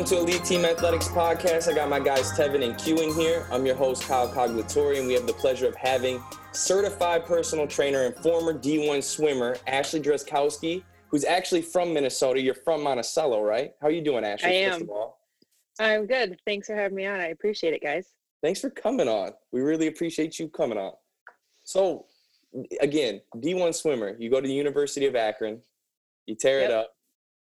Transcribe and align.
Welcome 0.00 0.16
to 0.16 0.22
Elite 0.32 0.44
Team 0.44 0.64
Athletics 0.64 1.08
Podcast. 1.08 1.70
I 1.70 1.74
got 1.74 1.90
my 1.90 2.00
guys 2.00 2.32
Tevin 2.32 2.64
and 2.64 2.78
Q 2.78 2.96
in 3.02 3.12
here. 3.12 3.46
I'm 3.52 3.66
your 3.66 3.74
host, 3.74 4.02
Kyle 4.04 4.32
Coglatori, 4.32 4.98
and 4.98 5.06
we 5.06 5.12
have 5.12 5.26
the 5.26 5.34
pleasure 5.34 5.68
of 5.68 5.74
having 5.74 6.22
certified 6.52 7.26
personal 7.26 7.66
trainer 7.66 8.04
and 8.04 8.16
former 8.16 8.54
D1 8.54 9.04
swimmer, 9.04 9.58
Ashley 9.66 10.00
Dreskowski, 10.00 10.82
who's 11.08 11.26
actually 11.26 11.60
from 11.60 11.92
Minnesota. 11.92 12.40
You're 12.40 12.54
from 12.54 12.82
Monticello, 12.82 13.42
right? 13.42 13.72
How 13.82 13.88
are 13.88 13.90
you 13.90 14.00
doing, 14.00 14.24
Ashley? 14.24 14.48
I 14.48 14.72
am. 14.72 14.88
I'm 15.78 16.06
good. 16.06 16.40
Thanks 16.46 16.68
for 16.68 16.76
having 16.76 16.96
me 16.96 17.04
on. 17.04 17.20
I 17.20 17.26
appreciate 17.26 17.74
it, 17.74 17.82
guys. 17.82 18.06
Thanks 18.42 18.58
for 18.58 18.70
coming 18.70 19.06
on. 19.06 19.32
We 19.52 19.60
really 19.60 19.88
appreciate 19.88 20.38
you 20.38 20.48
coming 20.48 20.78
on. 20.78 20.92
So, 21.64 22.06
again, 22.80 23.20
D1 23.36 23.74
swimmer, 23.74 24.16
you 24.18 24.30
go 24.30 24.40
to 24.40 24.48
the 24.48 24.54
University 24.54 25.04
of 25.04 25.14
Akron, 25.14 25.60
you 26.24 26.36
tear 26.36 26.60
yep. 26.60 26.70
it 26.70 26.74
up 26.74 26.94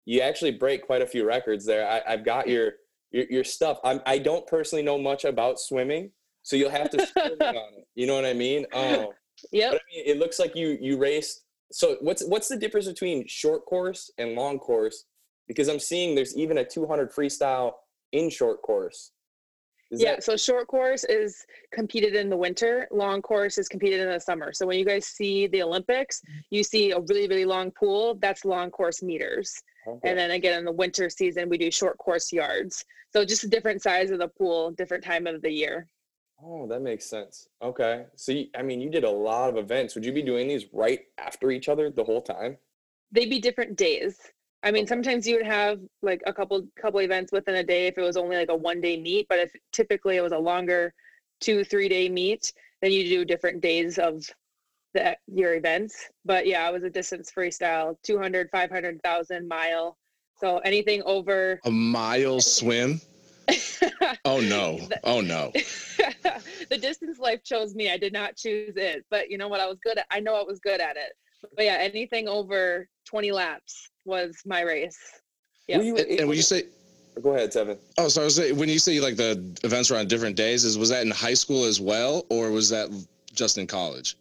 you 0.06 0.20
actually 0.20 0.52
break 0.52 0.86
quite 0.86 1.02
a 1.02 1.06
few 1.06 1.26
records 1.26 1.66
there. 1.66 1.86
I, 1.86 2.12
have 2.12 2.24
got 2.24 2.48
your, 2.48 2.74
your 3.10 3.24
your 3.28 3.44
stuff. 3.44 3.78
I'm 3.84 4.00
I 4.06 4.18
don't 4.18 4.46
personally 4.46 4.82
know 4.82 4.96
much 4.96 5.24
about 5.24 5.60
swimming, 5.60 6.12
so 6.42 6.56
you'll 6.56 6.70
have 6.70 6.90
to 6.90 6.98
on 6.98 7.74
it. 7.76 7.86
You 7.94 8.06
know 8.06 8.14
what 8.14 8.24
I 8.24 8.32
mean? 8.32 8.66
Um, 8.74 9.08
yeah. 9.52 9.68
I 9.68 9.72
mean, 9.72 10.04
it 10.06 10.18
looks 10.18 10.38
like 10.38 10.56
you 10.56 10.78
you 10.80 10.96
raced. 10.96 11.42
So 11.72 11.96
what's 12.00 12.24
what's 12.24 12.48
the 12.48 12.56
difference 12.56 12.86
between 12.86 13.26
short 13.26 13.66
course 13.66 14.10
and 14.16 14.34
long 14.34 14.58
course? 14.58 15.04
Because 15.46 15.68
I'm 15.68 15.78
seeing 15.78 16.14
there's 16.14 16.36
even 16.36 16.58
a 16.58 16.64
200 16.64 17.12
freestyle 17.12 17.72
in 18.12 18.30
short 18.30 18.62
course. 18.62 19.12
Is 19.96 20.02
yeah, 20.02 20.14
that- 20.16 20.24
so 20.24 20.36
short 20.36 20.68
course 20.68 21.04
is 21.04 21.44
competed 21.72 22.14
in 22.14 22.28
the 22.28 22.36
winter, 22.36 22.86
long 22.90 23.22
course 23.22 23.58
is 23.58 23.68
competed 23.68 24.00
in 24.00 24.10
the 24.10 24.20
summer. 24.20 24.52
So 24.52 24.66
when 24.66 24.78
you 24.78 24.84
guys 24.84 25.06
see 25.06 25.46
the 25.46 25.62
Olympics, 25.62 26.20
mm-hmm. 26.20 26.38
you 26.50 26.62
see 26.62 26.92
a 26.92 27.00
really, 27.00 27.26
really 27.28 27.44
long 27.44 27.70
pool, 27.70 28.16
that's 28.20 28.44
long 28.44 28.70
course 28.70 29.02
meters. 29.02 29.54
Okay. 29.88 30.08
And 30.08 30.18
then 30.18 30.32
again 30.32 30.58
in 30.58 30.64
the 30.64 30.72
winter 30.72 31.08
season, 31.08 31.48
we 31.48 31.58
do 31.58 31.70
short 31.70 31.96
course 31.98 32.32
yards. 32.32 32.84
So 33.12 33.24
just 33.24 33.44
a 33.44 33.48
different 33.48 33.82
size 33.82 34.10
of 34.10 34.18
the 34.18 34.28
pool, 34.28 34.72
different 34.72 35.04
time 35.04 35.26
of 35.26 35.40
the 35.42 35.50
year. 35.50 35.88
Oh, 36.42 36.66
that 36.66 36.82
makes 36.82 37.06
sense. 37.06 37.48
Okay. 37.62 38.04
So, 38.14 38.32
you, 38.32 38.46
I 38.54 38.62
mean, 38.62 38.80
you 38.80 38.90
did 38.90 39.04
a 39.04 39.10
lot 39.10 39.48
of 39.48 39.56
events. 39.56 39.94
Would 39.94 40.04
you 40.04 40.12
be 40.12 40.22
doing 40.22 40.48
these 40.48 40.66
right 40.72 41.00
after 41.16 41.50
each 41.50 41.68
other 41.68 41.90
the 41.90 42.04
whole 42.04 42.20
time? 42.20 42.58
They'd 43.10 43.30
be 43.30 43.38
different 43.38 43.76
days. 43.76 44.18
I 44.66 44.72
mean, 44.72 44.88
sometimes 44.88 45.28
you 45.28 45.36
would 45.36 45.46
have 45.46 45.78
like 46.02 46.20
a 46.26 46.32
couple 46.32 46.66
couple 46.74 46.98
events 46.98 47.30
within 47.30 47.54
a 47.54 47.62
day 47.62 47.86
if 47.86 47.96
it 47.96 48.02
was 48.02 48.16
only 48.16 48.34
like 48.34 48.48
a 48.48 48.56
one 48.56 48.80
day 48.80 49.00
meet, 49.00 49.28
but 49.28 49.38
if 49.38 49.52
typically 49.70 50.16
it 50.16 50.22
was 50.22 50.32
a 50.32 50.38
longer 50.38 50.92
two 51.40 51.62
three 51.62 51.88
day 51.88 52.08
meet, 52.08 52.52
then 52.82 52.90
you 52.90 53.04
do 53.04 53.24
different 53.24 53.60
days 53.60 53.96
of 53.96 54.28
the, 54.92 55.16
your 55.28 55.54
events. 55.54 56.08
But 56.24 56.48
yeah, 56.48 56.68
it 56.68 56.72
was 56.72 56.82
a 56.82 56.90
distance 56.90 57.30
freestyle, 57.30 57.96
200, 58.02 58.48
500,000 58.50 59.46
mile. 59.46 59.96
So 60.40 60.58
anything 60.58 61.00
over 61.04 61.60
a 61.64 61.70
mile 61.70 62.40
swim. 62.40 63.00
oh 64.24 64.40
no. 64.40 64.80
Oh 65.04 65.20
no. 65.20 65.52
the 65.54 66.78
distance 66.80 67.20
life 67.20 67.44
chose 67.44 67.76
me. 67.76 67.88
I 67.88 67.98
did 67.98 68.12
not 68.12 68.34
choose 68.34 68.74
it. 68.76 69.04
But 69.10 69.30
you 69.30 69.38
know 69.38 69.46
what? 69.46 69.60
I 69.60 69.68
was 69.68 69.78
good 69.78 69.98
at 69.98 70.06
I 70.10 70.18
know 70.18 70.34
I 70.34 70.42
was 70.42 70.58
good 70.58 70.80
at 70.80 70.96
it. 70.96 71.12
But 71.54 71.66
yeah, 71.66 71.76
anything 71.78 72.26
over 72.26 72.88
20 73.06 73.32
laps 73.32 73.90
was 74.04 74.36
my 74.44 74.62
race. 74.62 74.98
Yeah. 75.68 75.80
And, 75.80 75.98
and 75.98 76.28
when 76.28 76.36
you 76.36 76.42
say 76.42 76.64
Go 77.22 77.34
ahead, 77.34 77.50
Tevin. 77.50 77.78
Oh, 77.96 78.08
so 78.08 78.20
I 78.20 78.24
was 78.24 78.36
saying, 78.36 78.58
when 78.58 78.68
you 78.68 78.78
say 78.78 79.00
like 79.00 79.16
the 79.16 79.42
events 79.64 79.88
were 79.88 79.96
on 79.96 80.06
different 80.06 80.36
days, 80.36 80.64
is 80.64 80.76
was 80.76 80.90
that 80.90 81.02
in 81.02 81.10
high 81.10 81.32
school 81.32 81.64
as 81.64 81.80
well, 81.80 82.26
or 82.28 82.50
was 82.50 82.68
that 82.68 82.90
just 83.32 83.56
in 83.56 83.66
college? 83.66 84.16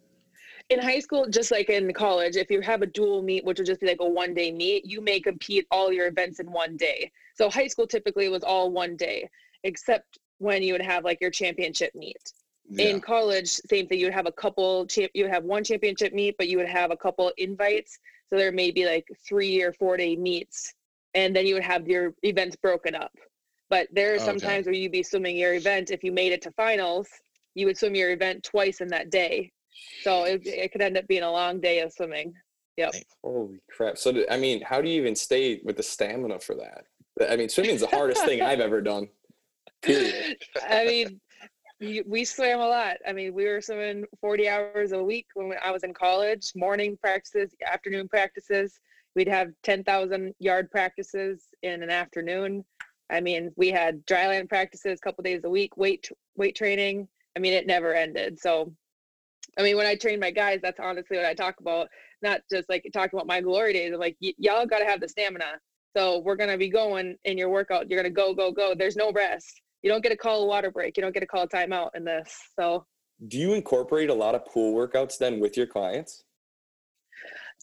in 0.69 0.80
high 0.80 1.00
school, 1.00 1.28
just 1.28 1.51
like 1.51 1.69
in 1.69 1.94
college, 1.94 2.35
if 2.35 2.50
you 2.50 2.62
have 2.62 2.81
a 2.81 2.88
dual 2.88 3.22
meet, 3.22 3.46
which 3.46 3.59
would 3.59 3.68
just 3.68 3.81
be 3.81 3.88
like 3.88 4.00
a 4.00 4.09
one 4.09 4.34
day 4.34 4.51
meet, 4.51 4.85
you 4.85 5.00
may 5.00 5.19
compete 5.19 5.67
all 5.69 5.91
your 5.91 6.07
events 6.07 6.40
in 6.40 6.52
one 6.52 6.75
day. 6.75 7.12
So 7.35 7.50
high 7.50 7.67
school 7.67 7.85
typically 7.85 8.29
was 8.29 8.44
all 8.44 8.72
one 8.72 8.96
day, 8.96 9.29
except 9.63 10.17
when 10.40 10.63
you 10.63 10.73
would 10.73 10.81
have 10.81 11.03
like 11.03 11.22
your 11.22 11.29
championship 11.29 11.94
meet. 11.94 12.34
Yeah. 12.68 12.88
In 12.88 13.02
college, 13.02 13.48
same 13.48 13.88
thing. 13.88 14.00
You 14.00 14.08
would 14.08 14.14
have 14.14 14.26
a 14.26 14.31
couple 14.31 14.86
champ. 14.88 15.12
You 15.14 15.26
would 15.26 15.34
have 15.34 15.44
one 15.44 15.64
championship 15.64 16.14
meet, 16.14 16.36
but 16.38 16.48
you 16.48 16.58
would 16.58 16.68
have 16.68 16.92
a 16.92 16.98
couple 16.98 17.31
invites. 17.38 18.00
So 18.30 18.38
there 18.38 18.52
may 18.52 18.72
be 18.72 18.86
like 18.86 19.08
three 19.28 19.62
or 19.62 19.72
four 19.74 19.98
day 19.98 20.16
meets, 20.16 20.74
and 21.14 21.36
then 21.36 21.46
you 21.46 21.53
would 21.53 21.64
have 21.64 21.88
your 21.88 22.14
events 22.24 22.56
broken 22.56 22.96
up. 22.96 23.12
But 23.70 23.88
there 23.92 24.16
are 24.16 24.20
some 24.20 24.38
okay. 24.38 24.48
times 24.48 24.66
where 24.66 24.76
you'd 24.76 24.92
be 24.92 25.03
swimming 25.03 25.38
your 25.38 25.53
event. 25.53 25.92
If 25.92 26.03
you 26.03 26.12
made 26.12 26.31
it 26.31 26.42
to 26.44 26.52
finals, 26.52 27.08
you 27.53 27.66
would 27.68 27.78
swim 27.78 27.96
your 27.96 28.12
event 28.12 28.44
twice 28.44 28.82
in 28.82 28.88
that 28.90 29.09
day. 29.09 29.52
So 30.02 30.24
it, 30.24 30.46
it 30.46 30.72
could 30.72 30.82
end 30.82 30.97
up 30.97 31.08
being 31.08 31.24
a 31.24 31.32
long 31.32 31.59
day 31.59 31.80
of 31.80 31.92
swimming. 31.92 32.34
Yep. 32.78 32.94
Holy 33.24 33.59
crap. 33.76 33.97
So, 33.97 34.26
I 34.30 34.38
mean, 34.38 34.62
how 34.62 34.82
do 34.82 34.90
you 34.90 35.00
even 35.00 35.16
stay 35.16 35.62
with 35.64 35.78
the 35.78 35.84
stamina 35.84 36.40
for 36.40 36.56
that? 36.56 36.86
I 37.30 37.36
mean, 37.38 37.50
swimming's 37.50 37.82
the 37.82 37.88
hardest 37.88 38.26
thing 38.26 38.42
I've 38.42 38.59
ever 38.59 38.82
done. 38.82 39.08
Period. 39.82 40.38
I 40.70 40.86
mean, 40.86 41.22
we 41.80 42.25
swam 42.25 42.59
a 42.59 42.68
lot. 42.68 42.97
I 43.08 43.13
mean, 43.13 43.34
we 43.34 43.46
were 43.46 43.62
swimming 43.62 44.06
40 44.22 44.50
hours 44.50 44.91
a 44.91 45.03
week 45.03 45.28
when 45.34 45.53
I 45.63 45.72
was 45.72 45.84
in 45.84 45.94
college, 45.94 46.52
morning 46.56 46.97
practices, 46.97 47.53
afternoon 47.66 48.08
practices. 48.08 48.80
We'd 49.16 49.28
have 49.28 49.50
10,000 49.63 50.34
yard 50.40 50.72
practices 50.72 51.47
in 51.64 51.84
an 51.84 51.90
afternoon. 51.90 52.64
I 53.09 53.22
mean, 53.22 53.52
we 53.56 53.69
had 53.69 54.06
dryland 54.06 54.50
practices 54.50 55.00
a 55.00 55.02
couple 55.02 55.24
days 55.24 55.41
a 55.44 55.50
week, 55.50 55.78
weight 55.78 56.09
weight 56.35 56.56
training. 56.56 57.08
I 57.35 57.40
mean, 57.40 57.53
it 57.53 57.68
never 57.68 57.94
ended. 57.94 58.40
So 58.40 58.74
I 59.58 59.64
mean, 59.64 59.78
when 59.78 59.85
I 59.85 59.96
train 59.96 60.19
my 60.19 60.31
guys, 60.31 60.59
that's 60.62 60.80
honestly 60.80 61.18
what 61.18 61.25
I 61.25 61.34
talk 61.34 61.59
about. 61.59 61.88
Not 62.22 62.41
just 62.52 62.68
like 62.69 62.85
talking 62.94 63.18
about 63.18 63.28
my 63.28 63.41
glory 63.41 63.74
days. 63.74 63.94
I'm 63.94 64.00
like, 64.00 64.18
y'all 64.19 64.66
got 64.66 64.80
to 64.80 64.85
have 64.85 65.00
the 65.00 65.08
stamina. 65.08 65.59
So 65.96 66.19
we're 66.19 66.35
gonna 66.35 66.58
be 66.58 66.69
going 66.69 67.16
in 67.24 67.38
your 67.38 67.47
workout. 67.47 67.90
You're 67.90 68.02
gonna 68.02 68.09
go, 68.09 68.34
go, 68.34 68.52
go. 68.52 68.75
There's 68.75 68.97
no 68.97 69.14
rest. 69.14 69.62
You 69.85 69.91
don't 69.91 70.01
get 70.01 70.09
to 70.09 70.18
call 70.18 70.41
a 70.41 70.46
water 70.47 70.72
break. 70.72 70.97
You 70.97 71.03
don't 71.03 71.13
get 71.13 71.19
to 71.19 71.28
call 71.28 71.44
a 71.44 71.47
timeout 71.47 71.91
in 71.94 72.03
this. 72.03 72.35
So. 72.59 72.88
Do 73.28 73.38
you 73.38 73.53
incorporate 73.53 74.09
a 74.09 74.13
lot 74.16 74.34
of 74.34 74.44
pool 74.44 74.73
workouts 74.73 75.19
then 75.19 75.40
with 75.40 75.56
your 75.56 75.68
clients? 75.68 76.23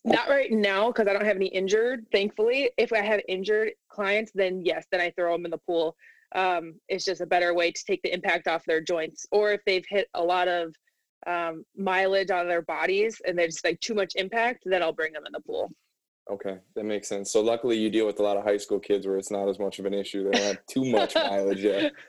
Not 0.05 0.28
right 0.28 0.53
now 0.53 0.87
because 0.87 1.09
I 1.09 1.15
don't 1.15 1.25
have 1.25 1.34
any 1.34 1.49
injured. 1.49 2.06
Thankfully, 2.12 2.71
if 2.78 2.93
I 2.93 3.00
have 3.00 3.21
injured 3.28 3.72
clients, 3.88 4.31
then 4.37 4.65
yes, 4.65 4.87
then 4.93 5.00
I 5.00 5.10
throw 5.10 5.33
them 5.33 5.47
in 5.47 5.50
the 5.50 5.59
pool. 5.59 5.97
Um, 6.37 6.75
it's 6.88 7.05
just 7.05 7.21
a 7.21 7.27
better 7.27 7.55
way 7.55 7.72
to 7.72 7.84
take 7.84 8.00
the 8.03 8.15
impact 8.15 8.47
off 8.47 8.65
their 8.66 8.81
joints. 8.81 9.27
Or 9.33 9.50
if 9.50 9.60
they've 9.66 9.84
hit 9.89 10.06
a 10.15 10.22
lot 10.22 10.47
of 10.47 10.77
um, 11.27 11.65
mileage 11.77 12.31
on 12.31 12.47
their 12.47 12.62
bodies 12.62 13.21
and 13.27 13.37
there's 13.37 13.59
like 13.65 13.81
too 13.81 13.94
much 13.94 14.12
impact, 14.15 14.62
then 14.65 14.81
I'll 14.81 14.93
bring 14.93 15.12
them 15.12 15.27
in 15.27 15.33
the 15.33 15.41
pool. 15.41 15.72
Okay, 16.32 16.56
that 16.75 16.84
makes 16.84 17.09
sense. 17.09 17.31
So 17.31 17.43
luckily 17.43 17.76
you 17.76 17.91
deal 17.91 18.06
with 18.06 18.19
a 18.19 18.22
lot 18.22 18.38
of 18.38 18.44
high 18.44 18.56
school 18.56 18.81
kids 18.81 19.06
where 19.06 19.19
it's 19.19 19.31
not 19.31 19.50
as 19.50 19.59
much 19.59 19.78
of 19.78 19.84
an 19.84 19.93
issue. 19.93 20.25
They 20.25 20.31
don't 20.31 20.43
have 20.43 20.66
too 20.66 20.84
much 20.87 21.15
mileage 21.15 21.62
yet. 21.62 21.93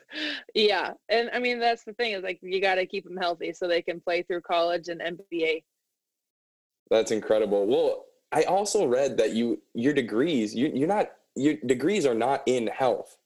Yeah, 0.54 0.92
and 1.08 1.28
I 1.34 1.40
mean 1.40 1.58
that's 1.58 1.84
the 1.84 1.92
thing 1.94 2.12
is 2.12 2.22
like 2.22 2.38
you 2.40 2.60
got 2.60 2.76
to 2.76 2.86
keep 2.86 3.04
them 3.04 3.16
healthy 3.16 3.52
so 3.52 3.66
they 3.66 3.82
can 3.82 4.00
play 4.00 4.22
through 4.22 4.42
college 4.42 4.88
and 4.88 5.00
NBA. 5.00 5.64
That's 6.88 7.10
incredible. 7.10 7.66
Well, 7.66 8.04
I 8.32 8.44
also 8.44 8.86
read 8.86 9.16
that 9.18 9.32
you 9.32 9.60
your 9.74 9.92
degrees 9.92 10.54
you 10.54 10.70
you're 10.72 10.88
not 10.88 11.10
your 11.36 11.56
degrees 11.66 12.06
are 12.06 12.14
not 12.14 12.42
in 12.46 12.68
health. 12.68 13.16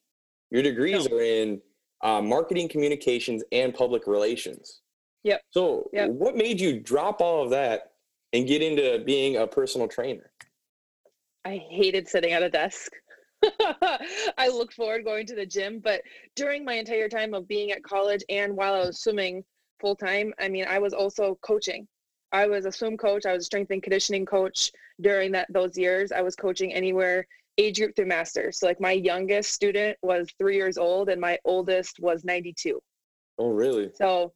Your 0.50 0.62
degrees 0.62 1.08
no. 1.08 1.16
are 1.16 1.20
in 1.20 1.60
uh, 2.02 2.22
marketing, 2.22 2.68
communications, 2.68 3.44
and 3.52 3.74
public 3.74 4.06
relations. 4.06 4.80
Yep. 5.24 5.42
So, 5.50 5.90
yep. 5.92 6.10
what 6.10 6.36
made 6.36 6.58
you 6.60 6.80
drop 6.80 7.20
all 7.20 7.44
of 7.44 7.50
that 7.50 7.92
and 8.32 8.46
get 8.46 8.62
into 8.62 9.04
being 9.04 9.36
a 9.36 9.46
personal 9.46 9.88
trainer? 9.88 10.30
I 11.48 11.64
hated 11.70 12.06
sitting 12.06 12.32
at 12.32 12.42
a 12.42 12.50
desk. 12.50 12.92
I 14.36 14.48
looked 14.48 14.74
forward 14.74 15.02
going 15.02 15.24
to 15.28 15.34
the 15.34 15.46
gym, 15.46 15.80
but 15.82 16.02
during 16.36 16.62
my 16.62 16.74
entire 16.74 17.08
time 17.08 17.32
of 17.32 17.48
being 17.48 17.72
at 17.72 17.82
college 17.82 18.22
and 18.28 18.54
while 18.54 18.74
I 18.74 18.80
was 18.80 19.00
swimming 19.00 19.42
full 19.80 19.96
time, 19.96 20.34
I 20.38 20.50
mean, 20.50 20.66
I 20.68 20.78
was 20.78 20.92
also 20.92 21.38
coaching. 21.40 21.88
I 22.32 22.46
was 22.46 22.66
a 22.66 22.72
swim 22.72 22.98
coach. 22.98 23.24
I 23.24 23.32
was 23.32 23.44
a 23.44 23.46
strength 23.46 23.70
and 23.70 23.82
conditioning 23.82 24.26
coach 24.26 24.70
during 25.00 25.32
that 25.32 25.46
those 25.50 25.78
years. 25.78 26.12
I 26.12 26.20
was 26.20 26.36
coaching 26.36 26.74
anywhere 26.74 27.26
age 27.56 27.78
group 27.78 27.96
through 27.96 28.06
masters. 28.06 28.58
So 28.58 28.66
like 28.66 28.78
my 28.78 28.92
youngest 28.92 29.52
student 29.52 29.96
was 30.02 30.28
three 30.36 30.56
years 30.56 30.76
old 30.76 31.08
and 31.08 31.18
my 31.18 31.38
oldest 31.46 31.98
was 31.98 32.24
92. 32.24 32.78
Oh, 33.38 33.48
really? 33.48 33.90
So 33.94 34.34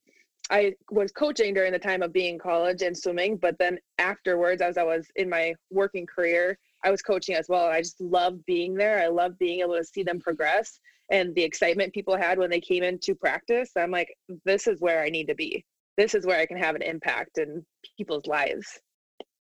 I 0.49 0.75
was 0.91 1.13
coaching 1.13 1.53
during 1.53 1.73
the 1.73 1.79
time 1.79 2.01
of 2.01 2.15
being 2.15 2.35
in 2.35 2.41
college 2.41 2.81
and 2.81 2.97
swimming, 2.97 3.37
but 3.37 3.59
then 3.59 3.79
afterwards, 3.99 4.63
as 4.63 4.79
I 4.79 4.83
was 4.83 5.09
in 5.17 5.29
my 5.29 5.55
working 5.71 6.07
career, 6.07 6.59
I 6.85 6.91
was 6.91 7.03
coaching 7.03 7.37
as 7.37 7.47
well. 7.49 7.67
I 7.67 7.81
just 7.81 8.01
loved 8.01 8.45
being 8.47 8.75
there. 8.75 8.99
I 8.99 9.09
loved 9.09 9.39
being 9.39 9.61
able 9.61 9.77
to 9.77 9.85
see 9.85 10.03
them 10.03 10.21
progress 10.21 10.81
and 11.13 11.35
the 11.35 11.43
excitement 11.43 11.93
people 11.93 12.17
had 12.17 12.39
when 12.39 12.51
they 12.51 12.61
came 12.61 12.83
into 12.83 13.15
practice. 13.15 13.71
I'm 13.77 13.91
like, 13.91 14.09
this 14.45 14.67
is 14.67 14.81
where 14.81 15.03
I 15.03 15.11
need 15.11 15.29
to 15.29 15.35
be. 15.35 15.65
This 15.99 16.15
is 16.15 16.25
where 16.27 16.41
I 16.41 16.47
can 16.47 16.57
have 16.57 16.75
an 16.75 16.83
impact 16.83 17.39
in 17.39 17.65
people's 17.97 18.27
lives. 18.27 18.81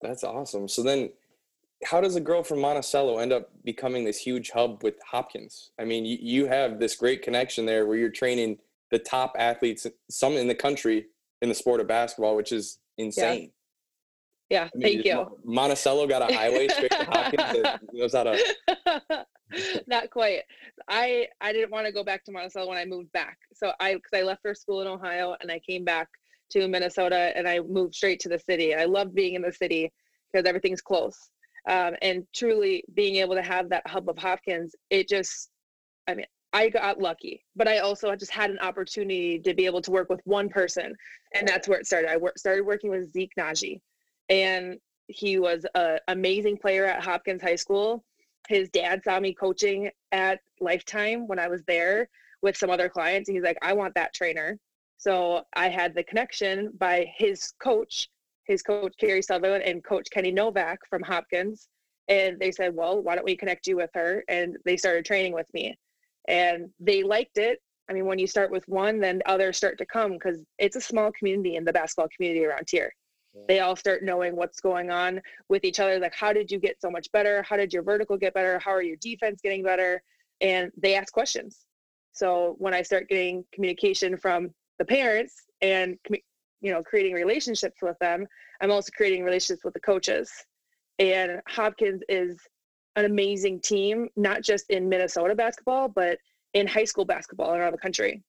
That's 0.01 0.23
awesome. 0.23 0.67
So 0.67 0.81
then, 0.81 1.11
how 1.85 2.01
does 2.01 2.15
a 2.15 2.21
girl 2.21 2.43
from 2.43 2.59
Monticello 2.59 3.19
end 3.19 3.31
up 3.31 3.51
becoming 3.63 4.03
this 4.03 4.17
huge 4.17 4.49
hub 4.49 4.83
with 4.83 4.95
Hopkins? 5.09 5.69
I 5.79 5.85
mean, 5.85 6.05
you, 6.05 6.17
you 6.19 6.45
have 6.47 6.79
this 6.79 6.95
great 6.95 7.21
connection 7.21 7.65
there 7.65 7.85
where 7.85 7.97
you're 7.97 8.09
training 8.09 8.57
the 8.91 8.99
top 8.99 9.35
athletes, 9.37 9.85
some 10.09 10.33
in 10.33 10.47
the 10.47 10.55
country 10.55 11.05
in 11.41 11.49
the 11.49 11.55
sport 11.55 11.79
of 11.79 11.87
basketball, 11.87 12.35
which 12.35 12.51
is 12.51 12.79
insane. 12.97 13.41
Yeah, 13.43 13.47
I 14.51 14.69
mean, 14.75 14.81
thank 14.81 15.05
you. 15.05 15.15
Mo- 15.15 15.37
Monticello 15.43 16.07
got 16.07 16.29
a 16.29 16.33
highway 16.33 16.67
straight 16.69 16.91
to 16.91 17.05
Hopkins. 17.05 17.79
Knows 17.93 18.13
how 18.13 18.23
to. 18.23 19.25
Not 19.87 20.09
quite. 20.09 20.41
I 20.87 21.27
I 21.41 21.53
didn't 21.53 21.71
want 21.71 21.85
to 21.85 21.91
go 21.91 22.03
back 22.03 22.23
to 22.25 22.31
Monticello 22.31 22.67
when 22.67 22.77
I 22.77 22.85
moved 22.85 23.11
back. 23.11 23.37
So 23.53 23.71
I 23.79 23.95
because 23.95 24.11
I 24.13 24.21
left 24.21 24.41
for 24.41 24.53
school 24.53 24.81
in 24.81 24.87
Ohio 24.87 25.35
and 25.41 25.51
I 25.51 25.59
came 25.59 25.83
back 25.83 26.07
to 26.51 26.67
Minnesota 26.67 27.31
and 27.35 27.47
I 27.47 27.59
moved 27.59 27.95
straight 27.95 28.19
to 28.21 28.29
the 28.29 28.39
city. 28.39 28.73
I 28.75 28.85
love 28.85 29.13
being 29.13 29.35
in 29.35 29.41
the 29.41 29.53
city 29.53 29.91
because 30.31 30.47
everything's 30.47 30.81
close. 30.81 31.29
Um, 31.67 31.95
and 32.01 32.25
truly 32.33 32.83
being 32.93 33.17
able 33.17 33.35
to 33.35 33.41
have 33.41 33.69
that 33.69 33.87
hub 33.87 34.09
of 34.09 34.17
Hopkins, 34.17 34.75
it 34.89 35.07
just, 35.07 35.49
I 36.07 36.15
mean, 36.15 36.25
I 36.53 36.69
got 36.69 36.99
lucky, 36.99 37.43
but 37.55 37.67
I 37.67 37.79
also 37.79 38.15
just 38.15 38.31
had 38.31 38.49
an 38.49 38.57
opportunity 38.59 39.39
to 39.39 39.53
be 39.53 39.65
able 39.65 39.81
to 39.83 39.91
work 39.91 40.09
with 40.09 40.21
one 40.23 40.49
person, 40.49 40.95
and 41.35 41.47
that's 41.47 41.67
where 41.67 41.79
it 41.79 41.85
started. 41.85 42.09
I 42.09 42.17
work, 42.17 42.39
started 42.39 42.65
working 42.65 42.89
with 42.89 43.11
Zeke 43.11 43.33
Nnaji, 43.37 43.81
and 44.29 44.79
he 45.07 45.39
was 45.39 45.65
an 45.75 45.99
amazing 46.07 46.57
player 46.57 46.85
at 46.85 47.03
Hopkins 47.03 47.41
High 47.41 47.55
School. 47.55 48.03
His 48.47 48.69
dad 48.69 49.03
saw 49.03 49.19
me 49.19 49.33
coaching 49.33 49.89
at 50.11 50.39
Lifetime 50.59 51.27
when 51.27 51.39
I 51.39 51.47
was 51.47 51.63
there 51.67 52.09
with 52.41 52.55
some 52.55 52.69
other 52.69 52.89
clients, 52.89 53.29
and 53.29 53.35
he's 53.35 53.43
like, 53.43 53.57
"I 53.61 53.73
want 53.73 53.95
that 53.95 54.13
trainer." 54.13 54.57
So 54.97 55.45
I 55.53 55.69
had 55.69 55.95
the 55.95 56.03
connection 56.03 56.71
by 56.77 57.11
his 57.17 57.53
coach, 57.61 58.09
his 58.45 58.61
coach 58.61 58.93
Carrie 58.97 59.21
Sutherland, 59.21 59.63
and 59.63 59.83
Coach 59.83 60.09
Kenny 60.11 60.31
Novak 60.31 60.79
from 60.89 61.03
Hopkins, 61.03 61.69
and 62.07 62.39
they 62.39 62.51
said, 62.51 62.75
"Well, 62.75 63.01
why 63.01 63.15
don't 63.15 63.25
we 63.25 63.37
connect 63.37 63.67
you 63.67 63.77
with 63.77 63.91
her?" 63.93 64.23
And 64.27 64.57
they 64.65 64.77
started 64.77 65.05
training 65.05 65.33
with 65.33 65.51
me 65.53 65.77
and 66.29 66.69
they 66.79 67.03
liked 67.03 67.37
it. 67.37 67.59
I 67.89 67.93
mean, 67.93 68.05
when 68.05 68.19
you 68.19 68.27
start 68.27 68.51
with 68.51 68.67
one, 68.67 68.99
then 68.99 69.21
others 69.25 69.57
start 69.57 69.77
to 69.79 69.85
come 69.85 70.13
because 70.13 70.37
it's 70.59 70.75
a 70.75 70.81
small 70.81 71.11
community 71.11 71.55
in 71.55 71.65
the 71.65 71.73
basketball 71.73 72.07
community 72.15 72.45
around 72.45 72.67
here. 72.69 72.93
They 73.47 73.59
all 73.59 73.75
start 73.75 74.03
knowing 74.03 74.35
what's 74.35 74.59
going 74.59 74.89
on 74.91 75.21
with 75.49 75.63
each 75.63 75.79
other. 75.79 75.99
Like, 75.99 76.15
how 76.15 76.33
did 76.33 76.51
you 76.51 76.59
get 76.59 76.81
so 76.81 76.89
much 76.89 77.11
better? 77.11 77.43
How 77.43 77.57
did 77.57 77.71
your 77.73 77.83
vertical 77.83 78.17
get 78.17 78.33
better? 78.33 78.59
How 78.59 78.71
are 78.71 78.81
your 78.81 78.97
defense 78.97 79.39
getting 79.41 79.63
better? 79.63 80.01
And 80.41 80.71
they 80.77 80.95
ask 80.95 81.13
questions. 81.13 81.65
So 82.11 82.55
when 82.57 82.73
I 82.73 82.81
start 82.81 83.07
getting 83.07 83.45
communication 83.53 84.17
from 84.17 84.49
the 84.77 84.85
parents 84.85 85.35
and 85.61 85.97
you 86.61 86.71
know 86.71 86.81
creating 86.83 87.13
relationships 87.13 87.81
with 87.81 87.97
them, 87.99 88.25
I'm 88.61 88.71
also 88.71 88.91
creating 88.95 89.23
relationships 89.23 89.63
with 89.63 89.73
the 89.73 89.79
coaches. 89.79 90.31
And 90.97 91.41
Hopkins 91.47 92.01
is 92.09 92.37
an 92.95 93.05
amazing 93.05 93.61
team, 93.61 94.09
not 94.17 94.41
just 94.41 94.69
in 94.69 94.89
Minnesota 94.89 95.35
basketball, 95.35 95.87
but 95.87 96.17
in 96.53 96.67
high 96.67 96.83
school 96.83 97.05
basketball 97.05 97.53
around 97.53 97.71
the 97.71 97.77
country. 97.77 98.21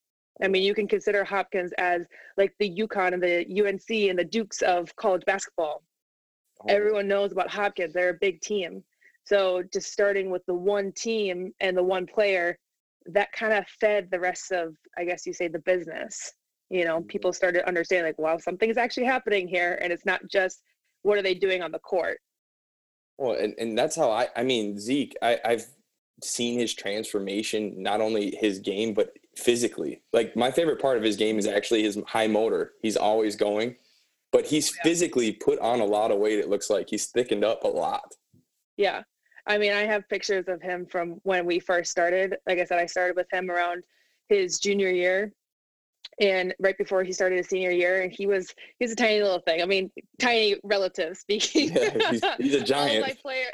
I 0.43 0.47
mean, 0.47 0.63
you 0.63 0.73
can 0.73 0.87
consider 0.87 1.23
Hopkins 1.23 1.71
as 1.77 2.07
like 2.37 2.53
the 2.59 2.69
UConn 2.69 3.13
and 3.13 3.21
the 3.21 3.45
UNC 3.67 4.09
and 4.09 4.17
the 4.17 4.25
Dukes 4.25 4.61
of 4.61 4.95
college 4.95 5.23
basketball. 5.25 5.83
Everyone 6.67 7.07
knows 7.07 7.31
about 7.31 7.49
Hopkins. 7.49 7.93
They're 7.93 8.09
a 8.09 8.17
big 8.21 8.41
team. 8.41 8.83
So 9.23 9.63
just 9.71 9.91
starting 9.91 10.29
with 10.29 10.45
the 10.45 10.53
one 10.53 10.91
team 10.93 11.53
and 11.59 11.75
the 11.75 11.83
one 11.83 12.05
player, 12.05 12.57
that 13.07 13.31
kind 13.31 13.53
of 13.53 13.65
fed 13.79 14.09
the 14.11 14.19
rest 14.19 14.51
of, 14.51 14.75
I 14.97 15.05
guess 15.05 15.25
you 15.25 15.33
say, 15.33 15.47
the 15.47 15.59
business. 15.59 16.33
You 16.69 16.85
know, 16.85 16.99
mm-hmm. 16.99 17.07
people 17.07 17.33
started 17.33 17.67
understanding 17.67 18.05
like, 18.05 18.19
wow, 18.19 18.37
something's 18.37 18.77
actually 18.77 19.05
happening 19.05 19.47
here, 19.47 19.77
and 19.81 19.91
it's 19.91 20.05
not 20.05 20.21
just 20.29 20.61
what 21.01 21.17
are 21.17 21.21
they 21.21 21.33
doing 21.33 21.61
on 21.61 21.71
the 21.71 21.79
court. 21.79 22.19
Well, 23.17 23.37
and, 23.37 23.53
and 23.57 23.77
that's 23.77 23.95
how 23.95 24.09
I, 24.09 24.27
I 24.35 24.43
mean, 24.43 24.79
Zeke, 24.79 25.15
I, 25.21 25.39
I've 25.43 25.65
seen 26.23 26.57
his 26.57 26.73
transformation, 26.73 27.81
not 27.81 28.01
only 28.01 28.35
his 28.39 28.59
game, 28.59 28.93
but 28.93 29.11
physically. 29.35 30.01
Like, 30.13 30.35
my 30.35 30.51
favorite 30.51 30.81
part 30.81 30.97
of 30.97 31.03
his 31.03 31.15
game 31.15 31.37
is 31.39 31.47
actually 31.47 31.83
his 31.83 31.97
high 32.07 32.27
motor. 32.27 32.73
He's 32.81 32.97
always 32.97 33.35
going, 33.35 33.75
but 34.31 34.45
he's 34.45 34.75
Yeah. 34.75 34.83
physically 34.83 35.31
put 35.33 35.59
on 35.59 35.79
a 35.79 35.85
lot 35.85 36.11
of 36.11 36.19
weight, 36.19 36.39
it 36.39 36.49
looks 36.49 36.69
like. 36.69 36.89
He's 36.89 37.07
thickened 37.07 37.43
up 37.43 37.63
a 37.63 37.67
lot. 37.67 38.15
Yeah. 38.77 39.03
I 39.47 39.57
mean, 39.57 39.71
I 39.73 39.81
have 39.81 40.07
pictures 40.09 40.45
of 40.47 40.61
him 40.61 40.85
from 40.85 41.19
when 41.23 41.45
we 41.45 41.59
first 41.59 41.89
started. 41.91 42.37
Like 42.45 42.59
I 42.59 42.65
said, 42.65 42.77
I 42.79 42.85
started 42.85 43.15
with 43.15 43.27
him 43.31 43.49
around 43.49 43.83
his 44.29 44.59
junior 44.59 44.89
year 44.89 45.33
and 46.19 46.53
right 46.59 46.77
before 46.77 47.03
he 47.03 47.11
started 47.11 47.37
his 47.37 47.47
senior 47.47 47.71
year 47.71 48.01
and 48.01 48.11
he 48.11 48.27
was 48.27 48.53
he's 48.79 48.91
a 48.91 48.95
tiny 48.95 49.21
little 49.21 49.39
thing. 49.39 49.61
I 49.61 49.65
mean, 49.65 49.91
tiny 50.19 50.55
relative 50.63 51.17
speaking. 51.17 51.71
Yeah, 51.75 52.11
he's, 52.11 52.21
he's 52.37 52.55
a 52.55 52.59
all 52.59 52.65
giant. 52.65 53.05
my 53.07 53.15
player 53.21 53.47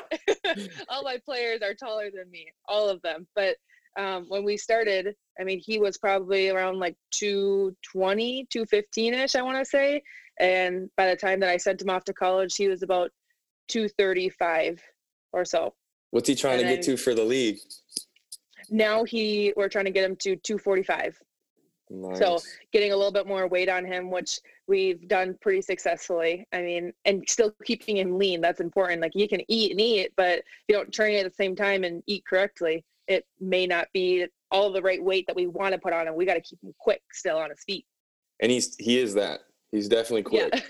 all 0.89 1.03
my 1.03 1.17
players 1.23 1.61
are 1.61 1.73
taller 1.73 2.09
than 2.13 2.29
me, 2.29 2.47
all 2.67 2.89
of 2.89 3.01
them. 3.01 3.25
But 3.35 3.55
um, 3.97 4.25
when 4.27 4.43
we 4.43 4.57
started, 4.57 5.15
I 5.39 5.43
mean, 5.43 5.59
he 5.59 5.79
was 5.79 5.97
probably 5.97 6.49
around 6.49 6.79
like 6.79 6.95
220, 7.11 8.47
215-ish, 8.53 9.35
I 9.35 9.41
want 9.41 9.57
to 9.57 9.65
say. 9.65 10.01
And 10.39 10.89
by 10.95 11.07
the 11.09 11.15
time 11.15 11.39
that 11.39 11.49
I 11.49 11.57
sent 11.57 11.81
him 11.81 11.89
off 11.89 12.03
to 12.05 12.13
college, 12.13 12.55
he 12.55 12.67
was 12.67 12.83
about 12.83 13.09
235 13.69 14.81
or 15.33 15.43
so. 15.43 15.73
What's 16.11 16.29
he 16.29 16.35
trying 16.35 16.59
and 16.59 16.69
to 16.69 16.75
get 16.75 16.83
to 16.85 16.95
for 16.95 17.13
the 17.13 17.23
league? 17.23 17.57
Now 18.69 19.03
he 19.03 19.53
we're 19.57 19.69
trying 19.69 19.85
to 19.85 19.91
get 19.91 20.03
him 20.03 20.15
to 20.17 20.35
245. 20.35 21.17
Nice. 21.89 22.19
So 22.19 22.39
getting 22.73 22.91
a 22.91 22.95
little 22.95 23.11
bit 23.11 23.27
more 23.27 23.47
weight 23.47 23.69
on 23.69 23.85
him, 23.85 24.11
which 24.11 24.39
we've 24.67 25.07
done 25.07 25.37
pretty 25.41 25.61
successfully. 25.61 26.45
I 26.53 26.61
mean, 26.61 26.93
and 27.05 27.23
still 27.27 27.53
keeping 27.63 27.97
him 27.97 28.17
lean. 28.17 28.41
That's 28.41 28.59
important. 28.59 29.01
Like 29.01 29.13
you 29.15 29.27
can 29.27 29.41
eat 29.47 29.71
and 29.71 29.81
eat, 29.81 30.11
but 30.17 30.39
if 30.39 30.43
you 30.67 30.75
don't 30.75 30.93
train 30.93 31.17
at 31.17 31.29
the 31.29 31.35
same 31.35 31.55
time 31.55 31.83
and 31.83 32.03
eat 32.05 32.25
correctly, 32.25 32.83
it 33.07 33.25
may 33.39 33.65
not 33.67 33.87
be 33.93 34.25
all 34.51 34.71
the 34.71 34.81
right 34.81 35.03
weight 35.03 35.25
that 35.27 35.35
we 35.35 35.47
want 35.47 35.73
to 35.73 35.79
put 35.79 35.93
on 35.93 36.07
him. 36.07 36.15
We 36.15 36.25
got 36.25 36.35
to 36.35 36.41
keep 36.41 36.61
him 36.63 36.73
quick 36.79 37.01
still 37.11 37.37
on 37.37 37.49
his 37.49 37.63
feet. 37.63 37.85
and 38.41 38.51
he's 38.51 38.75
he 38.77 38.99
is 38.99 39.13
that. 39.15 39.41
He's 39.71 39.87
definitely 39.89 40.23
quick. 40.23 40.53
Yeah. 40.53 40.61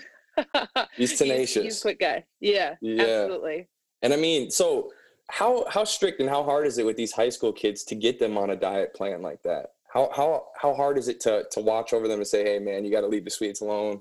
He's 0.96 1.10
He's, 1.10 1.18
tenacious. 1.18 1.64
he's 1.64 1.78
a 1.78 1.82
quick 1.82 1.98
guy. 1.98 2.24
Yeah, 2.40 2.76
Yeah. 2.80 3.02
absolutely. 3.02 3.68
And 4.02 4.12
I 4.12 4.16
mean, 4.16 4.50
so 4.52 4.92
how 5.30 5.64
how 5.68 5.82
strict 5.82 6.20
and 6.20 6.28
how 6.30 6.44
hard 6.44 6.64
is 6.66 6.78
it 6.78 6.86
with 6.86 6.96
these 6.96 7.10
high 7.10 7.28
school 7.28 7.52
kids 7.52 7.82
to 7.84 7.96
get 7.96 8.20
them 8.20 8.38
on 8.38 8.50
a 8.50 8.56
diet 8.56 8.94
plan 8.94 9.20
like 9.20 9.42
that? 9.42 9.72
How 9.92 10.10
how 10.14 10.46
how 10.60 10.74
hard 10.74 10.96
is 10.96 11.08
it 11.08 11.18
to 11.22 11.44
to 11.50 11.60
watch 11.60 11.92
over 11.92 12.06
them 12.06 12.20
and 12.20 12.26
say, 12.26 12.44
hey 12.44 12.60
man, 12.60 12.84
you 12.84 12.90
got 12.92 13.00
to 13.00 13.08
leave 13.08 13.24
the 13.24 13.30
sweets 13.32 13.60
alone? 13.62 14.00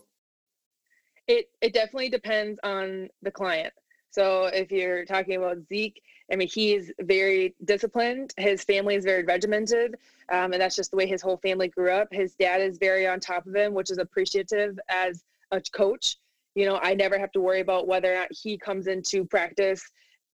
It 1.28 1.50
it 1.62 1.74
definitely 1.74 2.10
depends 2.10 2.60
on 2.64 3.10
the 3.24 3.32
client. 3.32 3.74
So 4.10 4.46
if 4.46 4.72
you're 4.72 5.06
talking 5.06 5.36
about 5.36 5.58
Zeke, 5.68 6.02
I 6.32 6.36
mean 6.36 6.48
he's 6.48 6.92
very 7.02 7.56
disciplined. 7.66 8.34
His 8.38 8.64
family 8.64 8.96
is 8.96 9.04
very 9.04 9.24
regimented, 9.24 9.96
um, 10.32 10.54
and 10.54 10.62
that's 10.62 10.76
just 10.76 10.92
the 10.92 10.98
way 10.98 11.08
his 11.08 11.22
whole 11.22 11.38
family 11.38 11.68
grew 11.68 11.92
up. 11.92 12.08
His 12.12 12.36
dad 12.36 12.62
is 12.62 12.78
very 12.78 13.08
on 13.08 13.20
top 13.20 13.46
of 13.46 13.56
him, 13.56 13.74
which 13.74 13.92
is 13.92 13.98
appreciative 13.98 14.80
as 14.90 15.24
a 15.52 15.62
coach. 15.62 16.18
You 16.56 16.66
know, 16.66 16.80
I 16.82 16.94
never 16.96 17.20
have 17.20 17.32
to 17.34 17.42
worry 17.42 17.60
about 17.60 17.88
whether 17.88 18.12
or 18.12 18.16
not 18.16 18.30
he 18.32 18.58
comes 18.58 18.88
into 18.88 19.26
practice. 19.26 19.84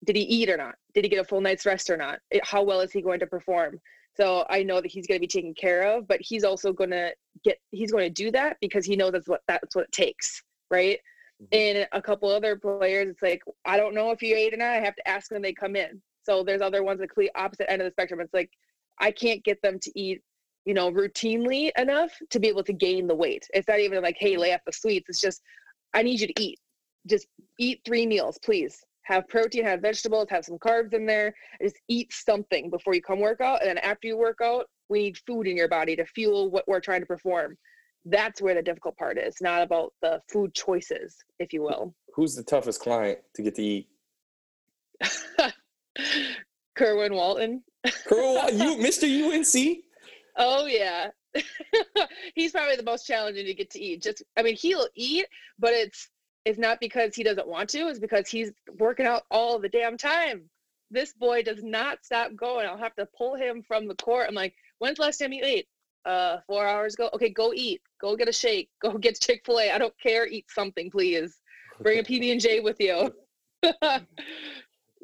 Did 0.06 0.16
he 0.16 0.24
eat 0.24 0.50
or 0.50 0.58
not? 0.58 0.76
Did 0.94 1.04
he 1.04 1.10
get 1.10 1.20
a 1.20 1.24
full 1.24 1.42
night's 1.42 1.66
rest 1.66 1.90
or 1.90 1.98
not? 1.98 2.20
How 2.44 2.64
well 2.64 2.82
is 2.82 2.92
he 2.92 3.02
going 3.02 3.20
to 3.20 3.28
perform? 3.28 3.80
So 4.16 4.46
I 4.50 4.64
know 4.64 4.82
that 4.82 4.92
he's 4.92 5.06
going 5.06 5.18
to 5.18 5.22
be 5.22 5.28
taken 5.28 5.54
care 5.54 5.84
of, 5.84 6.08
but 6.08 6.20
he's 6.22 6.44
also 6.44 6.74
going 6.74 6.90
to 6.90 7.14
get. 7.44 7.60
He's 7.72 7.92
going 7.92 8.06
to 8.06 8.24
do 8.24 8.32
that 8.32 8.58
because 8.60 8.86
he 8.86 8.96
knows 8.96 9.12
that's 9.12 9.28
what 9.28 9.42
that's 9.48 9.76
what 9.76 9.86
it 9.86 9.92
takes, 9.92 10.42
right? 10.72 11.00
Mm-hmm. 11.42 11.80
And 11.80 11.88
a 11.92 12.02
couple 12.02 12.30
other 12.30 12.56
players, 12.56 13.10
it's 13.10 13.22
like 13.22 13.42
I 13.66 13.78
don't 13.78 13.94
know 13.94 14.12
if 14.12 14.22
you 14.22 14.36
ate 14.36 14.54
or 14.54 14.58
not. 14.58 14.70
I 14.70 14.82
have 14.82 14.96
to 14.96 15.08
ask 15.08 15.32
when 15.32 15.42
they 15.42 15.54
come 15.54 15.76
in. 15.76 16.02
So 16.24 16.44
there's 16.44 16.62
other 16.62 16.84
ones 16.84 17.00
the 17.00 17.32
opposite 17.36 17.72
end 17.72 17.82
of 17.82 17.86
the 17.86 17.92
spectrum. 17.92 18.20
It's 18.20 18.34
like 18.34 18.52
I 19.00 19.12
can't 19.12 19.44
get 19.44 19.62
them 19.62 19.80
to 19.80 20.00
eat, 20.00 20.22
you 20.66 20.74
know, 20.74 20.92
routinely 20.92 21.72
enough 21.78 22.12
to 22.32 22.40
be 22.40 22.48
able 22.48 22.64
to 22.64 22.74
gain 22.74 23.08
the 23.08 23.16
weight. 23.16 23.48
It's 23.54 23.68
not 23.68 23.80
even 23.80 24.02
like, 24.02 24.18
hey, 24.20 24.36
lay 24.36 24.54
off 24.54 24.62
the 24.66 24.74
sweets. 24.74 25.08
It's 25.10 25.22
just 25.22 25.42
I 25.94 26.02
need 26.02 26.20
you 26.20 26.28
to 26.28 26.42
eat. 26.42 26.60
Just 27.06 27.28
eat 27.60 27.82
three 27.86 28.06
meals, 28.06 28.38
please. 28.44 28.84
Have 29.04 29.30
protein, 29.30 29.64
have 29.64 29.82
vegetables, 29.82 30.28
have 30.30 30.44
some 30.44 30.58
carbs 30.58 30.94
in 30.94 31.06
there. 31.06 31.34
Just 31.62 31.78
eat 31.88 32.12
something 32.12 32.70
before 32.70 32.94
you 32.94 33.02
come 33.02 33.20
work 33.20 33.40
out. 33.40 33.62
And 33.62 33.70
then 33.70 33.78
after 33.78 34.08
you 34.08 34.18
work 34.18 34.40
out, 34.44 34.66
we 34.90 35.04
need 35.04 35.18
food 35.26 35.48
in 35.48 35.56
your 35.56 35.70
body 35.70 35.96
to 35.96 36.06
fuel 36.06 36.50
what 36.50 36.68
we're 36.68 36.82
trying 36.82 37.02
to 37.02 37.06
perform. 37.06 37.58
That's 38.10 38.42
where 38.42 38.56
the 38.56 38.62
difficult 38.62 38.98
part 38.98 39.18
is, 39.18 39.36
not 39.42 39.62
about 39.62 39.94
the 40.02 40.22
food 40.32 40.54
choices, 40.54 41.16
if 41.40 41.52
you 41.52 41.62
will. 41.64 41.94
Who's 42.14 42.36
the 42.36 42.44
toughest 42.44 42.80
client 42.80 43.20
to 43.36 43.42
get 43.42 43.56
to 43.56 43.64
eat? 43.64 43.88
Kerwin 46.76 47.14
Walton. 47.14 47.64
Girl, 48.08 48.50
you 48.52 48.76
Mr. 48.80 49.04
UNC? 49.06 49.80
Oh 50.38 50.66
yeah. 50.68 51.10
He's 52.36 52.52
probably 52.52 52.76
the 52.76 52.84
most 52.84 53.06
challenging 53.06 53.46
to 53.46 53.54
get 53.54 53.70
to 53.72 53.80
eat. 53.80 54.04
Just 54.04 54.24
I 54.38 54.44
mean, 54.44 54.56
he'll 54.56 54.88
eat, 54.96 55.26
but 55.60 55.74
it's 55.74 56.10
it's 56.46 56.60
not 56.60 56.80
because 56.80 57.14
he 57.14 57.24
doesn't 57.24 57.48
want 57.48 57.70
to, 57.72 57.88
it's 57.90 58.00
because 58.00 58.30
he's 58.30 58.52
working 58.78 59.06
out 59.06 59.24
all 59.30 59.60
the 59.60 59.68
damn 59.68 59.98
time. 59.98 60.44
This 60.90 61.12
boy 61.12 61.44
does 61.44 61.62
not 61.62 62.06
stop 62.06 62.34
going. 62.38 62.66
I'll 62.66 62.78
have 62.78 62.96
to 62.96 63.08
pull 63.18 63.36
him 63.36 63.62
from 63.68 63.88
the 63.88 63.96
court. 63.96 64.28
I'm 64.30 64.36
like, 64.36 64.54
when's 64.80 64.96
the 64.96 65.04
last 65.04 65.18
time 65.18 65.34
you 65.34 65.44
ate? 65.44 65.68
Uh, 66.08 66.40
four 66.48 66.66
hours 66.66 66.94
ago. 66.94 67.10
Okay, 67.14 67.30
go 67.30 67.52
eat. 67.54 67.82
Go 68.00 68.16
get 68.16 68.30
a 68.30 68.34
shake. 68.34 68.70
Go 68.82 68.98
get 68.98 69.20
Chick 69.20 69.42
Fil 69.46 69.60
A. 69.60 69.72
I 69.72 69.78
don't 69.78 69.94
care. 70.02 70.26
Eat 70.26 70.46
something, 70.50 70.90
please. 70.90 71.42
Bring 71.82 72.00
a 72.00 72.04
PB 72.10 72.32
and 72.32 72.40
J 72.42 72.62
with 72.62 72.78
you. 72.80 73.14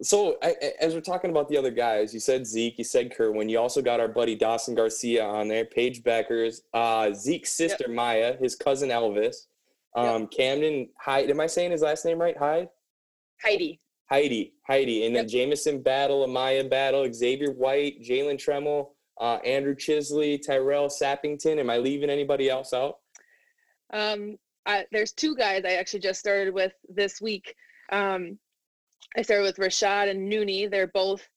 So 0.01 0.38
I, 0.41 0.55
as 0.79 0.93
we're 0.93 1.01
talking 1.01 1.29
about 1.29 1.48
the 1.50 1.57
other 1.57 1.72
guys, 1.72 2.13
you 2.13 2.19
said 2.19 2.48
Zeke, 2.48 2.77
you 2.77 2.83
said 2.83 3.15
Kerwin. 3.15 3.48
You 3.48 3.60
also 3.60 3.81
got 3.81 4.00
our 4.00 4.07
buddy 4.07 4.36
Dawson 4.36 4.75
Garcia 4.75 5.24
on 5.24 5.48
there, 5.48 5.65
Paige 5.65 6.03
Bueckers, 6.03 6.62
uh, 6.74 7.13
Zeke's 7.13 7.51
sister 7.51 7.88
Maya, 7.88 8.36
his 8.38 8.55
cousin 8.55 8.89
Elvis, 8.89 9.48
Um, 9.95 10.27
Camden 10.27 10.89
Hyde. 11.00 11.29
Am 11.29 11.39
I 11.39 11.48
saying 11.48 11.72
his 11.72 11.81
last 11.81 12.05
name 12.05 12.19
right? 12.19 12.36
Hyde. 12.38 12.69
Heidi. 13.41 13.79
Heidi. 14.10 14.53
Heidi. 14.67 15.05
And 15.05 15.15
then 15.15 15.27
Jamison 15.27 15.81
Battle, 15.81 16.25
Amaya 16.27 16.67
Battle, 16.67 17.12
Xavier 17.13 17.51
White, 17.51 18.01
Jalen 18.01 18.38
Tremmel, 18.38 18.92
uh, 19.20 19.36
Andrew 19.46 19.75
Chisley, 19.75 20.41
Tyrell 20.41 20.88
Sappington. 20.88 21.60
Am 21.60 21.70
I 21.70 21.77
leaving 21.77 22.10
anybody 22.10 22.50
else 22.50 22.74
out? 22.74 22.98
Um, 23.93 24.38
I, 24.65 24.86
there's 24.91 25.12
two 25.12 25.36
guys 25.36 25.63
I 25.65 25.74
actually 25.74 26.00
just 26.00 26.20
started 26.20 26.53
with 26.53 26.74
this 26.89 27.22
week. 27.22 27.55
Um, 27.91 28.39
I 29.15 29.22
started 29.22 29.43
with 29.43 29.58
Rashad 29.58 30.10
and 30.10 30.32
Nooney. 30.32 30.70
They're 30.70 30.88
both 30.88 31.27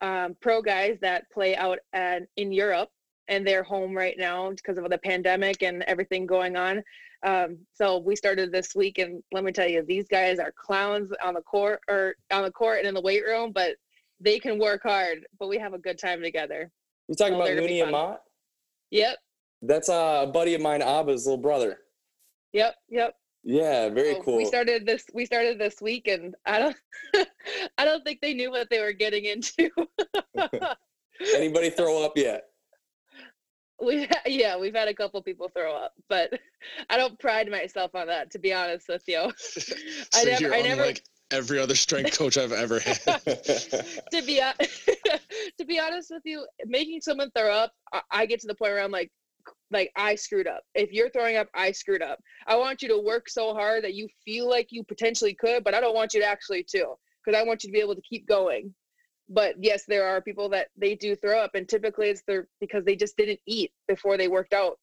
um, 0.00 0.36
pro 0.40 0.62
guys 0.62 0.98
that 1.02 1.30
play 1.30 1.56
out 1.56 1.78
at, 1.92 2.22
in 2.36 2.52
Europe, 2.52 2.90
and 3.28 3.46
they're 3.46 3.62
home 3.62 3.94
right 3.94 4.16
now 4.18 4.50
because 4.50 4.78
of 4.78 4.88
the 4.88 4.98
pandemic 4.98 5.62
and 5.62 5.82
everything 5.82 6.26
going 6.26 6.56
on. 6.56 6.82
Um, 7.22 7.58
so 7.74 7.98
we 7.98 8.14
started 8.14 8.52
this 8.52 8.74
week, 8.74 8.98
and 8.98 9.22
let 9.32 9.42
me 9.42 9.52
tell 9.52 9.68
you, 9.68 9.82
these 9.82 10.06
guys 10.06 10.38
are 10.38 10.52
clowns 10.52 11.10
on 11.24 11.34
the 11.34 11.42
court 11.42 11.80
or 11.88 12.14
on 12.32 12.42
the 12.42 12.52
court 12.52 12.78
and 12.78 12.86
in 12.86 12.94
the 12.94 13.00
weight 13.00 13.24
room, 13.24 13.52
but 13.52 13.76
they 14.20 14.38
can 14.38 14.58
work 14.58 14.82
hard. 14.82 15.26
But 15.38 15.48
we 15.48 15.58
have 15.58 15.74
a 15.74 15.78
good 15.78 15.98
time 15.98 16.22
together. 16.22 16.70
You 17.08 17.14
talking 17.14 17.34
Oh, 17.34 17.36
about 17.36 17.46
they're 17.46 17.54
gonna 17.56 17.66
be 17.68 17.72
Mooney 17.74 17.80
and 17.82 17.90
fun. 17.92 18.08
Mott? 18.10 18.20
Yep, 18.90 19.16
That's 19.62 19.88
uh, 19.88 20.24
a 20.24 20.30
buddy 20.30 20.54
of 20.54 20.60
mine, 20.60 20.80
Abba's 20.82 21.26
little 21.26 21.38
brother. 21.38 21.78
yep, 22.52 22.74
yep. 22.88 23.14
Yeah, 23.48 23.88
very 23.90 24.14
So 24.14 24.22
cool. 24.22 24.36
We 24.38 24.44
started 24.44 24.84
this. 24.86 25.04
We 25.14 25.24
started 25.24 25.56
this 25.58 25.80
week, 25.80 26.08
and 26.08 26.34
I 26.46 26.58
don't. 26.58 26.76
I 27.78 27.84
don't 27.84 28.02
think 28.04 28.20
they 28.20 28.34
knew 28.34 28.50
what 28.50 28.68
they 28.70 28.80
were 28.80 28.92
getting 28.92 29.24
into. 29.26 29.70
Anybody 31.34 31.70
throw 31.70 32.04
up 32.04 32.12
yet? 32.16 32.44
we 33.80 34.08
yeah, 34.26 34.56
we've 34.56 34.74
had 34.74 34.88
a 34.88 34.94
couple 34.94 35.22
people 35.22 35.48
throw 35.48 35.76
up, 35.76 35.92
but 36.08 36.32
I 36.90 36.96
don't 36.96 37.18
pride 37.20 37.48
myself 37.50 37.94
on 37.94 38.06
that. 38.08 38.30
To 38.32 38.38
be 38.40 38.52
honest 38.52 38.88
with 38.88 39.04
you, 39.06 39.30
I 40.14 40.24
never- 40.24 40.42
you're 40.42 40.54
I 40.54 40.62
never- 40.62 40.80
unlike 40.82 41.02
every 41.30 41.58
other 41.58 41.74
strength 41.74 42.16
coach 42.16 42.36
I've 42.36 42.52
ever 42.52 42.78
had. 42.78 42.96
to 43.04 44.22
be 44.24 44.40
to 45.58 45.64
be 45.66 45.78
honest 45.78 46.10
with 46.10 46.22
you, 46.24 46.46
making 46.64 47.00
someone 47.00 47.30
throw 47.36 47.52
up, 47.52 47.72
I, 47.92 48.02
I 48.10 48.26
get 48.26 48.40
to 48.40 48.46
the 48.46 48.54
point 48.54 48.72
where 48.72 48.82
I'm 48.82 48.90
like, 48.90 49.10
like 49.70 49.90
I 49.96 50.14
screwed 50.14 50.46
up. 50.46 50.62
If 50.74 50.92
you're 50.92 51.10
throwing 51.10 51.36
up, 51.36 51.48
I 51.54 51.72
screwed 51.72 52.02
up. 52.02 52.20
I 52.46 52.56
want 52.56 52.82
you 52.82 52.88
to 52.88 52.98
work 52.98 53.28
so 53.28 53.54
hard 53.54 53.84
that 53.84 53.94
you 53.94 54.08
feel 54.24 54.48
like 54.48 54.68
you 54.70 54.84
potentially 54.84 55.34
could, 55.34 55.64
but 55.64 55.74
I 55.74 55.80
don't 55.80 55.94
want 55.94 56.14
you 56.14 56.20
to 56.20 56.26
actually 56.26 56.64
to, 56.70 56.94
because 57.24 57.38
I 57.38 57.44
want 57.44 57.62
you 57.62 57.68
to 57.68 57.72
be 57.72 57.80
able 57.80 57.94
to 57.94 58.02
keep 58.02 58.26
going. 58.26 58.74
But 59.28 59.56
yes, 59.60 59.84
there 59.88 60.06
are 60.06 60.20
people 60.20 60.48
that 60.50 60.68
they 60.76 60.94
do 60.94 61.16
throw 61.16 61.40
up, 61.40 61.54
and 61.54 61.68
typically 61.68 62.08
it's 62.10 62.22
their 62.28 62.46
because 62.60 62.84
they 62.84 62.94
just 62.94 63.16
didn't 63.16 63.40
eat 63.46 63.72
before 63.88 64.16
they 64.16 64.28
worked 64.28 64.52
out, 64.52 64.78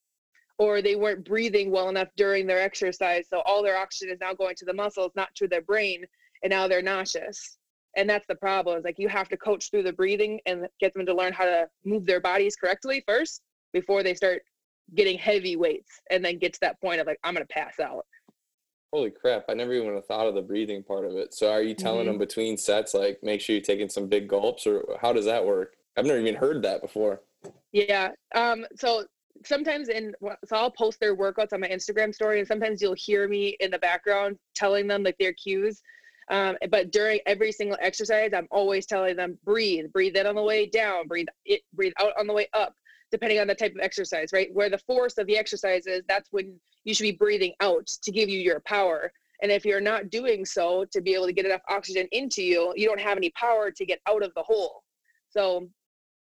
or 0.58 0.82
they 0.82 0.96
weren't 0.96 1.26
breathing 1.26 1.72
well 1.72 1.88
enough 1.88 2.10
during 2.18 2.46
their 2.46 2.62
exercise. 2.62 3.28
So 3.30 3.42
all 3.46 3.64
their 3.64 3.78
oxygen 3.78 4.14
is 4.14 4.20
now 4.20 4.34
going 4.34 4.56
to 4.58 4.66
the 4.66 4.74
muscles, 4.74 5.14
not 5.16 5.34
to 5.36 5.48
their 5.48 5.62
brain, 5.62 6.04
and 6.44 6.52
now 6.52 6.68
they're 6.68 6.82
nauseous 6.82 7.58
and 7.96 8.10
that's 8.10 8.28
the 8.28 8.36
problem 8.36 8.78
is 8.78 8.84
like 8.84 9.00
you 9.00 9.08
have 9.08 9.30
to 9.30 9.38
coach 9.38 9.70
through 9.72 9.84
the 9.84 9.94
breathing 9.94 10.40
and 10.46 10.68
get 10.80 10.94
them 10.94 11.06
to 11.06 11.14
learn 11.14 11.34
how 11.34 11.46
to 11.46 11.68
move 11.86 12.06
their 12.06 12.20
bodies 12.20 12.56
correctly 12.56 13.04
first 13.08 13.42
before 13.72 14.04
they 14.04 14.14
start 14.14 14.42
getting 14.96 15.18
heavy 15.18 15.56
weights 15.56 16.02
and 16.12 16.24
then 16.24 16.38
get 16.38 16.54
to 16.54 16.60
that 16.62 16.80
point 16.82 17.00
of 17.00 17.08
like 17.08 17.20
i'm 17.24 17.34
gonna 17.34 17.46
pass 17.48 17.80
out 17.80 18.06
Holy 18.92 19.10
crap! 19.10 19.46
I 19.50 19.56
never 19.56 19.74
even 19.74 20.00
thought 20.04 20.28
of 20.28 20.36
the 20.36 20.42
breathing 20.44 20.84
part 20.84 21.06
of 21.06 21.14
it. 21.16 21.34
So, 21.34 21.52
are 21.52 21.64
you 21.64 21.74
telling 21.74 22.04
Mhm. 22.06 22.10
them 22.10 22.18
between 22.20 22.58
sets, 22.58 22.94
like, 22.94 23.18
make 23.24 23.42
sure 23.42 23.56
you're 23.56 23.64
taking 23.64 23.90
some 23.90 24.08
big 24.08 24.28
gulps, 24.28 24.68
or 24.68 24.84
how 25.02 25.12
does 25.12 25.26
that 25.26 25.44
work? 25.44 25.78
I've 25.98 26.06
never 26.06 26.20
even 26.20 26.36
heard 26.36 26.62
that 26.62 26.80
before. 26.84 27.24
yeah 27.72 28.12
um 28.36 28.68
so 28.76 29.04
sometimes 29.44 29.90
in 29.90 30.14
so 30.46 30.56
i'll 30.56 30.70
post 30.70 31.00
their 31.00 31.16
workouts 31.18 31.54
on 31.54 31.60
my 31.60 31.68
instagram 31.70 32.14
story 32.14 32.38
and 32.38 32.48
sometimes 32.48 32.84
you'll 32.84 32.94
hear 32.96 33.28
me 33.28 33.58
in 33.62 33.72
the 33.72 33.80
background 33.80 34.38
telling 34.54 34.86
them 34.86 35.02
like 35.02 35.18
their 35.18 35.34
cues 35.34 35.82
um, 36.30 36.56
but 36.70 36.92
during 36.92 37.20
every 37.26 37.52
single 37.52 37.78
exercise 37.82 38.32
i'm 38.34 38.48
always 38.52 38.86
telling 38.86 39.16
them 39.16 39.38
breathe 39.44 39.92
breathe 39.92 40.16
in 40.16 40.26
on 40.26 40.36
the 40.36 40.42
way 40.42 40.66
down 40.66 41.08
breathe 41.08 41.28
it 41.46 41.62
breathe 41.74 41.94
out 42.00 42.14
on 42.20 42.28
the 42.28 42.34
way 42.34 42.48
up 42.54 42.76
depending 43.14 43.40
on 43.40 43.46
the 43.46 43.54
type 43.54 43.76
of 43.76 43.80
exercise 43.80 44.34
right? 44.34 44.50
Where 44.54 44.72
the 44.72 44.80
force 44.80 45.20
of 45.20 45.28
the 45.28 45.38
exercise 45.38 45.86
is 45.86 46.02
that's 46.08 46.30
when 46.32 46.60
you 46.84 46.96
should 46.96 47.04
be 47.04 47.12
breathing 47.12 47.54
out 47.60 47.86
to 47.86 48.12
give 48.12 48.28
you 48.28 48.40
your 48.40 48.60
power. 48.62 49.12
And 49.44 49.52
if 49.52 49.66
you're 49.66 49.80
not 49.80 50.10
doing 50.10 50.46
so 50.46 50.84
to 50.92 51.00
be 51.00 51.14
able 51.14 51.28
to 51.28 51.34
get 51.34 51.46
enough 51.46 51.62
oxygen 51.70 52.08
into 52.12 52.42
you 52.42 52.74
you 52.76 52.88
don't 52.88 53.00
have 53.00 53.16
any 53.16 53.30
power 53.40 53.70
to 53.70 53.86
get 53.86 54.00
out 54.08 54.24
of 54.24 54.34
the 54.34 54.42
hole. 54.42 54.84
So 55.30 55.70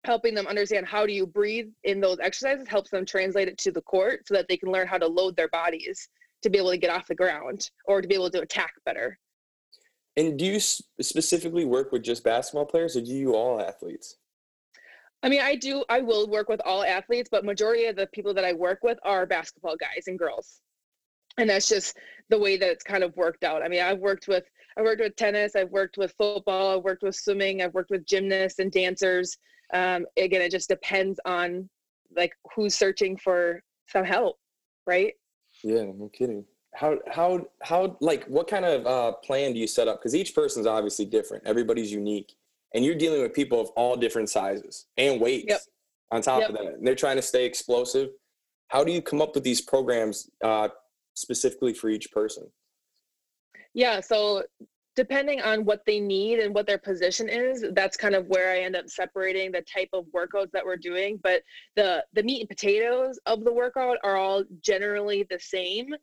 helping 0.04 0.34
them 0.34 0.46
understand 0.46 0.86
how 0.86 1.04
do 1.04 1.12
you 1.12 1.26
breathe 1.26 1.68
in 1.84 2.00
those 2.00 2.18
exercises 2.18 2.66
helps 2.66 2.90
them 2.90 3.04
translate 3.04 3.48
it 3.48 3.58
to 3.58 3.70
the 3.70 3.82
court 3.82 4.26
so 4.26 4.32
that 4.32 4.46
they 4.48 4.56
can 4.56 4.72
learn 4.72 4.86
how 4.86 4.96
to 4.96 5.06
load 5.06 5.36
their 5.36 5.48
bodies 5.48 6.08
to 6.42 6.48
be 6.48 6.56
able 6.56 6.70
to 6.70 6.78
get 6.78 6.88
off 6.88 7.06
the 7.06 7.14
ground 7.14 7.70
or 7.84 8.00
to 8.00 8.08
be 8.08 8.14
able 8.14 8.30
to 8.30 8.40
attack 8.40 8.72
better 8.86 9.18
And 10.16 10.38
do 10.38 10.44
you 10.44 10.60
specifically 10.60 11.64
work 11.64 11.92
with 11.92 12.02
just 12.02 12.24
basketball 12.24 12.66
players, 12.66 12.96
or 12.96 13.00
do 13.00 13.12
you 13.12 13.34
all 13.34 13.60
athletes? 13.60 14.16
i 15.22 15.28
mean 15.28 15.40
i 15.40 15.54
do 15.54 15.84
i 15.88 16.00
will 16.00 16.28
work 16.28 16.48
with 16.48 16.60
all 16.64 16.82
athletes 16.82 17.28
but 17.30 17.44
majority 17.44 17.84
of 17.86 17.96
the 17.96 18.06
people 18.08 18.32
that 18.34 18.44
i 18.44 18.52
work 18.52 18.78
with 18.82 18.98
are 19.02 19.26
basketball 19.26 19.76
guys 19.76 20.04
and 20.06 20.18
girls 20.18 20.60
and 21.38 21.48
that's 21.50 21.68
just 21.68 21.96
the 22.28 22.38
way 22.38 22.56
that 22.56 22.70
it's 22.70 22.84
kind 22.84 23.04
of 23.04 23.14
worked 23.16 23.44
out 23.44 23.62
i 23.62 23.68
mean 23.68 23.82
i've 23.82 23.98
worked 23.98 24.28
with 24.28 24.44
i 24.78 24.82
worked 24.82 25.00
with 25.00 25.14
tennis 25.16 25.56
i've 25.56 25.70
worked 25.70 25.96
with 25.96 26.14
football 26.16 26.76
i've 26.76 26.84
worked 26.84 27.02
with 27.02 27.14
swimming 27.14 27.62
i've 27.62 27.74
worked 27.74 27.90
with 27.90 28.06
gymnasts 28.06 28.58
and 28.58 28.72
dancers 28.72 29.36
um, 29.72 30.04
again 30.16 30.42
it 30.42 30.50
just 30.50 30.68
depends 30.68 31.20
on 31.24 31.68
like 32.16 32.32
who's 32.54 32.74
searching 32.74 33.16
for 33.16 33.62
some 33.88 34.04
help 34.04 34.38
right 34.86 35.14
Yeah, 35.62 35.84
no 35.84 36.10
kidding. 36.12 36.44
How 36.74 36.98
how 37.10 37.46
how 37.62 37.96
like 38.00 38.24
what 38.26 38.48
kind 38.48 38.64
of 38.64 38.86
uh, 38.86 39.12
plan 39.24 39.52
do 39.52 39.58
you 39.58 39.66
set 39.66 39.88
up? 39.88 40.00
Because 40.00 40.14
each 40.14 40.34
person's 40.34 40.66
obviously 40.66 41.04
different. 41.04 41.44
Everybody's 41.46 41.92
unique, 41.92 42.34
and 42.74 42.84
you're 42.84 42.94
dealing 42.94 43.22
with 43.22 43.34
people 43.34 43.60
of 43.60 43.68
all 43.70 43.96
different 43.96 44.30
sizes 44.30 44.86
and 44.96 45.20
weights. 45.20 45.46
Yep. 45.48 45.60
On 46.12 46.20
top 46.20 46.40
Yep. 46.40 46.50
of 46.50 46.56
that, 46.56 46.66
and 46.74 46.86
they're 46.86 46.96
trying 46.96 47.16
to 47.16 47.22
stay 47.22 47.44
explosive. 47.44 48.10
How 48.68 48.82
do 48.82 48.92
you 48.92 49.00
come 49.00 49.22
up 49.22 49.34
with 49.34 49.44
these 49.44 49.60
programs 49.60 50.28
uh, 50.42 50.68
specifically 51.14 51.72
for 51.72 51.88
each 51.88 52.10
person? 52.10 52.50
Yeah, 53.74 54.00
so 54.00 54.42
depending 54.96 55.40
on 55.40 55.64
what 55.64 55.82
they 55.86 56.00
need 56.00 56.40
and 56.40 56.52
what 56.52 56.66
their 56.66 56.78
position 56.78 57.28
is, 57.28 57.64
that's 57.74 57.96
kind 57.96 58.16
of 58.16 58.26
where 58.26 58.50
I 58.52 58.60
end 58.60 58.74
up 58.74 58.88
separating 58.88 59.52
the 59.52 59.62
type 59.62 59.88
of 59.92 60.04
workouts 60.06 60.50
that 60.52 60.64
we're 60.64 60.76
doing. 60.76 61.20
But 61.22 61.42
the 61.76 62.04
the 62.12 62.22
meat 62.22 62.40
and 62.40 62.48
potatoes 62.48 63.18
of 63.26 63.44
the 63.44 63.52
workout 63.52 63.98
are 64.02 64.16
all 64.16 64.42
generally 64.62 65.26
the 65.30 65.38
same. 65.38 65.94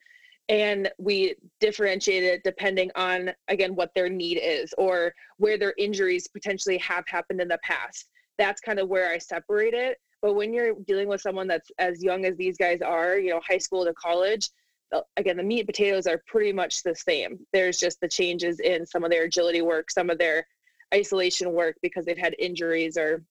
And 0.50 0.90
we 0.98 1.36
differentiate 1.60 2.24
it 2.24 2.44
depending 2.44 2.90
on 2.96 3.32
again 3.50 3.76
what 3.76 3.92
their 3.94 4.10
need 4.10 4.40
is 4.42 4.74
or 4.78 5.14
where 5.38 5.58
their 5.58 5.74
injuries 5.78 6.28
potentially 6.28 6.78
have 6.78 7.04
happened 7.08 7.42
in 7.42 7.50
the 7.50 7.60
past. 7.64 8.10
That's 8.38 8.62
kind 8.62 8.80
of 8.80 8.88
where 8.88 9.10
I 9.10 9.18
separate 9.18 9.74
it. 9.74 9.98
But 10.22 10.34
when 10.36 10.54
you're 10.54 10.76
dealing 10.88 11.08
with 11.08 11.22
someone 11.22 11.48
that's 11.48 11.70
as 11.78 12.04
young 12.04 12.26
as 12.26 12.38
these 12.38 12.58
guys 12.58 12.82
are, 12.82 13.18
you 13.18 13.30
know, 13.30 13.42
high 13.48 13.58
school 13.58 13.86
to 13.86 13.94
college, 13.94 14.50
again 15.18 15.38
the 15.38 15.44
meat 15.44 15.60
and 15.60 15.68
potatoes 15.68 16.08
are 16.08 16.22
pretty 16.28 16.54
much 16.54 16.84
the 16.84 16.96
same 16.96 17.40
there's 17.52 17.78
just 17.78 18.00
the 18.00 18.08
changes 18.08 18.60
in 18.60 18.86
some 18.86 19.04
of 19.04 19.12
their 19.12 19.24
agility 19.24 19.62
work 19.62 19.92
some 19.92 20.10
of 20.10 20.18
their 20.18 20.46
isolation 20.94 21.52
work 21.52 21.76
because 21.82 22.06
they've 22.06 22.18
had 22.18 22.36
injuries 22.40 22.98
or 22.98 23.24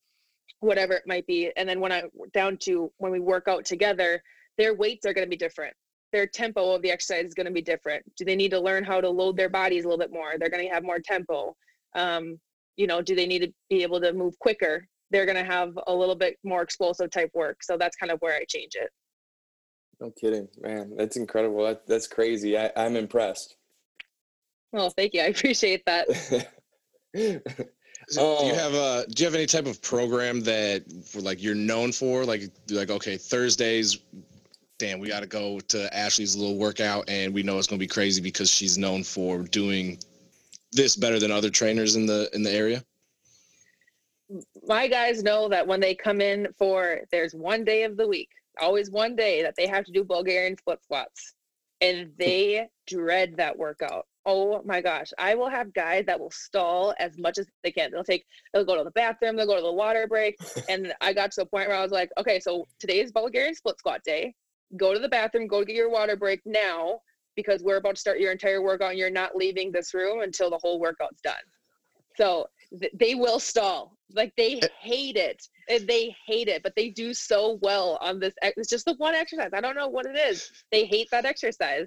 whatever 0.61 0.93
it 0.95 1.07
might 1.07 1.27
be 1.27 1.51
and 1.57 1.69
then 1.69 1.81
when 1.81 1.93
i 1.93 2.03
down 2.35 2.57
to 2.57 2.93
when 2.99 3.11
we 3.13 3.21
work 3.21 3.49
out 3.49 3.65
together 3.65 4.23
their 4.59 4.75
weights 4.75 5.07
are 5.07 5.15
going 5.15 5.27
to 5.27 5.31
be 5.31 5.37
different 5.37 5.75
their 6.17 6.27
tempo 6.27 6.75
of 6.75 6.81
the 6.81 6.91
exercise 6.91 7.27
is 7.27 7.35
going 7.35 7.47
to 7.47 7.53
be 7.53 7.61
different 7.73 8.03
do 8.17 8.25
they 8.25 8.35
need 8.43 8.51
to 8.51 8.59
learn 8.69 8.83
how 8.83 8.99
to 9.03 9.11
load 9.21 9.37
their 9.37 9.51
bodies 9.51 9.85
a 9.85 9.89
little 9.89 9.99
bit 10.07 10.11
more 10.13 10.31
they're 10.39 10.49
going 10.49 10.67
to 10.67 10.73
have 10.75 10.83
more 10.83 10.99
tempo 10.99 11.55
um, 11.95 12.39
you 12.77 12.87
know 12.87 13.03
do 13.03 13.15
they 13.15 13.27
need 13.27 13.41
to 13.41 13.53
be 13.69 13.83
able 13.83 14.01
to 14.01 14.13
move 14.15 14.35
quicker 14.39 14.87
they're 15.11 15.27
going 15.27 15.37
to 15.45 15.45
have 15.57 15.79
a 15.87 15.95
little 15.95 16.15
bit 16.15 16.37
more 16.43 16.63
explosive 16.63 17.11
type 17.11 17.31
work 17.35 17.59
so 17.63 17.77
that's 17.77 17.97
kind 17.97 18.11
of 18.11 18.19
where 18.21 18.35
i 18.35 18.45
change 18.49 18.75
it 18.75 18.91
No 20.01 20.11
kidding, 20.21 20.49
man. 20.61 20.85
That's 20.99 21.17
incredible. 21.17 21.65
That, 21.65 21.87
that's 21.87 22.07
crazy. 22.07 22.57
I, 22.59 22.71
I'm 22.77 22.97
impressed. 22.97 23.57
well 24.73 24.91
thank 24.91 25.13
you 25.15 25.21
i 25.21 25.27
appreciate 25.37 25.83
that 25.87 26.07
So 28.09 28.39
do 28.39 28.47
you 28.47 28.53
Oh. 28.53 28.55
have 28.65 28.75
a 28.75 29.07
do 29.09 29.23
you 29.23 29.27
have 29.27 29.35
any 29.35 29.47
type 29.47 29.67
of 29.67 29.81
program 29.83 30.41
that 30.43 30.85
like 31.29 31.43
you're 31.43 31.57
known 31.73 31.91
for? 31.93 32.25
Like 32.25 32.43
like 32.71 32.91
okay, 32.91 33.17
Thursdays, 33.17 33.99
damn, 34.79 34.99
we 34.99 35.09
got 35.09 35.21
to 35.21 35.27
go 35.27 35.61
to 35.61 35.97
Ashley's 35.97 36.37
little 36.37 36.57
workout, 36.57 37.09
and 37.09 37.33
we 37.33 37.43
know 37.43 37.59
it's 37.59 37.67
gonna 37.67 37.79
be 37.79 37.87
crazy 37.87 38.21
because 38.21 38.51
she's 38.51 38.79
known 38.79 39.03
for 39.03 39.43
doing 39.43 39.99
this 40.73 40.97
better 40.97 41.19
than 41.19 41.31
other 41.31 41.51
trainers 41.51 41.97
in 41.97 42.07
the 42.07 42.29
in 42.35 42.43
the 42.43 42.51
area. 42.51 42.83
my 44.67 44.89
guys 44.89 45.23
know 45.23 45.49
that 45.49 45.67
when 45.67 45.81
they 45.81 45.95
come 45.95 46.21
in 46.21 46.49
for 46.59 47.01
there's 47.13 47.35
one 47.35 47.65
day 47.65 47.85
of 47.85 47.97
the 47.97 48.07
week 48.07 48.29
always 48.61 48.91
one 48.91 49.15
day 49.15 49.43
that 49.43 49.55
they 49.57 49.67
have 49.67 49.85
to 49.85 49.93
do 49.93 50.03
bulgarian 50.03 50.57
split 50.57 50.83
squats 50.83 51.35
and 51.81 52.07
hmm. 52.07 52.13
they 52.19 52.69
dread 52.87 53.37
that 53.37 53.57
workout. 53.57 54.07
Oh 54.25 54.61
my 54.65 54.81
gosh 54.81 55.13
i 55.19 55.35
will 55.37 55.49
have 55.49 55.73
guys 55.73 56.05
that 56.07 56.19
will 56.19 56.33
stall 56.33 56.95
as 56.99 57.17
much 57.17 57.39
as 57.39 57.47
they 57.63 57.71
can. 57.71 57.93
They'll 57.93 58.03
take 58.03 58.27
they'll 58.53 58.65
go 58.65 58.77
to 58.77 58.85
the 58.85 58.91
bathroom 58.91 59.37
they'll 59.37 59.47
go 59.47 59.57
to 59.57 59.63
the 59.63 59.73
water 59.73 60.07
break 60.09 60.37
and 60.69 60.93
i 61.01 61.13
got 61.13 61.31
to 61.33 61.43
a 61.43 61.47
point 61.47 61.69
where 61.69 61.77
i 61.77 61.83
was 61.83 61.93
like 61.93 62.11
okay 62.19 62.41
so 62.41 62.67
today 62.81 63.01
is 63.01 63.13
bulgarian 63.13 63.55
split 63.55 63.79
squat 63.79 64.01
day 64.05 64.35
go 64.77 64.93
to 64.93 64.99
the 64.99 65.09
bathroom 65.09 65.47
go 65.47 65.65
get 65.65 65.77
your 65.77 65.91
water 65.91 66.17
break 66.17 66.41
now 66.45 67.01
because 67.37 67.63
we're 67.63 67.77
about 67.77 67.95
to 67.95 68.01
start 68.01 68.19
your 68.19 68.33
entire 68.33 68.63
workout 68.63 68.91
and 68.91 68.99
you're 68.99 69.11
not 69.11 69.37
leaving 69.37 69.71
this 69.71 69.93
room 69.95 70.23
until 70.23 70.51
the 70.51 70.59
whole 70.59 70.81
workout's 70.81 71.21
done. 71.21 71.35
So 72.17 72.47
th- 72.81 72.93
they 72.95 73.15
will 73.15 73.39
stall. 73.39 73.97
Like 74.15 74.33
they 74.37 74.59
Eh. 74.61 74.69
hate 74.81 75.17
it. 75.17 75.47
They 75.69 76.15
hate 76.27 76.49
it, 76.49 76.63
but 76.63 76.75
they 76.77 76.89
do 76.89 77.13
so 77.13 77.59
well 77.61 77.99
on 78.01 78.19
this. 78.19 78.35
ex- 78.43 78.57
It's 78.57 78.71
just 78.71 78.87
the 78.87 78.95
one 78.95 79.15
exercise. 79.15 79.51
I 79.53 79.61
don't 79.61 79.77
know 79.77 79.89
what 79.89 80.07
it 80.07 80.17
is. 80.17 80.51
They 80.73 80.85
hate 80.87 81.09
that 81.11 81.27
exercise. 81.27 81.87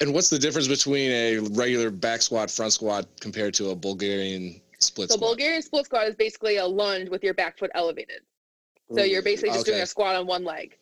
And 0.00 0.12
what's 0.14 0.28
the 0.28 0.38
difference 0.38 0.68
between 0.68 1.10
a 1.10 1.38
regular 1.38 1.90
back 1.90 2.22
squat, 2.22 2.50
front 2.50 2.72
squat 2.74 3.06
compared 3.20 3.54
to 3.54 3.70
a 3.70 3.74
Bulgarian 3.74 4.60
split 4.78 5.10
So 5.10 5.16
squat? 5.16 5.30
Bulgarian 5.30 5.62
split 5.62 5.86
squat 5.86 6.06
is 6.06 6.14
basically 6.14 6.56
a 6.58 6.66
lunge 6.66 7.08
with 7.08 7.24
your 7.24 7.34
back 7.34 7.58
foot 7.58 7.70
elevated. 7.74 8.20
So 8.94 9.02
you're 9.02 9.22
basically 9.22 9.50
just 9.50 9.66
doing 9.66 9.80
a 9.80 9.86
squat 9.86 10.14
on 10.14 10.26
one 10.28 10.44
leg. 10.44 10.78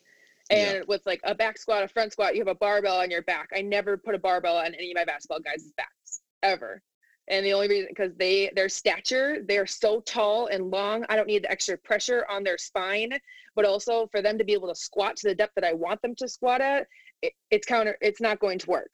Yeah. 0.49 0.73
And 0.73 0.87
with 0.87 1.01
like 1.05 1.21
a 1.23 1.33
back 1.33 1.57
squat, 1.57 1.83
a 1.83 1.87
front 1.87 2.11
squat, 2.11 2.35
you 2.35 2.41
have 2.41 2.47
a 2.47 2.55
barbell 2.55 2.97
on 2.97 3.09
your 3.09 3.23
back. 3.23 3.49
I 3.55 3.61
never 3.61 3.97
put 3.97 4.15
a 4.15 4.19
barbell 4.19 4.57
on 4.57 4.73
any 4.75 4.91
of 4.91 4.95
my 4.95 5.05
basketball 5.05 5.39
guys' 5.39 5.71
backs 5.75 6.21
ever. 6.43 6.81
And 7.27 7.43
the 7.43 7.53
only 7.53 7.67
reason 7.67 7.87
because 7.89 8.15
they 8.15 8.51
their 8.55 8.69
stature, 8.69 9.39
they're 9.47 9.65
so 9.65 10.01
tall 10.01 10.47
and 10.47 10.69
long. 10.69 11.05
I 11.09 11.15
don't 11.15 11.27
need 11.27 11.43
the 11.43 11.51
extra 11.51 11.77
pressure 11.77 12.25
on 12.29 12.43
their 12.43 12.57
spine, 12.57 13.17
but 13.55 13.65
also 13.65 14.07
for 14.11 14.21
them 14.21 14.37
to 14.37 14.43
be 14.43 14.53
able 14.53 14.67
to 14.67 14.75
squat 14.75 15.15
to 15.17 15.29
the 15.29 15.35
depth 15.35 15.55
that 15.55 15.63
I 15.63 15.73
want 15.73 16.01
them 16.03 16.13
to 16.15 16.27
squat 16.27 16.61
at, 16.61 16.87
it, 17.23 17.33
it's 17.49 17.65
counter 17.65 17.97
it's 18.01 18.21
not 18.21 18.39
going 18.39 18.59
to 18.59 18.69
work. 18.69 18.91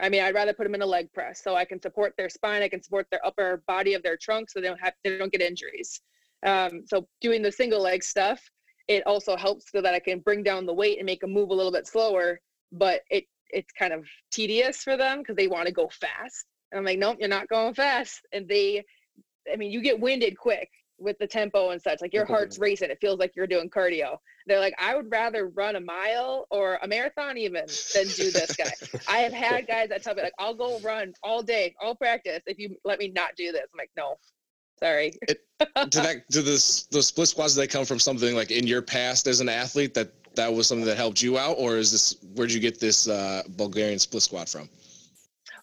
I 0.00 0.08
mean, 0.08 0.22
I'd 0.22 0.34
rather 0.34 0.54
put 0.54 0.64
them 0.64 0.74
in 0.74 0.82
a 0.82 0.86
leg 0.86 1.12
press 1.12 1.42
so 1.44 1.54
I 1.54 1.66
can 1.66 1.80
support 1.80 2.14
their 2.16 2.30
spine, 2.30 2.62
I 2.62 2.68
can 2.68 2.82
support 2.82 3.06
their 3.10 3.24
upper 3.24 3.62
body 3.66 3.92
of 3.92 4.02
their 4.02 4.16
trunk 4.16 4.50
so 4.50 4.60
they 4.60 4.68
don't 4.68 4.80
have 4.80 4.94
they 5.04 5.18
don't 5.18 5.30
get 5.30 5.42
injuries. 5.42 6.00
Um, 6.44 6.84
so 6.86 7.06
doing 7.20 7.42
the 7.42 7.52
single 7.52 7.82
leg 7.82 8.02
stuff, 8.02 8.40
it 8.88 9.06
also 9.06 9.36
helps 9.36 9.70
so 9.70 9.80
that 9.80 9.94
I 9.94 10.00
can 10.00 10.20
bring 10.20 10.42
down 10.42 10.66
the 10.66 10.74
weight 10.74 10.98
and 10.98 11.06
make 11.06 11.20
them 11.20 11.32
move 11.32 11.50
a 11.50 11.54
little 11.54 11.72
bit 11.72 11.86
slower. 11.86 12.40
But 12.72 13.02
it 13.10 13.24
it's 13.50 13.72
kind 13.72 13.92
of 13.92 14.04
tedious 14.30 14.78
for 14.82 14.96
them 14.96 15.18
because 15.18 15.36
they 15.36 15.46
want 15.46 15.66
to 15.66 15.72
go 15.72 15.88
fast. 15.88 16.46
And 16.72 16.78
I'm 16.78 16.84
like, 16.84 16.98
nope, 16.98 17.18
you're 17.20 17.28
not 17.28 17.48
going 17.48 17.74
fast. 17.74 18.20
And 18.32 18.48
they, 18.48 18.84
I 19.52 19.56
mean, 19.56 19.70
you 19.70 19.80
get 19.80 20.00
winded 20.00 20.36
quick 20.36 20.68
with 20.98 21.16
the 21.18 21.26
tempo 21.26 21.70
and 21.70 21.80
such. 21.80 22.00
Like 22.00 22.12
your 22.12 22.24
heart's 22.24 22.58
racing. 22.58 22.90
It 22.90 22.98
feels 23.00 23.18
like 23.18 23.32
you're 23.36 23.46
doing 23.46 23.70
cardio. 23.70 24.16
They're 24.46 24.60
like, 24.60 24.74
I 24.78 24.94
would 24.94 25.10
rather 25.10 25.48
run 25.48 25.76
a 25.76 25.80
mile 25.80 26.46
or 26.50 26.78
a 26.82 26.88
marathon 26.88 27.38
even 27.38 27.64
than 27.94 28.04
do 28.08 28.30
this 28.30 28.56
guy. 28.56 28.72
I 29.08 29.18
have 29.18 29.32
had 29.32 29.66
guys 29.66 29.88
that 29.88 30.02
tell 30.02 30.14
me 30.14 30.22
like, 30.22 30.34
I'll 30.38 30.54
go 30.54 30.78
run 30.80 31.14
all 31.22 31.42
day, 31.42 31.74
all 31.80 31.94
practice 31.94 32.42
if 32.46 32.58
you 32.58 32.76
let 32.84 32.98
me 32.98 33.08
not 33.08 33.36
do 33.36 33.52
this. 33.52 33.62
I'm 33.72 33.78
like, 33.78 33.90
no, 33.96 34.16
sorry. 34.78 35.12
do 35.88 36.00
that 36.00 36.24
do 36.30 36.42
this 36.42 36.84
the 36.86 37.02
split 37.02 37.28
squats 37.28 37.54
do 37.54 37.60
they 37.60 37.66
come 37.66 37.84
from 37.84 37.98
something 37.98 38.34
like 38.34 38.50
in 38.50 38.66
your 38.66 38.82
past 38.82 39.26
as 39.26 39.40
an 39.40 39.48
athlete 39.48 39.94
that 39.94 40.12
that 40.34 40.52
was 40.52 40.66
something 40.66 40.84
that 40.84 40.96
helped 40.96 41.22
you 41.22 41.38
out 41.38 41.54
or 41.58 41.76
is 41.76 41.92
this 41.92 42.16
where'd 42.34 42.52
you 42.52 42.60
get 42.60 42.80
this 42.80 43.08
uh 43.08 43.42
bulgarian 43.56 43.98
split 43.98 44.22
squat 44.22 44.48
from 44.48 44.68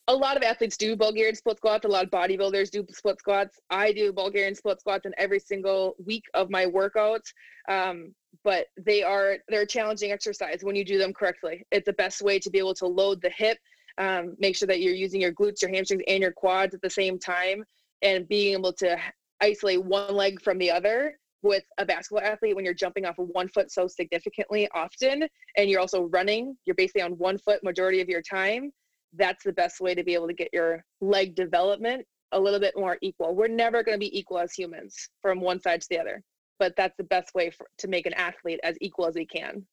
a 0.08 0.16
lot 0.16 0.36
of 0.36 0.44
athletes 0.44 0.78
do 0.78 0.96
Bulgarian 0.96 1.36
split 1.36 1.58
squats. 1.58 1.86
A 1.86 1.88
lot 1.88 2.04
of 2.04 2.12
bodybuilders 2.12 2.70
do 2.70 2.86
split 2.92 3.20
squats. 3.20 3.60
I 3.70 3.94
do 3.94 4.12
Bulgarian 4.12 4.56
split 4.56 4.80
squats 4.80 5.06
in 5.06 5.14
every 5.18 5.40
single 5.40 5.96
week 6.04 6.26
of 6.34 6.50
my 6.50 6.66
workouts. 6.66 7.32
Um, 7.70 8.14
but 8.44 8.68
they 8.78 9.04
are 9.04 9.38
they're 9.48 9.62
a 9.62 9.68
challenging 9.68 10.12
exercise 10.12 10.64
when 10.64 10.76
you 10.76 10.84
do 10.84 10.98
them 10.98 11.14
correctly. 11.14 11.64
It's 11.72 11.86
the 11.86 11.94
best 11.94 12.22
way 12.22 12.40
to 12.40 12.50
be 12.50 12.58
able 12.58 12.74
to 12.76 12.88
load 12.88 13.22
the 13.22 13.30
hip, 13.30 13.58
um, 13.98 14.36
make 14.40 14.56
sure 14.56 14.68
that 14.68 14.82
you're 14.82 14.94
using 14.94 15.22
your 15.22 15.34
glutes, 15.34 15.62
your 15.62 15.72
hamstrings, 15.72 16.04
and 16.08 16.22
your 16.22 16.32
quads 16.32 16.74
at 16.74 16.82
the 16.82 16.90
same 16.90 17.20
time, 17.20 17.64
and 18.02 18.28
being 18.28 18.54
able 18.54 18.74
to 18.74 18.98
isolate 19.42 19.84
one 19.84 20.16
leg 20.16 20.42
from 20.42 20.58
the 20.58 20.72
other. 20.72 21.18
With 21.44 21.64
a 21.80 21.86
basketball 21.88 22.24
athlete, 22.24 22.56
when 22.56 22.66
you're 22.66 22.76
jumping 22.76 23.04
off 23.04 23.18
of 23.18 23.28
one 23.30 23.48
foot 23.48 23.72
so 23.72 23.88
significantly 23.88 24.70
often, 24.76 25.28
and 25.58 25.70
you're 25.72 25.80
also 25.80 26.04
running, 26.04 26.56
you're 26.66 26.76
basically 26.76 27.02
on 27.02 27.14
one 27.14 27.40
foot 27.40 27.64
majority 27.64 28.00
of 28.00 28.08
your 28.10 28.22
time 28.22 28.72
that's 29.14 29.44
the 29.44 29.54
best 29.54 29.80
way 29.82 29.94
to 29.96 30.04
be 30.04 30.14
able 30.14 30.28
to 30.28 30.34
get 30.34 30.50
your 30.54 30.84
leg 31.02 31.36
development 31.36 32.06
a 32.32 32.40
little 32.40 32.60
bit 32.60 32.74
more 32.78 32.98
equal. 33.02 33.36
We're 33.36 33.48
never 33.48 33.84
going 33.84 33.96
to 33.96 34.00
be 34.00 34.18
equal 34.18 34.40
as 34.40 34.54
humans 34.54 35.10
from 35.22 35.42
one 35.42 35.62
side 35.62 35.82
to 35.82 35.88
the 35.90 36.00
other, 36.00 36.24
but 36.60 36.74
that's 36.78 36.96
the 36.98 37.04
best 37.04 37.34
way 37.36 37.50
for, 37.50 37.68
to 37.80 37.88
make 37.88 38.06
an 38.06 38.14
athlete 38.14 38.60
as 38.64 38.78
equal 38.80 39.08
as 39.08 39.16
we 39.16 39.26
can. 39.26 39.66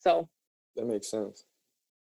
So, 0.00 0.28
That 0.76 0.86
makes 0.86 1.10
sense. 1.10 1.44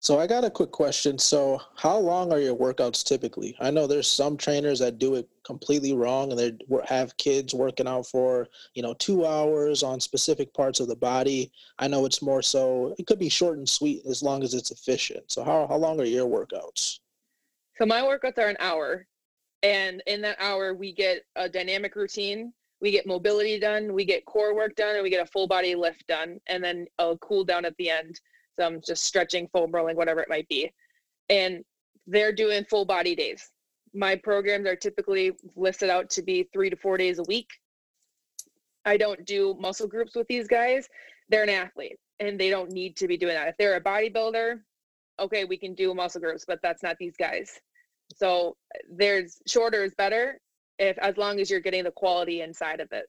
So 0.02 0.18
I 0.18 0.26
got 0.26 0.44
a 0.44 0.50
quick 0.50 0.72
question. 0.72 1.16
So 1.16 1.60
how 1.76 1.96
long 1.96 2.32
are 2.32 2.40
your 2.40 2.56
workouts 2.56 3.04
typically? 3.04 3.56
I 3.60 3.70
know 3.70 3.86
there's 3.86 4.08
some 4.10 4.36
trainers 4.36 4.80
that 4.80 4.98
do 4.98 5.14
it 5.14 5.28
completely 5.44 5.92
wrong 5.94 6.32
and 6.32 6.40
they 6.40 6.52
have 6.86 7.16
kids 7.18 7.54
working 7.54 7.86
out 7.86 8.08
for, 8.08 8.48
you 8.74 8.82
know, 8.82 8.94
2 8.94 9.24
hours 9.24 9.84
on 9.84 10.00
specific 10.00 10.52
parts 10.54 10.80
of 10.80 10.88
the 10.88 10.96
body. 10.96 11.52
I 11.78 11.86
know 11.86 12.04
it's 12.04 12.20
more 12.20 12.42
so 12.42 12.96
it 12.98 13.06
could 13.06 13.20
be 13.20 13.28
short 13.28 13.58
and 13.58 13.68
sweet 13.68 14.02
as 14.04 14.24
long 14.24 14.42
as 14.42 14.54
it's 14.54 14.72
efficient. 14.72 15.30
So 15.30 15.44
how 15.44 15.68
how 15.68 15.76
long 15.76 16.00
are 16.00 16.04
your 16.04 16.28
workouts? 16.28 16.98
so 17.78 17.86
my 17.86 18.00
workouts 18.02 18.38
are 18.38 18.48
an 18.48 18.56
hour, 18.60 19.06
and 19.62 20.02
in 20.08 20.20
that 20.22 20.36
hour 20.40 20.74
we 20.74 20.92
get 20.92 21.22
a 21.36 21.48
dynamic 21.48 21.94
routine. 21.96 22.52
We 22.80 22.90
get 22.90 23.06
mobility 23.06 23.60
done, 23.60 23.92
we 23.92 24.04
get 24.04 24.24
core 24.24 24.54
work 24.54 24.74
done, 24.74 24.94
and 24.96 25.04
we 25.04 25.10
get 25.10 25.22
a 25.22 25.30
full 25.30 25.46
body 25.46 25.76
lift 25.76 26.06
done, 26.08 26.40
and 26.48 26.62
then 26.62 26.86
a 26.98 27.16
cool 27.18 27.44
down 27.44 27.64
at 27.64 27.76
the 27.76 27.88
end. 27.88 28.20
Some 28.58 28.80
just 28.86 29.04
stretching, 29.04 29.48
foam 29.52 29.70
rolling, 29.70 29.96
whatever 29.96 30.20
it 30.20 30.28
might 30.28 30.48
be. 30.48 30.72
And 31.28 31.64
they're 32.06 32.32
doing 32.32 32.64
full 32.64 32.84
body 32.84 33.14
days. 33.14 33.50
My 33.94 34.16
programs 34.16 34.66
are 34.66 34.76
typically 34.76 35.32
listed 35.56 35.90
out 35.90 36.10
to 36.10 36.22
be 36.22 36.48
three 36.52 36.70
to 36.70 36.76
four 36.76 36.96
days 36.96 37.18
a 37.18 37.24
week. 37.24 37.48
I 38.84 38.96
don't 38.96 39.24
do 39.24 39.56
muscle 39.60 39.86
groups 39.86 40.16
with 40.16 40.26
these 40.28 40.48
guys. 40.48 40.88
They're 41.28 41.44
an 41.44 41.48
athlete 41.48 41.98
and 42.20 42.38
they 42.38 42.50
don't 42.50 42.70
need 42.70 42.96
to 42.96 43.06
be 43.06 43.16
doing 43.16 43.34
that. 43.34 43.48
If 43.48 43.56
they're 43.56 43.76
a 43.76 43.80
bodybuilder, 43.80 44.60
okay, 45.20 45.44
we 45.44 45.56
can 45.56 45.74
do 45.74 45.94
muscle 45.94 46.20
groups, 46.20 46.44
but 46.46 46.60
that's 46.62 46.82
not 46.82 46.96
these 46.98 47.16
guys. 47.16 47.60
So 48.14 48.56
there's 48.90 49.40
shorter 49.46 49.84
is 49.84 49.94
better 49.94 50.40
if 50.78 50.98
as 50.98 51.16
long 51.16 51.40
as 51.40 51.50
you're 51.50 51.60
getting 51.60 51.84
the 51.84 51.90
quality 51.90 52.42
inside 52.42 52.80
of 52.80 52.88
it. 52.92 53.06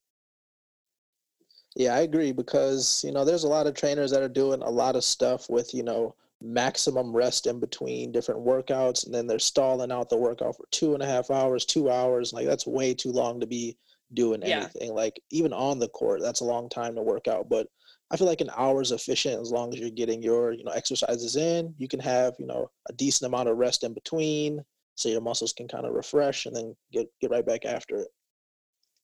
Yeah, 1.75 1.95
I 1.95 2.01
agree 2.01 2.31
because, 2.31 3.03
you 3.03 3.11
know, 3.11 3.25
there's 3.25 3.43
a 3.43 3.47
lot 3.49 3.65
of 3.67 3.73
trainers 3.73 4.11
that 4.11 4.21
are 4.21 4.29
doing 4.29 4.61
a 4.61 4.69
lot 4.69 4.95
of 4.95 5.03
stuff 5.03 5.49
with, 5.49 5.73
you 5.73 5.83
know, 5.83 6.15
maximum 6.41 7.15
rest 7.15 7.47
in 7.47 7.59
between 7.59 8.11
different 8.11 8.41
workouts 8.45 9.05
and 9.05 9.13
then 9.13 9.25
they're 9.27 9.39
stalling 9.39 9.91
out 9.91 10.09
the 10.09 10.17
workout 10.17 10.55
for 10.57 10.65
two 10.71 10.93
and 10.93 11.01
a 11.01 11.05
half 11.05 11.31
hours, 11.31 11.65
two 11.65 11.89
hours. 11.89 12.33
Like 12.33 12.45
that's 12.45 12.67
way 12.67 12.93
too 12.93 13.11
long 13.11 13.39
to 13.39 13.47
be 13.47 13.77
doing 14.13 14.41
Yeah. 14.43 14.59
anything. 14.59 14.93
Like 14.93 15.19
even 15.31 15.53
on 15.53 15.79
the 15.79 15.87
court, 15.89 16.21
that's 16.21 16.41
a 16.41 16.45
long 16.45 16.69
time 16.69 16.95
to 16.95 17.01
work 17.01 17.27
out. 17.27 17.49
But 17.49 17.67
I 18.11 18.17
feel 18.17 18.27
like 18.27 18.41
an 18.41 18.51
hour 18.55 18.81
is 18.81 18.91
efficient 18.91 19.41
as 19.41 19.51
long 19.51 19.73
as 19.73 19.79
you're 19.79 19.89
getting 19.89 20.21
your, 20.21 20.51
you 20.51 20.63
know, 20.63 20.71
exercises 20.71 21.35
in. 21.37 21.73
You 21.77 21.87
can 21.87 21.99
have, 22.01 22.35
you 22.37 22.45
know, 22.45 22.69
a 22.89 22.93
decent 22.93 23.27
amount 23.27 23.49
of 23.49 23.57
rest 23.57 23.83
in 23.83 23.93
between 23.93 24.63
so 24.95 25.09
your 25.09 25.21
muscles 25.21 25.53
can 25.53 25.67
kind 25.67 25.85
of 25.85 25.93
refresh 25.93 26.45
and 26.45 26.55
then 26.55 26.75
get 26.91 27.07
get 27.19 27.31
right 27.31 27.45
back 27.45 27.65
after 27.65 27.95
it. 27.97 28.09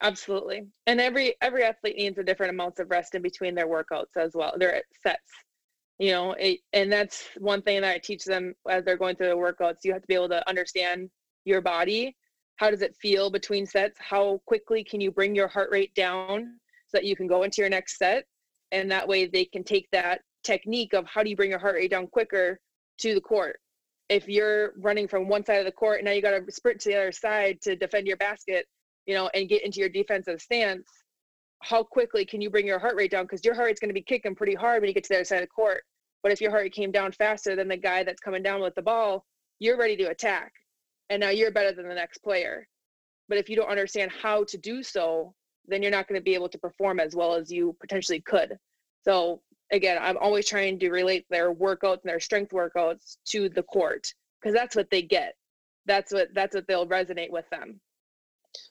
Absolutely. 0.01 0.67
And 0.87 1.01
every 1.01 1.35
every 1.41 1.63
athlete 1.63 1.97
needs 1.97 2.17
a 2.17 2.23
different 2.23 2.51
amounts 2.51 2.79
of 2.79 2.89
rest 2.89 3.15
in 3.15 3.21
between 3.21 3.53
their 3.53 3.67
workouts 3.67 4.15
as 4.15 4.31
well. 4.33 4.53
Their 4.57 4.81
sets. 5.03 5.19
You 5.97 6.11
know, 6.11 6.31
it, 6.39 6.61
and 6.71 6.89
that's 6.89 7.25
one 7.37 7.61
thing 7.61 7.81
that 7.81 7.93
I 7.93 7.97
teach 7.97 8.23
them 8.23 8.53
as 8.69 8.85
they're 8.85 8.95
going 8.95 9.17
through 9.17 9.27
the 9.27 9.35
workouts. 9.35 9.79
You 9.83 9.91
have 9.91 10.01
to 10.01 10.07
be 10.07 10.13
able 10.15 10.29
to 10.29 10.47
understand 10.47 11.09
your 11.43 11.59
body. 11.59 12.15
How 12.55 12.71
does 12.71 12.81
it 12.81 12.95
feel 13.01 13.29
between 13.29 13.65
sets? 13.65 13.97
How 13.99 14.41
quickly 14.45 14.83
can 14.83 15.01
you 15.01 15.11
bring 15.11 15.35
your 15.35 15.49
heart 15.49 15.69
rate 15.71 15.93
down 15.95 16.59
so 16.87 16.97
that 16.97 17.03
you 17.03 17.17
can 17.17 17.27
go 17.27 17.43
into 17.43 17.61
your 17.61 17.69
next 17.69 17.97
set? 17.97 18.25
And 18.71 18.89
that 18.91 19.07
way 19.07 19.25
they 19.25 19.43
can 19.43 19.63
take 19.63 19.89
that 19.91 20.21
technique 20.43 20.93
of 20.93 21.05
how 21.05 21.21
do 21.21 21.29
you 21.29 21.35
bring 21.35 21.49
your 21.49 21.59
heart 21.59 21.75
rate 21.75 21.91
down 21.91 22.07
quicker 22.07 22.59
to 22.99 23.13
the 23.13 23.21
court. 23.21 23.59
If 24.07 24.29
you're 24.29 24.73
running 24.77 25.07
from 25.07 25.27
one 25.27 25.45
side 25.45 25.59
of 25.59 25.65
the 25.65 25.71
court 25.71 25.99
and 25.99 26.05
now 26.05 26.11
you 26.11 26.21
got 26.21 26.31
to 26.31 26.51
sprint 26.51 26.79
to 26.81 26.89
the 26.89 26.95
other 26.95 27.11
side 27.11 27.59
to 27.63 27.75
defend 27.75 28.07
your 28.07 28.17
basket, 28.17 28.65
you 29.05 29.13
know, 29.13 29.29
and 29.33 29.49
get 29.49 29.63
into 29.63 29.79
your 29.79 29.89
defensive 29.89 30.41
stance, 30.41 30.87
how 31.61 31.83
quickly 31.83 32.25
can 32.25 32.41
you 32.41 32.49
bring 32.49 32.65
your 32.65 32.79
heart 32.79 32.95
rate 32.95 33.11
down? 33.11 33.25
Because 33.25 33.43
your 33.43 33.53
heart 33.53 33.67
rate's 33.67 33.79
going 33.79 33.89
to 33.89 33.93
be 33.93 34.01
kicking 34.01 34.35
pretty 34.35 34.55
hard 34.55 34.81
when 34.81 34.87
you 34.87 34.93
get 34.93 35.03
to 35.03 35.09
the 35.09 35.15
other 35.15 35.25
side 35.25 35.37
of 35.37 35.43
the 35.43 35.47
court. 35.47 35.83
But 36.23 36.31
if 36.31 36.41
your 36.41 36.51
heart 36.51 36.63
rate 36.63 36.73
came 36.73 36.91
down 36.91 37.11
faster 37.11 37.55
than 37.55 37.67
the 37.67 37.77
guy 37.77 38.03
that's 38.03 38.21
coming 38.21 38.43
down 38.43 38.61
with 38.61 38.75
the 38.75 38.81
ball, 38.81 39.25
you're 39.59 39.77
ready 39.77 39.95
to 39.97 40.09
attack. 40.09 40.53
And 41.09 41.19
now 41.19 41.29
you're 41.29 41.51
better 41.51 41.73
than 41.73 41.87
the 41.87 41.95
next 41.95 42.19
player. 42.19 42.67
But 43.27 43.37
if 43.37 43.49
you 43.49 43.55
don't 43.55 43.69
understand 43.69 44.11
how 44.11 44.43
to 44.45 44.57
do 44.57 44.83
so, 44.83 45.33
then 45.67 45.81
you're 45.81 45.91
not 45.91 46.07
going 46.07 46.19
to 46.19 46.23
be 46.23 46.33
able 46.33 46.49
to 46.49 46.57
perform 46.57 46.99
as 46.99 47.15
well 47.15 47.35
as 47.35 47.51
you 47.51 47.75
potentially 47.79 48.21
could. 48.21 48.57
So 49.03 49.41
again, 49.71 49.97
I'm 50.01 50.17
always 50.17 50.47
trying 50.47 50.79
to 50.79 50.89
relate 50.89 51.25
their 51.29 51.53
workouts 51.53 52.01
and 52.03 52.09
their 52.09 52.19
strength 52.19 52.51
workouts 52.51 53.17
to 53.29 53.49
the 53.49 53.63
court 53.63 54.13
because 54.41 54.53
that's 54.53 54.75
what 54.75 54.89
they 54.89 55.01
get. 55.01 55.35
That's 55.85 56.11
what 56.11 56.33
that's 56.33 56.55
what 56.55 56.67
they'll 56.67 56.87
resonate 56.87 57.31
with 57.31 57.49
them. 57.49 57.79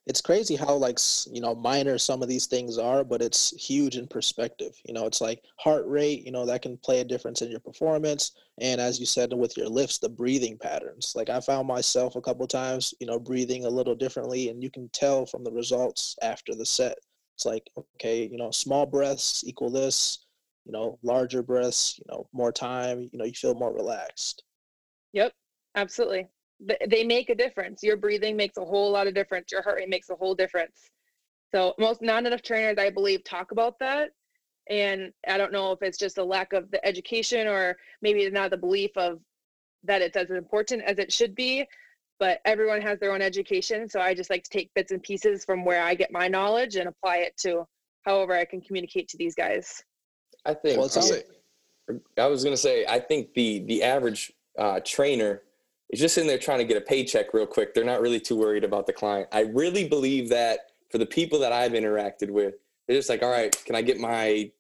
It's 0.07 0.21
crazy 0.21 0.57
how 0.57 0.75
like 0.75 0.99
you 1.31 1.41
know 1.41 1.55
minor 1.55 1.99
some 1.99 2.23
of 2.23 2.29
these 2.29 2.47
things 2.47 2.79
are 2.79 3.05
but 3.05 3.23
it's 3.23 3.51
huge 3.51 3.97
in 3.97 4.07
perspective 4.07 4.75
you 4.85 4.95
know 4.95 5.07
it's 5.07 5.21
like 5.21 5.43
heart 5.59 5.87
rate 5.87 6.25
you 6.25 6.33
know 6.33 6.47
that 6.47 6.63
can 6.63 6.77
play 6.79 7.01
a 7.01 7.05
difference 7.05 7.43
in 7.43 7.51
your 7.51 7.61
performance 7.61 8.33
and 8.61 8.81
as 8.81 8.99
you 8.99 9.07
said 9.07 9.33
with 9.33 9.57
your 9.57 9.69
lifts 9.69 9.99
the 9.99 10.09
breathing 10.09 10.59
patterns 10.59 11.13
like 11.15 11.31
i 11.31 11.41
found 11.41 11.69
myself 11.69 12.17
a 12.17 12.21
couple 12.21 12.47
times 12.47 12.95
you 13.01 13.07
know 13.07 13.19
breathing 13.19 13.65
a 13.65 13.71
little 13.71 13.95
differently 13.95 14.49
and 14.49 14.63
you 14.63 14.71
can 14.71 14.89
tell 14.93 15.27
from 15.27 15.45
the 15.45 15.53
results 15.53 16.17
after 16.23 16.55
the 16.55 16.67
set 16.67 16.97
it's 17.37 17.47
like 17.47 17.69
okay 17.95 18.27
you 18.27 18.37
know 18.37 18.51
small 18.51 18.87
breaths 18.87 19.45
equal 19.47 19.71
this 19.71 20.27
you 20.65 20.73
know 20.73 20.99
larger 21.03 21.43
breaths 21.43 21.99
you 21.99 22.05
know 22.09 22.29
more 22.33 22.53
time 22.53 23.09
you 23.13 23.19
know 23.19 23.25
you 23.25 23.33
feel 23.33 23.55
more 23.55 23.75
relaxed 23.75 24.43
Yep. 25.13 25.33
Absolutely. 25.75 26.29
They 26.61 27.05
make 27.05 27.31
a 27.31 27.35
difference. 27.35 27.83
Your 27.83 27.97
breathing 27.97 28.37
makes 28.37 28.57
a 28.57 28.65
whole 28.65 28.91
lot 28.91 29.07
of 29.07 29.15
difference. 29.15 29.53
Your 29.53 29.63
heart 29.63 29.77
rate 29.77 29.89
makes 29.89 30.11
a 30.11 30.15
whole 30.15 30.35
difference. 30.35 30.91
So 31.53 31.75
most 31.79 32.03
not 32.03 32.27
enough 32.27 32.43
trainers, 32.43 32.77
I 32.79 32.91
believe, 32.91 33.25
talk 33.25 33.53
about 33.53 33.79
that. 33.79 34.11
And 34.69 35.13
I 35.27 35.39
don't 35.39 35.53
know 35.53 35.73
if 35.73 35.83
it's 35.83 35.97
just 35.97 36.19
a 36.19 36.25
lack 36.25 36.53
of 36.53 36.71
the 36.71 36.85
education 36.85 37.47
or 37.47 37.77
maybe 38.03 38.29
not 38.31 38.51
the 38.51 38.57
belief 38.57 38.91
of 38.97 39.21
that 39.85 40.03
it's 40.03 40.17
as 40.17 40.31
important 40.31 40.83
as 40.83 40.99
it 40.99 41.13
should 41.13 41.35
be. 41.35 41.67
But 42.19 42.41
everyone 42.45 42.83
has 42.83 42.99
their 42.99 43.13
own 43.13 43.23
education. 43.23 43.89
So 43.89 44.01
I 44.01 44.13
just 44.13 44.29
like 44.29 44.43
to 44.43 44.51
take 44.51 44.75
bits 44.75 44.91
and 44.91 45.03
pieces 45.03 45.45
from 45.45 45.65
where 45.65 45.83
I 45.83 45.95
get 45.95 46.11
my 46.11 46.27
knowledge 46.27 46.75
and 46.75 46.89
apply 46.89 47.19
it 47.19 47.37
to 47.39 47.65
however 48.03 48.35
I 48.35 48.45
can 48.45 48.61
communicate 48.61 49.09
to 49.09 49.17
these 49.17 49.35
guys. 49.35 49.83
I 50.45 50.55
think 50.55 50.79
well, 50.79 50.91
I 52.19 52.27
was 52.27 52.45
gonna 52.45 52.57
say 52.57 52.85
I 52.87 52.99
think 52.99 53.35
the 53.35 53.61
the 53.61 53.83
average 53.83 54.33
uh, 54.59 54.81
trainer 54.85 55.43
is 55.91 56.01
just 56.01 56.19
in 56.19 56.27
there 56.27 56.39
trying 56.39 56.59
to 56.59 56.65
get 56.65 56.77
a 56.77 56.81
paycheck 56.81 57.33
real 57.33 57.47
quick. 57.47 57.75
They're 57.75 57.85
not 57.85 58.01
really 58.01 58.21
too 58.21 58.37
worried 58.37 58.65
about 58.65 58.87
the 58.87 58.93
client. 58.93 59.29
I 59.33 59.41
really 59.41 59.89
believe 59.89 60.29
that 60.31 60.61
for 60.91 60.99
the 60.99 61.07
people 61.07 61.39
that 61.41 61.53
I've 61.53 61.73
interacted 61.73 62.31
with, 62.31 62.55
they're 62.87 62.97
just 62.97 63.09
like, 63.09 63.23
all 63.23 63.31
right, 63.31 63.55
can 63.65 63.75
I 63.75 63.83
get 63.83 63.99
my 63.99 64.51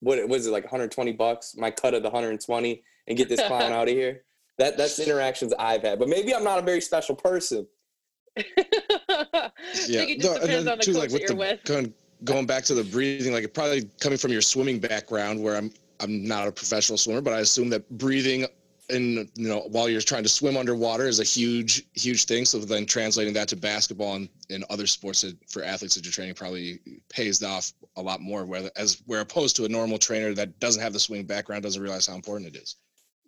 what 0.00 0.28
was 0.28 0.46
it 0.46 0.50
like 0.50 0.64
120 0.64 1.12
bucks, 1.12 1.56
my 1.56 1.70
cut 1.70 1.94
of 1.94 2.02
the 2.02 2.10
120, 2.10 2.82
and 3.08 3.16
get 3.16 3.28
this 3.28 3.40
clown 3.46 3.72
out 3.72 3.88
of 3.88 3.94
here? 3.94 4.22
That 4.58 4.76
that's 4.76 4.98
interactions 4.98 5.52
I've 5.58 5.82
had. 5.82 5.98
But 5.98 6.08
maybe 6.08 6.34
I'm 6.34 6.44
not 6.44 6.58
a 6.58 6.62
very 6.62 6.80
special 6.80 7.16
person. 7.16 7.66
yeah, 8.36 10.04
no, 10.18 10.36
and 10.36 10.66
then 10.66 10.78
too, 10.80 10.92
like 10.92 11.10
with 11.10 11.26
the 11.26 11.34
with. 11.34 11.64
Going, 11.64 11.94
going 12.24 12.46
back 12.46 12.64
to 12.64 12.74
the 12.74 12.84
breathing, 12.84 13.32
like 13.32 13.44
it 13.44 13.54
probably 13.54 13.88
coming 14.00 14.18
from 14.18 14.32
your 14.32 14.42
swimming 14.42 14.78
background, 14.78 15.42
where 15.42 15.56
I'm 15.56 15.72
I'm 16.00 16.26
not 16.26 16.46
a 16.46 16.52
professional 16.52 16.98
swimmer, 16.98 17.20
but 17.20 17.32
I 17.32 17.40
assume 17.40 17.70
that 17.70 17.88
breathing 17.96 18.46
and 18.90 19.30
you 19.34 19.48
know 19.48 19.60
while 19.70 19.88
you're 19.88 20.00
trying 20.00 20.22
to 20.22 20.28
swim 20.28 20.56
underwater 20.56 21.06
is 21.06 21.20
a 21.20 21.24
huge 21.24 21.84
huge 21.94 22.24
thing. 22.24 22.44
So 22.44 22.58
then 22.58 22.86
translating 22.86 23.32
that 23.34 23.48
to 23.48 23.56
basketball 23.56 24.16
and, 24.16 24.28
and 24.50 24.64
other 24.70 24.86
sports 24.86 25.22
that, 25.22 25.36
for 25.48 25.62
athletes 25.62 25.94
that 25.94 26.04
you're 26.04 26.12
training 26.12 26.34
probably 26.34 26.80
pays 27.08 27.42
off 27.42 27.72
a 27.96 28.02
lot 28.02 28.20
more 28.20 28.44
where 28.44 28.70
as 28.76 29.02
where 29.06 29.20
opposed 29.20 29.56
to 29.56 29.64
a 29.64 29.68
normal 29.68 29.98
trainer 29.98 30.34
that 30.34 30.58
doesn't 30.60 30.82
have 30.82 30.92
the 30.92 31.00
swing 31.00 31.24
background 31.24 31.62
doesn't 31.62 31.82
realize 31.82 32.06
how 32.06 32.14
important 32.14 32.54
it 32.54 32.60
is. 32.60 32.76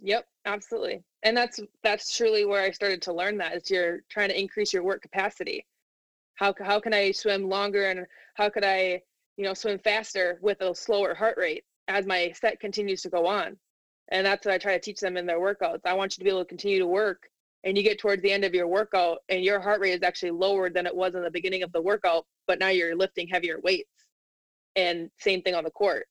Yep 0.03 0.27
absolutely. 0.45 1.03
And 1.23 1.37
that's 1.37 1.61
that's 1.83 2.16
truly 2.16 2.45
where 2.45 2.62
i 2.62 2.71
started 2.71 3.01
to 3.03 3.12
learn 3.12 3.38
that 3.38 3.55
is 3.55 3.71
you're 3.71 4.01
trying 4.11 4.29
to 4.29 4.38
increase 4.38 4.73
your 4.73 4.83
work 4.83 5.03
capacity. 5.03 5.66
How, 6.35 6.55
how 6.61 6.81
can 6.81 6.92
i 6.92 7.12
swim 7.12 7.49
longer 7.49 7.90
and 7.90 8.07
how 8.35 8.51
could 8.51 8.64
i 8.64 9.01
you 9.38 9.45
know 9.45 9.55
swim 9.55 9.79
faster 9.79 10.38
with 10.42 10.61
a 10.61 10.75
slower 10.75 11.14
heart 11.14 11.38
rate 11.38 11.64
as 11.88 12.05
my 12.05 12.33
set 12.33 12.61
continues 12.61 13.01
to 13.03 13.09
go 13.09 13.27
on 13.27 13.57
and 14.09 14.27
that's 14.27 14.47
what 14.47 14.55
I 14.55 14.59
try 14.59 14.73
to 14.75 14.81
teach 14.81 15.01
them 15.01 15.16
in 15.16 15.27
their 15.27 15.40
workouts. 15.40 15.81
I 15.85 15.95
want 15.95 16.16
you 16.16 16.21
to 16.21 16.25
be 16.25 16.31
able 16.31 16.45
to 16.45 16.49
continue 16.49 16.79
to 16.79 16.87
work 16.87 17.29
and 17.64 17.77
you 17.77 17.83
get 17.83 17.99
towards 17.99 18.23
the 18.23 18.31
end 18.31 18.45
of 18.45 18.55
your 18.55 18.69
workout 18.69 19.19
and 19.29 19.42
your 19.42 19.61
heart 19.61 19.81
rate 19.81 19.92
is 19.92 20.03
actually 20.03 20.31
lower 20.31 20.71
than 20.71 20.87
it 20.87 20.95
was 20.95 21.16
in 21.16 21.23
the 21.23 21.31
beginning 21.31 21.64
of 21.64 21.73
the 21.73 21.83
workout, 21.83 22.25
but 22.47 22.61
now 22.61 22.69
you're 22.69 22.95
lifting 22.95 23.27
heavier 23.27 23.59
weights. 23.62 23.90
And 24.77 25.11
same 25.19 25.42
thing 25.42 25.55
on 25.55 25.64
the 25.64 25.71
court. 25.71 26.07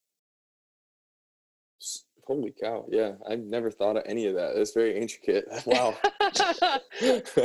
Holy 2.26 2.54
cow. 2.60 2.86
Yeah. 2.90 3.14
I've 3.30 3.40
never 3.40 3.70
thought 3.72 3.98
of 3.98 4.04
any 4.08 4.26
of 4.26 4.34
that. 4.36 4.58
It's 4.58 4.74
very 4.74 5.00
intricate. 5.00 5.46
Wow. 5.66 5.96
it's 7.00 7.38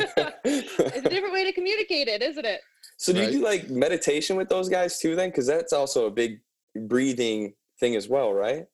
a 0.97 1.09
different 1.09 1.35
way 1.35 1.45
to 1.45 1.53
communicate 1.53 2.09
it, 2.09 2.23
isn't 2.23 2.47
it? 2.47 2.63
So 2.97 3.13
do 3.13 3.21
right. 3.21 3.31
you 3.31 3.39
do 3.39 3.45
like 3.45 3.71
meditation 3.71 4.37
with 4.37 4.49
those 4.49 4.69
guys 4.69 4.99
too 4.99 5.15
then? 5.15 5.29
Because 5.29 5.47
that's 5.47 5.73
also 5.73 6.07
a 6.07 6.11
big 6.11 6.41
breathing 6.75 7.55
thing 7.79 7.95
as 7.95 8.09
well, 8.09 8.33
right? 8.33 8.65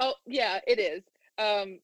Oh 0.00 0.14
yeah, 0.26 0.60
it 0.66 0.78
is. 0.78 1.02
Um, 1.38 1.80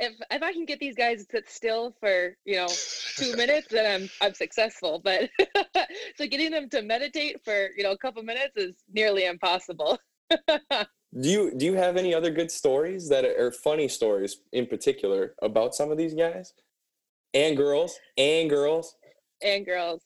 if 0.00 0.14
if 0.30 0.42
I 0.42 0.52
can 0.52 0.64
get 0.64 0.78
these 0.78 0.94
guys 0.94 1.26
to 1.26 1.26
sit 1.32 1.50
still 1.50 1.94
for 2.00 2.36
you 2.44 2.56
know 2.56 2.68
two 3.16 3.34
minutes, 3.36 3.68
then 3.70 4.02
I'm 4.02 4.10
I'm 4.20 4.34
successful. 4.34 5.00
But 5.02 5.30
so 6.16 6.26
getting 6.26 6.50
them 6.50 6.68
to 6.70 6.82
meditate 6.82 7.44
for 7.44 7.70
you 7.76 7.82
know 7.82 7.92
a 7.92 7.98
couple 7.98 8.22
minutes 8.22 8.56
is 8.56 8.76
nearly 8.92 9.24
impossible. 9.24 9.98
do 10.30 11.28
you 11.28 11.52
do 11.56 11.64
you 11.64 11.74
have 11.74 11.96
any 11.96 12.14
other 12.14 12.30
good 12.30 12.50
stories 12.50 13.08
that 13.08 13.24
are 13.24 13.50
funny 13.50 13.88
stories 13.88 14.40
in 14.52 14.66
particular 14.66 15.34
about 15.42 15.74
some 15.74 15.90
of 15.90 15.98
these 15.98 16.14
guys 16.14 16.52
and 17.34 17.56
girls 17.56 17.98
and 18.16 18.48
girls 18.48 18.94
and 19.42 19.64
girls? 19.64 20.02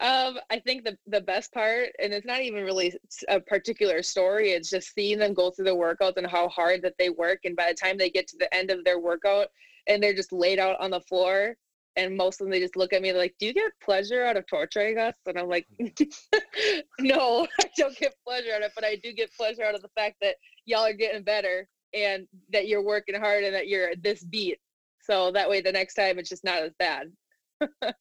Um, 0.00 0.38
I 0.50 0.58
think 0.58 0.84
the 0.84 0.98
the 1.06 1.20
best 1.20 1.52
part, 1.52 1.90
and 2.02 2.12
it's 2.12 2.26
not 2.26 2.40
even 2.40 2.64
really 2.64 2.94
a 3.28 3.38
particular 3.38 4.02
story. 4.02 4.50
It's 4.50 4.68
just 4.68 4.92
seeing 4.92 5.18
them 5.18 5.34
go 5.34 5.50
through 5.50 5.66
the 5.66 5.70
workouts 5.70 6.16
and 6.16 6.26
how 6.26 6.48
hard 6.48 6.82
that 6.82 6.94
they 6.98 7.10
work. 7.10 7.40
And 7.44 7.54
by 7.54 7.68
the 7.68 7.74
time 7.74 7.96
they 7.96 8.10
get 8.10 8.26
to 8.28 8.36
the 8.36 8.52
end 8.52 8.70
of 8.70 8.84
their 8.84 8.98
workout, 8.98 9.48
and 9.86 10.02
they're 10.02 10.14
just 10.14 10.32
laid 10.32 10.58
out 10.58 10.80
on 10.80 10.90
the 10.90 11.00
floor, 11.00 11.54
and 11.94 12.16
most 12.16 12.40
of 12.40 12.46
them 12.46 12.50
they 12.50 12.58
just 12.58 12.76
look 12.76 12.92
at 12.92 13.02
me 13.02 13.12
like, 13.12 13.36
"Do 13.38 13.46
you 13.46 13.54
get 13.54 13.70
pleasure 13.80 14.24
out 14.24 14.36
of 14.36 14.46
torturing 14.48 14.98
us?" 14.98 15.14
And 15.26 15.38
I'm 15.38 15.48
like, 15.48 15.66
"No, 16.98 17.46
I 17.60 17.64
don't 17.76 17.96
get 17.96 18.16
pleasure 18.26 18.50
out 18.52 18.62
of 18.62 18.66
it, 18.66 18.72
but 18.74 18.84
I 18.84 18.96
do 18.96 19.12
get 19.12 19.32
pleasure 19.36 19.62
out 19.62 19.76
of 19.76 19.82
the 19.82 19.90
fact 19.94 20.16
that 20.22 20.36
y'all 20.64 20.86
are 20.86 20.92
getting 20.92 21.22
better 21.22 21.68
and 21.92 22.26
that 22.52 22.66
you're 22.66 22.82
working 22.82 23.14
hard 23.14 23.44
and 23.44 23.54
that 23.54 23.68
you're 23.68 23.94
this 23.94 24.24
beat. 24.24 24.58
So 25.02 25.30
that 25.32 25.48
way, 25.48 25.60
the 25.60 25.70
next 25.70 25.94
time 25.94 26.18
it's 26.18 26.30
just 26.30 26.42
not 26.42 26.62
as 26.62 26.72
bad." 26.80 27.12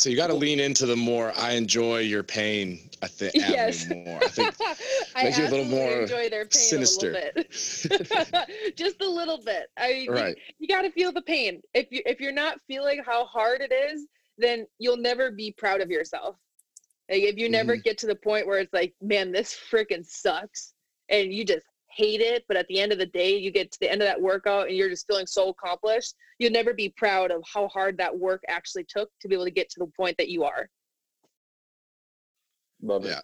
So 0.00 0.08
you 0.08 0.16
got 0.16 0.28
to 0.28 0.34
lean 0.34 0.60
into 0.60 0.86
the 0.86 0.96
more 0.96 1.30
I 1.36 1.52
enjoy 1.52 1.98
your 1.98 2.22
pain. 2.22 2.88
I 3.02 3.06
think 3.06 3.34
yes. 3.34 3.86
more. 3.86 4.18
I 4.22 4.28
think 4.28 4.54
I 5.14 5.24
make 5.24 5.36
you 5.36 5.44
a 5.44 5.50
little 5.50 5.66
more 5.66 5.90
enjoy 5.90 6.30
their 6.30 6.46
pain 6.46 6.52
sinister. 6.52 7.12
A 7.36 7.44
Just 8.76 9.02
a 9.02 9.08
little 9.08 9.36
bit. 9.44 9.66
I 9.76 9.92
mean, 9.92 10.10
right. 10.10 10.34
you, 10.34 10.54
you 10.60 10.68
got 10.68 10.82
to 10.82 10.90
feel 10.90 11.12
the 11.12 11.20
pain. 11.20 11.60
If 11.74 11.88
you 11.90 12.00
if 12.06 12.18
you're 12.18 12.32
not 12.32 12.58
feeling 12.66 13.02
how 13.04 13.26
hard 13.26 13.60
it 13.60 13.72
is, 13.72 14.06
then 14.38 14.66
you'll 14.78 14.96
never 14.96 15.30
be 15.30 15.52
proud 15.52 15.82
of 15.82 15.90
yourself. 15.90 16.36
Like 17.10 17.20
if 17.20 17.36
you 17.36 17.50
never 17.50 17.74
mm-hmm. 17.74 17.82
get 17.82 17.98
to 17.98 18.06
the 18.06 18.16
point 18.16 18.46
where 18.46 18.58
it's 18.58 18.72
like, 18.72 18.94
man, 19.02 19.32
this 19.32 19.54
freaking 19.70 20.06
sucks, 20.06 20.72
and 21.10 21.30
you 21.30 21.44
just 21.44 21.66
hate 21.90 22.20
it, 22.20 22.44
but 22.48 22.56
at 22.56 22.66
the 22.68 22.80
end 22.80 22.92
of 22.92 22.98
the 22.98 23.06
day, 23.06 23.36
you 23.36 23.50
get 23.50 23.70
to 23.72 23.78
the 23.80 23.90
end 23.90 24.00
of 24.02 24.06
that 24.06 24.20
workout 24.20 24.68
and 24.68 24.76
you're 24.76 24.88
just 24.88 25.06
feeling 25.06 25.26
so 25.26 25.48
accomplished. 25.48 26.14
You'll 26.38 26.52
never 26.52 26.72
be 26.72 26.88
proud 26.96 27.30
of 27.30 27.42
how 27.52 27.68
hard 27.68 27.98
that 27.98 28.16
work 28.16 28.42
actually 28.48 28.84
took 28.88 29.10
to 29.20 29.28
be 29.28 29.34
able 29.34 29.44
to 29.44 29.50
get 29.50 29.68
to 29.70 29.80
the 29.80 29.86
point 29.86 30.16
that 30.18 30.28
you 30.28 30.44
are. 30.44 30.68
Love 32.82 33.04
it. 33.04 33.08
Yeah. 33.08 33.20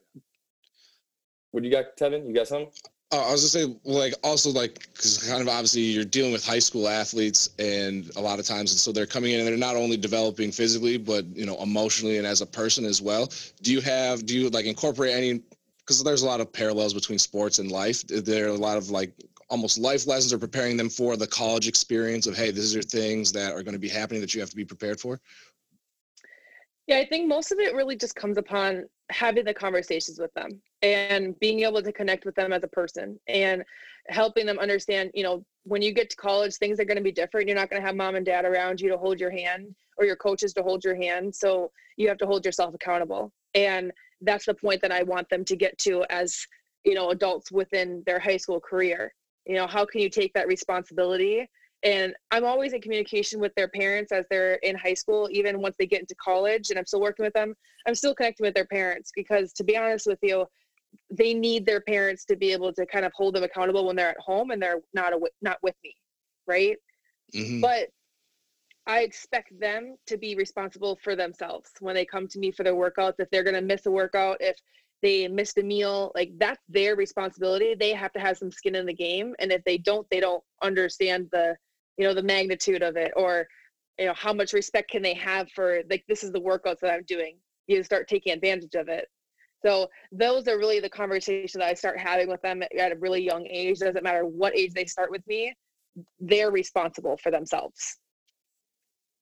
What 1.52 1.62
do 1.62 1.68
you 1.68 1.74
got, 1.74 1.96
Tevin? 1.96 2.26
You 2.26 2.34
got 2.34 2.48
something? 2.48 2.70
Uh, 3.12 3.28
I 3.28 3.30
was 3.30 3.52
gonna 3.54 3.66
say, 3.66 3.76
like, 3.84 4.14
also 4.24 4.50
like, 4.50 4.80
because 4.92 5.18
kind 5.28 5.40
of 5.40 5.48
obviously 5.48 5.82
you're 5.82 6.04
dealing 6.04 6.32
with 6.32 6.44
high 6.44 6.58
school 6.58 6.88
athletes, 6.88 7.50
and 7.60 8.10
a 8.16 8.20
lot 8.20 8.40
of 8.40 8.44
times, 8.44 8.72
and 8.72 8.80
so 8.80 8.90
they're 8.90 9.06
coming 9.06 9.32
in 9.32 9.38
and 9.38 9.48
they're 9.48 9.56
not 9.56 9.76
only 9.76 9.96
developing 9.96 10.50
physically, 10.50 10.98
but 10.98 11.24
you 11.34 11.46
know, 11.46 11.56
emotionally 11.62 12.18
and 12.18 12.26
as 12.26 12.40
a 12.40 12.46
person 12.46 12.84
as 12.84 13.00
well. 13.00 13.30
Do 13.62 13.72
you 13.72 13.80
have, 13.80 14.26
do 14.26 14.36
you 14.36 14.50
like 14.50 14.66
incorporate 14.66 15.14
any 15.14 15.40
because 15.86 16.02
there's 16.02 16.22
a 16.22 16.26
lot 16.26 16.40
of 16.40 16.52
parallels 16.52 16.92
between 16.92 17.18
sports 17.18 17.60
and 17.60 17.70
life. 17.70 18.02
There 18.06 18.46
are 18.46 18.48
a 18.48 18.54
lot 18.54 18.76
of 18.76 18.90
like 18.90 19.12
almost 19.48 19.78
life 19.78 20.06
lessons 20.06 20.32
or 20.32 20.38
preparing 20.38 20.76
them 20.76 20.90
for 20.90 21.16
the 21.16 21.26
college 21.26 21.68
experience 21.68 22.26
of 22.26 22.36
hey, 22.36 22.50
these 22.50 22.74
are 22.74 22.82
things 22.82 23.30
that 23.32 23.52
are 23.52 23.62
going 23.62 23.74
to 23.74 23.78
be 23.78 23.88
happening 23.88 24.20
that 24.20 24.34
you 24.34 24.40
have 24.40 24.50
to 24.50 24.56
be 24.56 24.64
prepared 24.64 24.98
for. 24.98 25.20
Yeah, 26.88 26.98
I 26.98 27.06
think 27.06 27.28
most 27.28 27.52
of 27.52 27.58
it 27.58 27.74
really 27.74 27.96
just 27.96 28.14
comes 28.14 28.38
upon 28.38 28.84
having 29.10 29.44
the 29.44 29.54
conversations 29.54 30.18
with 30.18 30.32
them 30.34 30.60
and 30.82 31.38
being 31.38 31.60
able 31.60 31.82
to 31.82 31.92
connect 31.92 32.24
with 32.24 32.34
them 32.34 32.52
as 32.52 32.62
a 32.64 32.68
person 32.68 33.18
and 33.28 33.64
helping 34.08 34.46
them 34.46 34.58
understand, 34.58 35.10
you 35.14 35.24
know, 35.24 35.44
when 35.64 35.82
you 35.82 35.92
get 35.92 36.10
to 36.10 36.16
college, 36.16 36.54
things 36.56 36.78
are 36.78 36.84
going 36.84 36.96
to 36.96 37.02
be 37.02 37.12
different. 37.12 37.48
You're 37.48 37.56
not 37.56 37.70
going 37.70 37.82
to 37.82 37.86
have 37.86 37.96
mom 37.96 38.14
and 38.14 38.24
dad 38.24 38.44
around 38.44 38.80
you 38.80 38.88
to 38.90 38.96
hold 38.96 39.18
your 39.18 39.30
hand 39.30 39.74
or 39.98 40.04
your 40.04 40.14
coaches 40.16 40.52
to 40.54 40.62
hold 40.62 40.84
your 40.84 40.94
hand. 40.94 41.34
So 41.34 41.72
you 41.96 42.08
have 42.08 42.18
to 42.18 42.26
hold 42.26 42.44
yourself 42.44 42.72
accountable. 42.74 43.32
And 43.54 43.92
that's 44.20 44.46
the 44.46 44.54
point 44.54 44.82
that 44.82 44.92
I 44.92 45.02
want 45.02 45.28
them 45.28 45.44
to 45.44 45.56
get 45.56 45.76
to 45.78 46.04
as 46.10 46.46
you 46.84 46.94
know 46.94 47.10
adults 47.10 47.50
within 47.52 48.02
their 48.06 48.18
high 48.18 48.36
school 48.36 48.60
career. 48.60 49.12
You 49.46 49.54
know, 49.54 49.66
how 49.66 49.84
can 49.84 50.00
you 50.00 50.10
take 50.10 50.32
that 50.34 50.48
responsibility? 50.48 51.48
And 51.82 52.14
I'm 52.30 52.44
always 52.44 52.72
in 52.72 52.80
communication 52.80 53.38
with 53.38 53.54
their 53.54 53.68
parents 53.68 54.10
as 54.10 54.24
they're 54.28 54.54
in 54.54 54.76
high 54.76 54.94
school, 54.94 55.28
even 55.30 55.60
once 55.60 55.76
they 55.78 55.86
get 55.86 56.00
into 56.00 56.14
college, 56.16 56.70
and 56.70 56.78
I'm 56.78 56.86
still 56.86 57.00
working 57.00 57.24
with 57.24 57.34
them. 57.34 57.54
I'm 57.86 57.94
still 57.94 58.14
connecting 58.14 58.44
with 58.44 58.54
their 58.54 58.66
parents 58.66 59.12
because, 59.14 59.52
to 59.54 59.64
be 59.64 59.76
honest 59.76 60.06
with 60.06 60.18
you, 60.22 60.46
they 61.10 61.34
need 61.34 61.66
their 61.66 61.80
parents 61.80 62.24
to 62.24 62.36
be 62.36 62.52
able 62.52 62.72
to 62.72 62.86
kind 62.86 63.04
of 63.04 63.12
hold 63.14 63.34
them 63.34 63.44
accountable 63.44 63.86
when 63.86 63.94
they're 63.94 64.10
at 64.10 64.18
home 64.18 64.50
and 64.50 64.60
they're 64.60 64.80
not 64.94 65.12
a, 65.12 65.20
not 65.42 65.58
with 65.62 65.74
me, 65.84 65.94
right? 66.46 66.76
Mm-hmm. 67.34 67.60
But 67.60 67.88
I 68.86 69.00
expect 69.00 69.58
them 69.58 69.96
to 70.06 70.16
be 70.16 70.36
responsible 70.36 70.98
for 71.02 71.16
themselves 71.16 71.70
when 71.80 71.94
they 71.94 72.04
come 72.04 72.28
to 72.28 72.38
me 72.38 72.52
for 72.52 72.62
their 72.62 72.74
workouts. 72.74 73.14
If 73.18 73.28
they're 73.30 73.42
going 73.42 73.54
to 73.54 73.60
miss 73.60 73.86
a 73.86 73.90
workout, 73.90 74.36
if 74.40 74.56
they 75.02 75.26
missed 75.28 75.58
a 75.58 75.62
meal, 75.62 76.12
like 76.14 76.32
that's 76.38 76.62
their 76.68 76.94
responsibility. 76.94 77.74
They 77.74 77.92
have 77.92 78.12
to 78.12 78.20
have 78.20 78.38
some 78.38 78.50
skin 78.50 78.76
in 78.76 78.86
the 78.86 78.94
game. 78.94 79.34
And 79.38 79.50
if 79.50 79.64
they 79.64 79.78
don't, 79.78 80.06
they 80.10 80.20
don't 80.20 80.42
understand 80.62 81.28
the, 81.32 81.56
you 81.96 82.06
know, 82.06 82.14
the 82.14 82.22
magnitude 82.22 82.82
of 82.82 82.96
it 82.96 83.12
or, 83.16 83.46
you 83.98 84.06
know, 84.06 84.14
how 84.14 84.32
much 84.32 84.52
respect 84.52 84.90
can 84.90 85.02
they 85.02 85.14
have 85.14 85.50
for 85.50 85.82
like, 85.90 86.04
this 86.08 86.22
is 86.22 86.32
the 86.32 86.40
workouts 86.40 86.80
that 86.80 86.92
I'm 86.92 87.04
doing. 87.04 87.36
You 87.66 87.82
start 87.82 88.08
taking 88.08 88.32
advantage 88.32 88.74
of 88.74 88.88
it. 88.88 89.08
So 89.64 89.88
those 90.12 90.46
are 90.46 90.58
really 90.58 90.78
the 90.80 90.88
conversations 90.88 91.54
that 91.54 91.62
I 91.62 91.74
start 91.74 91.98
having 91.98 92.28
with 92.28 92.42
them 92.42 92.62
at 92.62 92.92
a 92.92 92.96
really 92.96 93.22
young 93.22 93.46
age. 93.46 93.80
It 93.80 93.86
Doesn't 93.86 94.04
matter 94.04 94.24
what 94.24 94.56
age 94.56 94.74
they 94.74 94.84
start 94.84 95.10
with 95.10 95.26
me 95.26 95.54
they're 96.20 96.50
responsible 96.50 97.16
for 97.16 97.30
themselves. 97.30 97.98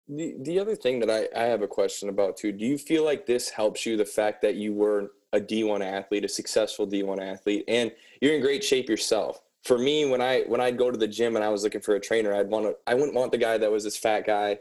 The, 0.08 0.34
the 0.40 0.58
other 0.58 0.76
thing 0.76 1.00
that 1.00 1.10
I, 1.10 1.28
I 1.38 1.44
have 1.44 1.62
a 1.62 1.68
question 1.68 2.08
about 2.10 2.36
too, 2.36 2.52
do 2.52 2.64
you 2.64 2.76
feel 2.76 3.04
like 3.04 3.24
this 3.24 3.48
helps 3.48 3.86
you 3.86 3.96
the 3.96 4.04
fact 4.04 4.42
that 4.42 4.56
you 4.56 4.74
were 4.74 5.12
a 5.32 5.40
D1 5.40 5.82
athlete, 5.82 6.24
a 6.24 6.28
successful 6.28 6.86
D1 6.86 7.20
athlete, 7.20 7.64
and 7.68 7.90
you're 8.20 8.34
in 8.34 8.42
great 8.42 8.62
shape 8.62 8.88
yourself? 8.88 9.40
For 9.64 9.78
me, 9.78 10.04
when 10.04 10.20
I 10.20 10.42
when 10.42 10.60
I'd 10.60 10.76
go 10.76 10.90
to 10.90 10.98
the 10.98 11.08
gym 11.08 11.36
and 11.36 11.44
I 11.44 11.48
was 11.48 11.64
looking 11.64 11.80
for 11.80 11.94
a 11.94 12.00
trainer, 12.00 12.34
I'd 12.34 12.50
want 12.50 12.66
to 12.66 12.76
I 12.86 12.92
wouldn't 12.92 13.14
want 13.14 13.32
the 13.32 13.38
guy 13.38 13.56
that 13.56 13.72
was 13.72 13.82
this 13.82 13.96
fat 13.96 14.26
guy 14.26 14.58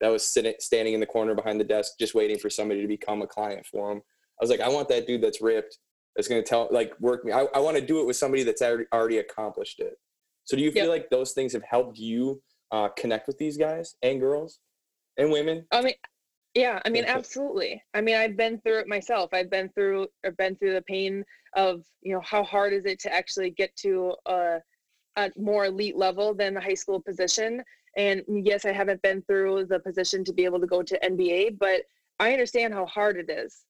that 0.00 0.12
was 0.12 0.24
sitting 0.24 0.54
standing 0.60 0.94
in 0.94 1.00
the 1.00 1.06
corner 1.06 1.34
behind 1.34 1.58
the 1.58 1.64
desk 1.64 1.94
just 1.98 2.14
waiting 2.14 2.38
for 2.38 2.48
somebody 2.48 2.80
to 2.80 2.86
become 2.86 3.22
a 3.22 3.26
client 3.26 3.66
for 3.66 3.90
him. 3.90 3.98
I 3.98 4.42
was 4.44 4.50
like, 4.50 4.60
I 4.60 4.68
want 4.68 4.88
that 4.90 5.08
dude 5.08 5.22
that's 5.22 5.40
ripped, 5.40 5.78
that's 6.14 6.28
gonna 6.28 6.42
tell 6.42 6.68
like 6.70 6.92
work 7.00 7.24
me. 7.24 7.32
I, 7.32 7.46
I 7.52 7.58
want 7.58 7.76
to 7.76 7.84
do 7.84 8.00
it 8.00 8.06
with 8.06 8.16
somebody 8.16 8.44
that's 8.44 8.62
already 8.62 8.84
already 8.92 9.18
accomplished 9.18 9.80
it. 9.80 9.94
So 10.44 10.56
do 10.56 10.62
you 10.62 10.70
feel 10.70 10.84
yep. 10.84 10.90
like 10.90 11.10
those 11.10 11.32
things 11.32 11.52
have 11.52 11.64
helped 11.64 11.98
you 11.98 12.40
uh, 12.70 12.88
connect 12.90 13.26
with 13.26 13.38
these 13.38 13.56
guys 13.56 13.96
and 14.02 14.20
girls? 14.20 14.60
And 15.16 15.30
women. 15.30 15.66
I 15.70 15.82
mean, 15.82 15.94
yeah, 16.54 16.80
I 16.84 16.88
mean, 16.88 17.04
absolutely. 17.04 17.82
I 17.94 18.00
mean, 18.00 18.14
I've 18.14 18.36
been 18.36 18.60
through 18.60 18.78
it 18.78 18.88
myself. 18.88 19.30
I've 19.32 19.50
been 19.50 19.68
through, 19.70 20.06
or 20.24 20.32
been 20.32 20.54
through 20.56 20.74
the 20.74 20.82
pain 20.82 21.24
of, 21.54 21.82
you 22.00 22.12
know, 22.12 22.20
how 22.20 22.44
hard 22.44 22.72
is 22.72 22.84
it 22.84 23.00
to 23.00 23.12
actually 23.12 23.50
get 23.50 23.74
to 23.76 24.14
a, 24.26 24.58
a 25.16 25.30
more 25.36 25.66
elite 25.66 25.96
level 25.96 26.32
than 26.32 26.54
the 26.54 26.60
high 26.60 26.74
school 26.74 27.00
position. 27.00 27.62
And 27.96 28.22
yes, 28.28 28.64
I 28.64 28.72
haven't 28.72 29.02
been 29.02 29.22
through 29.22 29.66
the 29.66 29.80
position 29.80 30.24
to 30.24 30.32
be 30.32 30.44
able 30.44 30.60
to 30.60 30.66
go 30.66 30.82
to 30.82 30.98
NBA, 31.04 31.58
but 31.58 31.82
I 32.20 32.32
understand 32.32 32.72
how 32.72 32.86
hard 32.86 33.16
it 33.16 33.30
is. 33.30 33.64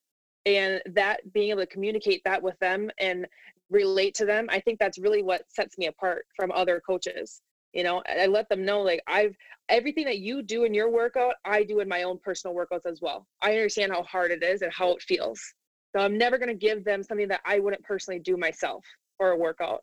And 0.45 0.83
that 0.87 1.33
being 1.33 1.51
able 1.51 1.61
to 1.61 1.67
communicate 1.67 2.21
that 2.25 2.43
with 2.43 2.59
them 2.59 2.91
and 2.99 3.27
relate 3.71 4.15
to 4.17 4.27
them, 4.27 4.47
I 4.51 4.61
think 4.61 4.79
that's 4.79 4.99
really 4.99 5.23
what 5.23 5.45
sets 5.49 5.79
me 5.79 5.87
apart 5.87 6.27
from 6.37 6.53
other 6.53 6.83
coaches 6.87 7.41
you 7.75 7.83
know 7.83 8.03
i 8.09 8.27
let 8.27 8.49
them 8.49 8.65
know 8.65 8.81
like 8.81 9.03
i've 9.07 9.37
everything 9.69 10.05
that 10.05 10.19
you 10.19 10.43
do 10.43 10.65
in 10.65 10.73
your 10.73 10.91
workout 10.91 11.35
i 11.45 11.63
do 11.63 11.81
in 11.81 11.89
my 11.89 12.03
own 12.03 12.19
personal 12.23 12.55
workouts 12.55 12.87
as 12.87 13.01
well. 13.01 13.27
I 13.43 13.53
understand 13.53 13.93
how 13.93 14.03
hard 14.05 14.31
it 14.31 14.43
is 14.43 14.63
and 14.63 14.73
how 14.73 14.93
it 14.93 15.03
feels. 15.03 15.41
So 15.95 16.03
i'm 16.03 16.17
never 16.17 16.39
going 16.39 16.49
to 16.49 16.55
give 16.55 16.85
them 16.85 17.03
something 17.03 17.29
that 17.29 17.41
i 17.45 17.59
wouldn't 17.59 17.85
personally 17.85 18.21
do 18.21 18.37
myself 18.37 18.85
for 19.17 19.31
a 19.31 19.37
workout. 19.37 19.83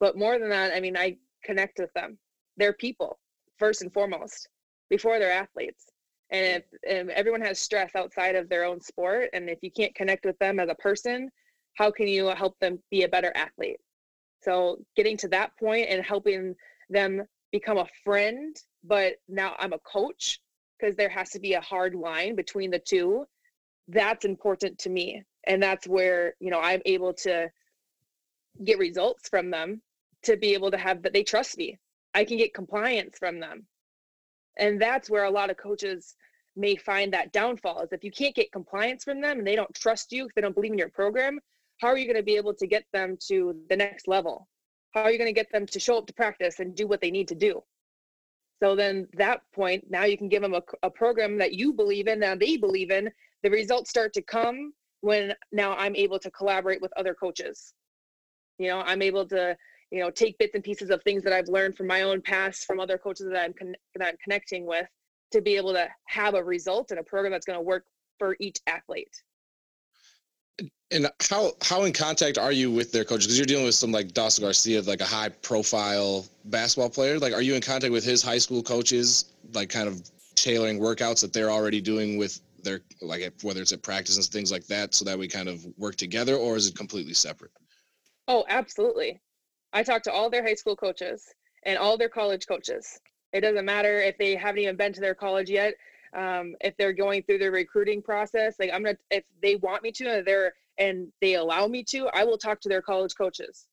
But 0.00 0.18
more 0.18 0.38
than 0.38 0.50
that 0.50 0.74
i 0.74 0.80
mean 0.80 0.96
i 0.96 1.16
connect 1.44 1.78
with 1.78 1.92
them. 1.94 2.18
They're 2.56 2.72
people 2.72 3.18
first 3.58 3.82
and 3.82 3.92
foremost 3.92 4.48
before 4.90 5.18
they're 5.18 5.32
athletes. 5.32 5.86
And 6.30 6.62
if, 6.62 6.64
if 6.82 7.08
everyone 7.08 7.40
has 7.40 7.58
stress 7.58 7.92
outside 7.94 8.34
of 8.34 8.48
their 8.48 8.64
own 8.64 8.80
sport 8.80 9.30
and 9.32 9.48
if 9.48 9.58
you 9.62 9.70
can't 9.70 9.94
connect 9.94 10.26
with 10.26 10.38
them 10.38 10.60
as 10.60 10.68
a 10.68 10.74
person 10.74 11.30
how 11.78 11.92
can 11.92 12.08
you 12.08 12.26
help 12.26 12.58
them 12.58 12.80
be 12.90 13.04
a 13.04 13.08
better 13.08 13.32
athlete? 13.36 13.78
So 14.42 14.78
getting 14.96 15.16
to 15.18 15.28
that 15.28 15.52
point 15.58 15.86
and 15.88 16.04
helping 16.04 16.54
them 16.88 17.22
become 17.52 17.78
a 17.78 17.88
friend, 18.04 18.56
but 18.84 19.14
now 19.28 19.54
I'm 19.58 19.72
a 19.72 19.78
coach 19.78 20.40
because 20.78 20.96
there 20.96 21.08
has 21.08 21.30
to 21.30 21.40
be 21.40 21.54
a 21.54 21.60
hard 21.60 21.94
line 21.94 22.34
between 22.34 22.70
the 22.70 22.78
two. 22.78 23.26
That's 23.88 24.24
important 24.24 24.78
to 24.80 24.90
me. 24.90 25.22
And 25.46 25.62
that's 25.62 25.86
where, 25.86 26.34
you 26.40 26.50
know, 26.50 26.60
I'm 26.60 26.82
able 26.84 27.14
to 27.14 27.50
get 28.64 28.78
results 28.78 29.28
from 29.28 29.50
them 29.50 29.80
to 30.24 30.36
be 30.36 30.54
able 30.54 30.70
to 30.70 30.78
have 30.78 31.02
that 31.02 31.12
they 31.12 31.22
trust 31.22 31.56
me. 31.56 31.78
I 32.14 32.24
can 32.24 32.36
get 32.36 32.54
compliance 32.54 33.18
from 33.18 33.40
them. 33.40 33.66
And 34.56 34.80
that's 34.80 35.08
where 35.08 35.24
a 35.24 35.30
lot 35.30 35.50
of 35.50 35.56
coaches 35.56 36.16
may 36.56 36.74
find 36.76 37.12
that 37.12 37.32
downfall 37.32 37.82
is 37.82 37.92
if 37.92 38.02
you 38.02 38.10
can't 38.10 38.34
get 38.34 38.50
compliance 38.50 39.04
from 39.04 39.20
them 39.20 39.38
and 39.38 39.46
they 39.46 39.54
don't 39.54 39.72
trust 39.74 40.12
you, 40.12 40.26
if 40.26 40.34
they 40.34 40.40
don't 40.40 40.54
believe 40.54 40.72
in 40.72 40.78
your 40.78 40.90
program, 40.90 41.38
how 41.78 41.88
are 41.88 41.96
you 41.96 42.06
going 42.06 42.16
to 42.16 42.22
be 42.22 42.36
able 42.36 42.54
to 42.54 42.66
get 42.66 42.84
them 42.92 43.16
to 43.28 43.56
the 43.68 43.76
next 43.76 44.08
level? 44.08 44.48
Are 45.02 45.10
you 45.10 45.18
going 45.18 45.32
to 45.32 45.38
get 45.38 45.50
them 45.52 45.66
to 45.66 45.80
show 45.80 45.98
up 45.98 46.06
to 46.06 46.14
practice 46.14 46.60
and 46.60 46.74
do 46.74 46.86
what 46.86 47.00
they 47.00 47.10
need 47.10 47.28
to 47.28 47.34
do? 47.34 47.62
So 48.62 48.74
then 48.74 49.06
that 49.14 49.42
point 49.54 49.84
now 49.88 50.04
you 50.04 50.18
can 50.18 50.28
give 50.28 50.42
them 50.42 50.54
a, 50.54 50.62
a 50.82 50.90
program 50.90 51.38
that 51.38 51.52
you 51.52 51.72
believe 51.72 52.08
in 52.08 52.20
that 52.20 52.40
they 52.40 52.56
believe 52.56 52.90
in. 52.90 53.10
The 53.42 53.50
results 53.50 53.90
start 53.90 54.12
to 54.14 54.22
come 54.22 54.72
when 55.00 55.32
now 55.52 55.74
i'm 55.76 55.94
able 55.94 56.18
to 56.18 56.30
collaborate 56.30 56.82
with 56.82 56.92
other 56.96 57.14
coaches. 57.14 57.72
You 58.58 58.68
know 58.68 58.80
i'm 58.80 59.02
able 59.02 59.26
to 59.28 59.56
you 59.90 60.00
know 60.00 60.10
take 60.10 60.36
bits 60.38 60.54
and 60.54 60.64
pieces 60.64 60.90
of 60.90 61.02
things 61.02 61.22
that 61.22 61.32
i've 61.32 61.48
learned 61.48 61.76
from 61.76 61.86
my 61.86 62.02
own 62.02 62.20
past 62.20 62.64
from 62.64 62.80
other 62.80 62.98
coaches 62.98 63.26
that 63.30 63.42
i'm, 63.42 63.52
con- 63.52 63.76
that 63.94 64.08
I'm 64.08 64.16
connecting 64.22 64.66
with 64.66 64.86
to 65.32 65.40
be 65.40 65.56
able 65.56 65.72
to 65.74 65.88
have 66.06 66.34
a 66.34 66.42
result 66.42 66.90
and 66.90 66.98
a 66.98 67.04
program 67.04 67.32
that's 67.32 67.46
going 67.46 67.58
to 67.58 67.62
work 67.62 67.84
for 68.18 68.36
each 68.40 68.58
athlete 68.66 69.14
and 70.90 71.08
how 71.28 71.52
how 71.62 71.84
in 71.84 71.92
contact 71.92 72.38
are 72.38 72.52
you 72.52 72.70
with 72.70 72.92
their 72.92 73.04
coaches? 73.04 73.26
Because 73.26 73.38
you're 73.38 73.46
dealing 73.46 73.64
with 73.64 73.74
some 73.74 73.92
like 73.92 74.12
Dawson 74.12 74.44
Garcia, 74.44 74.80
like 74.82 75.00
a 75.00 75.06
high 75.06 75.28
profile 75.28 76.26
basketball 76.46 76.90
player. 76.90 77.18
Like, 77.18 77.34
are 77.34 77.42
you 77.42 77.54
in 77.54 77.60
contact 77.60 77.92
with 77.92 78.04
his 78.04 78.22
high 78.22 78.38
school 78.38 78.62
coaches, 78.62 79.26
like 79.52 79.68
kind 79.68 79.88
of 79.88 80.02
tailoring 80.34 80.78
workouts 80.78 81.20
that 81.20 81.32
they're 81.32 81.50
already 81.50 81.80
doing 81.80 82.16
with 82.16 82.40
their 82.62 82.80
like 83.02 83.32
whether 83.42 83.60
it's 83.60 83.72
at 83.72 83.82
practice 83.82 84.16
and 84.16 84.24
things 84.24 84.50
like 84.50 84.66
that, 84.66 84.94
so 84.94 85.04
that 85.04 85.18
we 85.18 85.28
kind 85.28 85.48
of 85.48 85.64
work 85.76 85.96
together, 85.96 86.36
or 86.36 86.56
is 86.56 86.66
it 86.66 86.74
completely 86.74 87.14
separate? 87.14 87.50
Oh, 88.26 88.44
absolutely. 88.48 89.20
I 89.72 89.82
talk 89.82 90.02
to 90.04 90.12
all 90.12 90.30
their 90.30 90.42
high 90.42 90.54
school 90.54 90.76
coaches 90.76 91.24
and 91.64 91.78
all 91.78 91.98
their 91.98 92.08
college 92.08 92.46
coaches. 92.46 92.98
It 93.32 93.42
doesn't 93.42 93.64
matter 93.64 94.00
if 94.00 94.16
they 94.16 94.34
haven't 94.36 94.62
even 94.62 94.76
been 94.76 94.94
to 94.94 95.00
their 95.00 95.14
college 95.14 95.50
yet. 95.50 95.74
Um, 96.14 96.54
if 96.62 96.74
they're 96.78 96.94
going 96.94 97.22
through 97.22 97.38
their 97.38 97.50
recruiting 97.50 98.00
process, 98.00 98.54
like 98.58 98.70
I'm 98.72 98.82
gonna, 98.82 98.96
if 99.10 99.24
they 99.42 99.56
want 99.56 99.82
me 99.82 99.92
to, 99.92 100.18
and 100.18 100.26
they're 100.26 100.54
and 100.78 101.08
they 101.20 101.34
allow 101.34 101.66
me 101.66 101.82
to, 101.84 102.08
I 102.14 102.24
will 102.24 102.38
talk 102.38 102.60
to 102.60 102.68
their 102.68 102.82
college 102.82 103.14
coaches. 103.16 103.66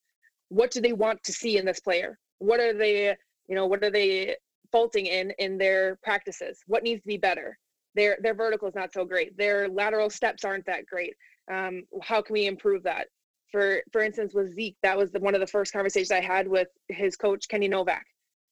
What 0.50 0.72
do 0.72 0.82
they 0.82 0.94
want 0.94 1.24
to 1.24 1.34
see 1.34 1.58
in 1.58 1.66
this 1.66 1.80
player? 1.80 2.18
What 2.40 2.60
are 2.60 2.74
they, 2.74 3.16
you 3.48 3.56
know, 3.56 3.66
what 3.66 3.84
are 3.84 3.92
they 3.92 4.36
faulting 4.72 5.06
in 5.06 5.32
in 5.40 5.58
their 5.58 5.98
practices? 6.04 6.60
What 6.68 6.84
needs 6.84 7.02
to 7.02 7.08
be 7.08 7.18
better? 7.18 7.58
Their 7.96 8.18
their 8.22 8.34
vertical 8.34 8.68
is 8.68 8.76
not 8.76 8.94
so 8.94 9.06
great. 9.06 9.38
Their 9.38 9.70
lateral 9.70 10.10
steps 10.10 10.44
aren't 10.44 10.66
that 10.66 10.86
great. 10.86 11.16
Um, 11.52 11.84
how 12.02 12.22
can 12.22 12.34
we 12.34 12.48
improve 12.48 12.84
that? 12.84 13.08
For 13.52 13.82
for 13.92 14.02
instance, 14.02 14.34
with 14.34 14.54
Zeke, 14.54 14.78
that 14.84 14.98
was 14.98 15.12
the, 15.12 15.20
one 15.20 15.36
of 15.36 15.42
the 15.42 15.48
first 15.48 15.72
conversations 15.72 16.12
I 16.12 16.22
had 16.22 16.48
with 16.48 16.68
his 16.90 17.16
coach 17.16 17.48
Kenny 17.48 17.68
Novak. 17.68 18.06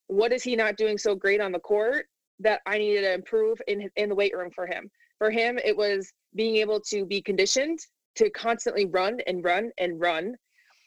What 0.08 0.32
is 0.32 0.44
he 0.44 0.56
not 0.56 0.78
doing 0.78 0.98
so 0.98 1.16
great 1.16 1.42
on 1.42 1.52
the 1.52 1.60
court 1.60 2.06
that 2.40 2.62
I 2.66 2.78
needed 2.78 3.02
to 3.02 3.14
improve 3.14 3.62
in 3.68 3.90
in 3.96 4.10
the 4.10 4.16
weight 4.16 4.36
room 4.36 4.52
for 4.52 4.66
him? 4.66 4.90
For 5.18 5.30
him, 5.30 5.60
it 5.64 5.76
was 5.76 6.12
being 6.36 6.56
able 6.58 6.80
to 6.82 7.06
be 7.06 7.22
conditioned 7.22 7.80
to 8.16 8.30
constantly 8.32 8.86
run 8.86 9.20
and 9.28 9.44
run 9.44 9.72
and 9.78 10.00
run 10.00 10.36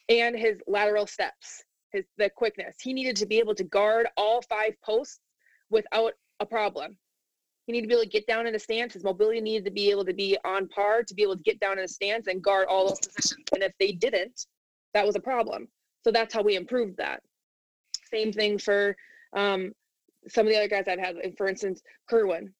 and 0.09 0.35
his 0.35 0.57
lateral 0.67 1.07
steps 1.07 1.63
his 1.91 2.05
the 2.17 2.29
quickness. 2.29 2.75
He 2.81 2.93
needed 2.93 3.15
to 3.17 3.25
be 3.25 3.39
able 3.39 3.55
to 3.55 3.63
guard 3.63 4.07
all 4.17 4.41
five 4.41 4.73
posts 4.83 5.19
without 5.69 6.13
a 6.39 6.45
problem. 6.45 6.97
He 7.65 7.73
needed 7.73 7.83
to 7.83 7.87
be 7.87 7.93
able 7.95 8.03
to 8.03 8.09
get 8.09 8.27
down 8.27 8.47
in 8.47 8.55
a 8.55 8.59
stance 8.59 8.93
his 8.93 9.03
mobility 9.03 9.41
needed 9.41 9.65
to 9.65 9.71
be 9.71 9.89
able 9.89 10.05
to 10.05 10.13
be 10.13 10.37
on 10.45 10.67
par 10.69 11.03
to 11.03 11.13
be 11.13 11.23
able 11.23 11.35
to 11.35 11.43
get 11.43 11.59
down 11.59 11.77
in 11.77 11.85
a 11.85 11.87
stance 11.87 12.27
and 12.27 12.41
guard 12.41 12.67
all 12.69 12.87
those 12.87 12.99
positions. 12.99 13.45
And 13.53 13.63
if 13.63 13.73
they 13.79 13.91
didn't 13.91 14.45
that 14.93 15.05
was 15.05 15.15
a 15.15 15.19
problem. 15.19 15.67
So 16.03 16.11
that's 16.11 16.33
how 16.33 16.41
we 16.41 16.55
improved 16.55 16.97
that. 16.97 17.21
Same 18.09 18.31
thing 18.31 18.57
for 18.57 18.95
um, 19.35 19.73
some 20.29 20.45
of 20.45 20.51
the 20.51 20.57
other 20.57 20.67
guys 20.67 20.85
i've 20.87 20.99
had 20.99 21.15
for 21.37 21.47
instance 21.47 21.81
kerwin 22.09 22.53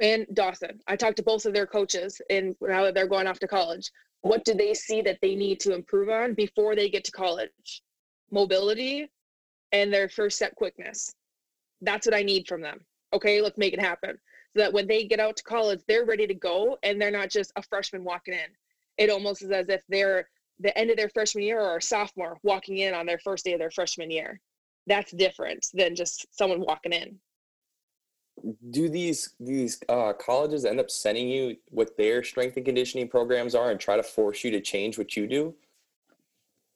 and 0.00 0.26
Dawson. 0.32 0.80
I 0.86 0.96
talked 0.96 1.18
to 1.18 1.22
both 1.22 1.46
of 1.46 1.52
their 1.52 1.66
coaches 1.66 2.20
and 2.30 2.56
now 2.60 2.84
that 2.84 2.94
they're 2.94 3.06
going 3.06 3.26
off 3.26 3.38
to 3.40 3.48
college. 3.48 3.90
What 4.22 4.44
do 4.44 4.54
they 4.54 4.74
see 4.74 5.02
that 5.02 5.18
they 5.22 5.34
need 5.34 5.60
to 5.60 5.74
improve 5.74 6.08
on 6.08 6.34
before 6.34 6.74
they 6.74 6.88
get 6.88 7.04
to 7.04 7.12
college? 7.12 7.82
Mobility 8.30 9.10
and 9.72 9.92
their 9.92 10.08
first 10.08 10.36
step 10.36 10.54
quickness. 10.56 11.14
That's 11.80 12.06
what 12.06 12.14
I 12.14 12.22
need 12.22 12.48
from 12.48 12.60
them. 12.60 12.80
Okay, 13.12 13.40
let's 13.40 13.58
make 13.58 13.72
it 13.72 13.80
happen. 13.80 14.18
So 14.54 14.62
that 14.62 14.72
when 14.72 14.86
they 14.86 15.04
get 15.04 15.20
out 15.20 15.36
to 15.36 15.42
college, 15.42 15.80
they're 15.86 16.04
ready 16.04 16.26
to 16.26 16.34
go 16.34 16.76
and 16.82 17.00
they're 17.00 17.10
not 17.10 17.30
just 17.30 17.52
a 17.56 17.62
freshman 17.62 18.04
walking 18.04 18.34
in. 18.34 18.48
It 18.98 19.10
almost 19.10 19.42
is 19.42 19.50
as 19.50 19.68
if 19.68 19.82
they're 19.88 20.28
the 20.58 20.76
end 20.76 20.90
of 20.90 20.96
their 20.96 21.08
freshman 21.08 21.44
year 21.44 21.60
or 21.60 21.78
a 21.78 21.82
sophomore 21.82 22.38
walking 22.42 22.78
in 22.78 22.92
on 22.92 23.06
their 23.06 23.18
first 23.18 23.44
day 23.44 23.52
of 23.52 23.58
their 23.58 23.70
freshman 23.70 24.10
year. 24.10 24.40
That's 24.86 25.12
different 25.12 25.68
than 25.72 25.94
just 25.94 26.26
someone 26.36 26.60
walking 26.60 26.92
in 26.92 27.18
do 28.70 28.88
these 28.88 29.34
these 29.40 29.80
uh, 29.88 30.12
colleges 30.12 30.64
end 30.64 30.80
up 30.80 30.90
sending 30.90 31.28
you 31.28 31.56
what 31.68 31.96
their 31.96 32.22
strength 32.22 32.56
and 32.56 32.64
conditioning 32.64 33.08
programs 33.08 33.54
are 33.54 33.70
and 33.70 33.80
try 33.80 33.96
to 33.96 34.02
force 34.02 34.44
you 34.44 34.50
to 34.50 34.60
change 34.60 34.98
what 34.98 35.16
you 35.16 35.26
do? 35.26 35.54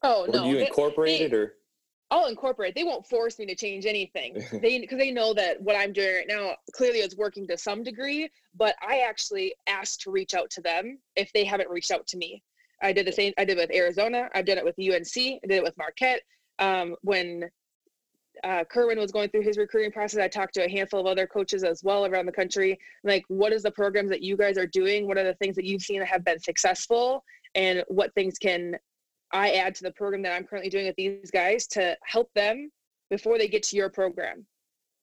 Oh 0.02 0.24
or 0.24 0.28
no! 0.28 0.44
Do 0.44 0.48
you 0.50 0.58
incorporate 0.58 1.18
they, 1.18 1.24
it 1.26 1.34
or? 1.34 1.54
I'll 2.10 2.26
incorporate. 2.26 2.74
They 2.74 2.84
won't 2.84 3.06
force 3.06 3.38
me 3.38 3.46
to 3.46 3.54
change 3.54 3.86
anything. 3.86 4.42
they 4.62 4.78
because 4.78 4.98
they 4.98 5.10
know 5.10 5.34
that 5.34 5.60
what 5.60 5.76
I'm 5.76 5.92
doing 5.92 6.14
right 6.14 6.26
now 6.28 6.54
clearly 6.72 6.98
is 6.98 7.16
working 7.16 7.46
to 7.48 7.58
some 7.58 7.82
degree. 7.82 8.30
But 8.54 8.76
I 8.86 9.00
actually 9.00 9.54
asked 9.66 10.02
to 10.02 10.10
reach 10.10 10.34
out 10.34 10.50
to 10.50 10.60
them 10.60 10.98
if 11.16 11.32
they 11.32 11.44
haven't 11.44 11.70
reached 11.70 11.90
out 11.90 12.06
to 12.08 12.16
me. 12.16 12.42
I 12.82 12.92
did 12.92 13.06
the 13.06 13.12
same. 13.12 13.32
I 13.38 13.44
did 13.44 13.56
it 13.58 13.68
with 13.68 13.76
Arizona. 13.76 14.28
I've 14.34 14.46
done 14.46 14.58
it 14.58 14.64
with 14.64 14.78
UNC. 14.78 15.16
I 15.16 15.46
did 15.46 15.56
it 15.56 15.62
with 15.62 15.76
Marquette. 15.76 16.20
Um, 16.58 16.96
when 17.02 17.50
uh, 18.44 18.64
Kerwin 18.64 18.98
was 18.98 19.10
going 19.10 19.30
through 19.30 19.42
his 19.42 19.56
recruiting 19.56 19.90
process, 19.90 20.20
I 20.20 20.28
talked 20.28 20.54
to 20.54 20.64
a 20.64 20.68
handful 20.68 21.00
of 21.00 21.06
other 21.06 21.26
coaches 21.26 21.64
as 21.64 21.82
well 21.82 22.06
around 22.06 22.26
the 22.26 22.32
country. 22.32 22.78
Like, 23.02 23.24
what 23.28 23.52
is 23.52 23.62
the 23.62 23.70
programs 23.70 24.10
that 24.10 24.22
you 24.22 24.36
guys 24.36 24.58
are 24.58 24.66
doing? 24.66 25.06
What 25.06 25.18
are 25.18 25.24
the 25.24 25.34
things 25.34 25.56
that 25.56 25.64
you've 25.64 25.82
seen 25.82 26.00
that 26.00 26.08
have 26.08 26.24
been 26.24 26.38
successful? 26.38 27.24
And 27.54 27.82
what 27.88 28.14
things 28.14 28.38
can 28.38 28.76
I 29.32 29.52
add 29.52 29.74
to 29.76 29.82
the 29.82 29.90
program 29.90 30.22
that 30.22 30.32
I'm 30.32 30.44
currently 30.44 30.70
doing 30.70 30.86
with 30.86 30.96
these 30.96 31.30
guys 31.30 31.66
to 31.68 31.96
help 32.04 32.30
them 32.34 32.70
before 33.10 33.38
they 33.38 33.48
get 33.48 33.62
to 33.64 33.76
your 33.76 33.88
program. 33.88 34.46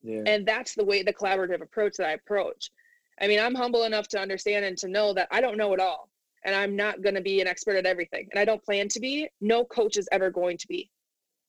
Yeah. 0.04 0.24
And 0.26 0.46
that's 0.46 0.74
the 0.74 0.86
way 0.86 1.04
the 1.04 1.14
collaborative 1.14 1.62
approach 1.62 1.98
that 1.98 2.08
I 2.08 2.14
approach. 2.14 2.72
I 3.20 3.28
mean, 3.28 3.40
I'm 3.40 3.54
humble 3.54 3.84
enough 3.84 4.08
to 4.10 4.20
understand 4.20 4.66
and 4.66 4.78
to 4.80 4.88
know 4.88 5.14
that 5.14 5.28
I 5.32 5.42
don't 5.42 5.58
know 5.58 5.74
it 5.74 5.80
all. 5.80 6.10
And 6.44 6.56
I'm 6.56 6.76
not 6.76 7.04
going 7.04 7.14
to 7.16 7.22
be 7.22 7.40
an 7.40 7.48
expert 7.48 7.76
at 7.76 7.86
everything. 7.86 8.28
And 8.32 8.40
I 8.40 8.46
don't 8.46 8.64
plan 8.64 8.88
to 8.90 9.00
be. 9.00 9.30
No 9.42 9.64
coach 9.64 9.98
is 9.98 10.10
ever 10.12 10.32
going 10.32 10.58
to 10.58 10.68
be. 10.68 10.90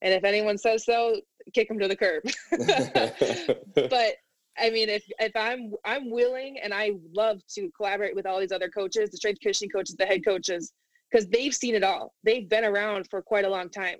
And 0.03 0.13
if 0.13 0.23
anyone 0.23 0.57
says 0.57 0.85
so, 0.85 1.19
kick 1.53 1.67
them 1.67 1.79
to 1.79 1.87
the 1.87 1.95
curb. 1.95 2.23
but 3.89 4.13
I 4.57 4.69
mean, 4.69 4.89
if 4.89 5.03
if 5.19 5.35
I'm 5.35 5.73
I'm 5.85 6.09
willing 6.11 6.57
and 6.61 6.73
I 6.73 6.91
love 7.15 7.39
to 7.55 7.69
collaborate 7.75 8.15
with 8.15 8.25
all 8.25 8.39
these 8.39 8.51
other 8.51 8.69
coaches, 8.69 9.09
the 9.09 9.17
strength 9.17 9.39
conditioning 9.41 9.71
coaches, 9.71 9.95
the 9.95 10.05
head 10.05 10.23
coaches, 10.25 10.73
because 11.11 11.27
they've 11.27 11.53
seen 11.53 11.75
it 11.75 11.83
all. 11.83 12.13
They've 12.23 12.47
been 12.47 12.65
around 12.65 13.07
for 13.09 13.21
quite 13.21 13.45
a 13.45 13.49
long 13.49 13.69
time. 13.69 13.97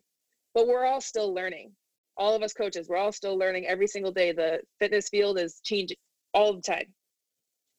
But 0.53 0.67
we're 0.67 0.85
all 0.85 1.01
still 1.01 1.33
learning. 1.33 1.71
All 2.15 2.35
of 2.35 2.43
us 2.43 2.53
coaches, 2.53 2.87
we're 2.87 2.97
all 2.97 3.11
still 3.11 3.37
learning 3.37 3.65
every 3.65 3.87
single 3.87 4.11
day. 4.11 4.31
The 4.31 4.59
fitness 4.79 5.09
field 5.09 5.39
is 5.39 5.59
changing 5.63 5.97
all 6.33 6.53
the 6.53 6.61
time. 6.61 6.85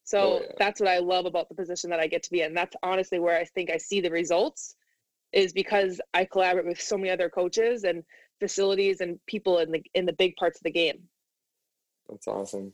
So 0.05 0.19
Oh, 0.19 0.41
yeah. 0.43 0.53
that's 0.59 0.81
what 0.81 0.89
I 0.89 0.99
love 0.99 1.25
about 1.27 1.49
the 1.49 1.55
position 1.55 1.89
that 1.91 2.01
I 2.01 2.09
get 2.09 2.23
to 2.25 2.31
be 2.31 2.43
in. 2.43 2.53
That's 2.53 2.77
honestly 2.83 3.21
where 3.21 3.39
I 3.39 3.45
think 3.45 3.71
I 3.71 3.77
see 3.79 4.01
the 4.01 4.11
results 4.11 4.75
is 5.33 5.53
because 5.53 6.01
I 6.13 6.25
collaborate 6.25 6.67
with 6.67 6.81
so 6.81 6.97
many 6.97 7.11
other 7.11 7.29
coaches 7.29 7.85
and 7.85 8.03
facilities 8.41 9.01
and 9.01 9.19
people 9.27 9.59
in 9.59 9.71
the 9.71 9.83
in 9.95 10.07
the 10.07 10.13
big 10.13 10.37
parts 10.37 10.59
of 10.59 10.65
the 10.65 10.71
game. 10.71 10.99
That's 12.09 12.27
awesome. 12.27 12.73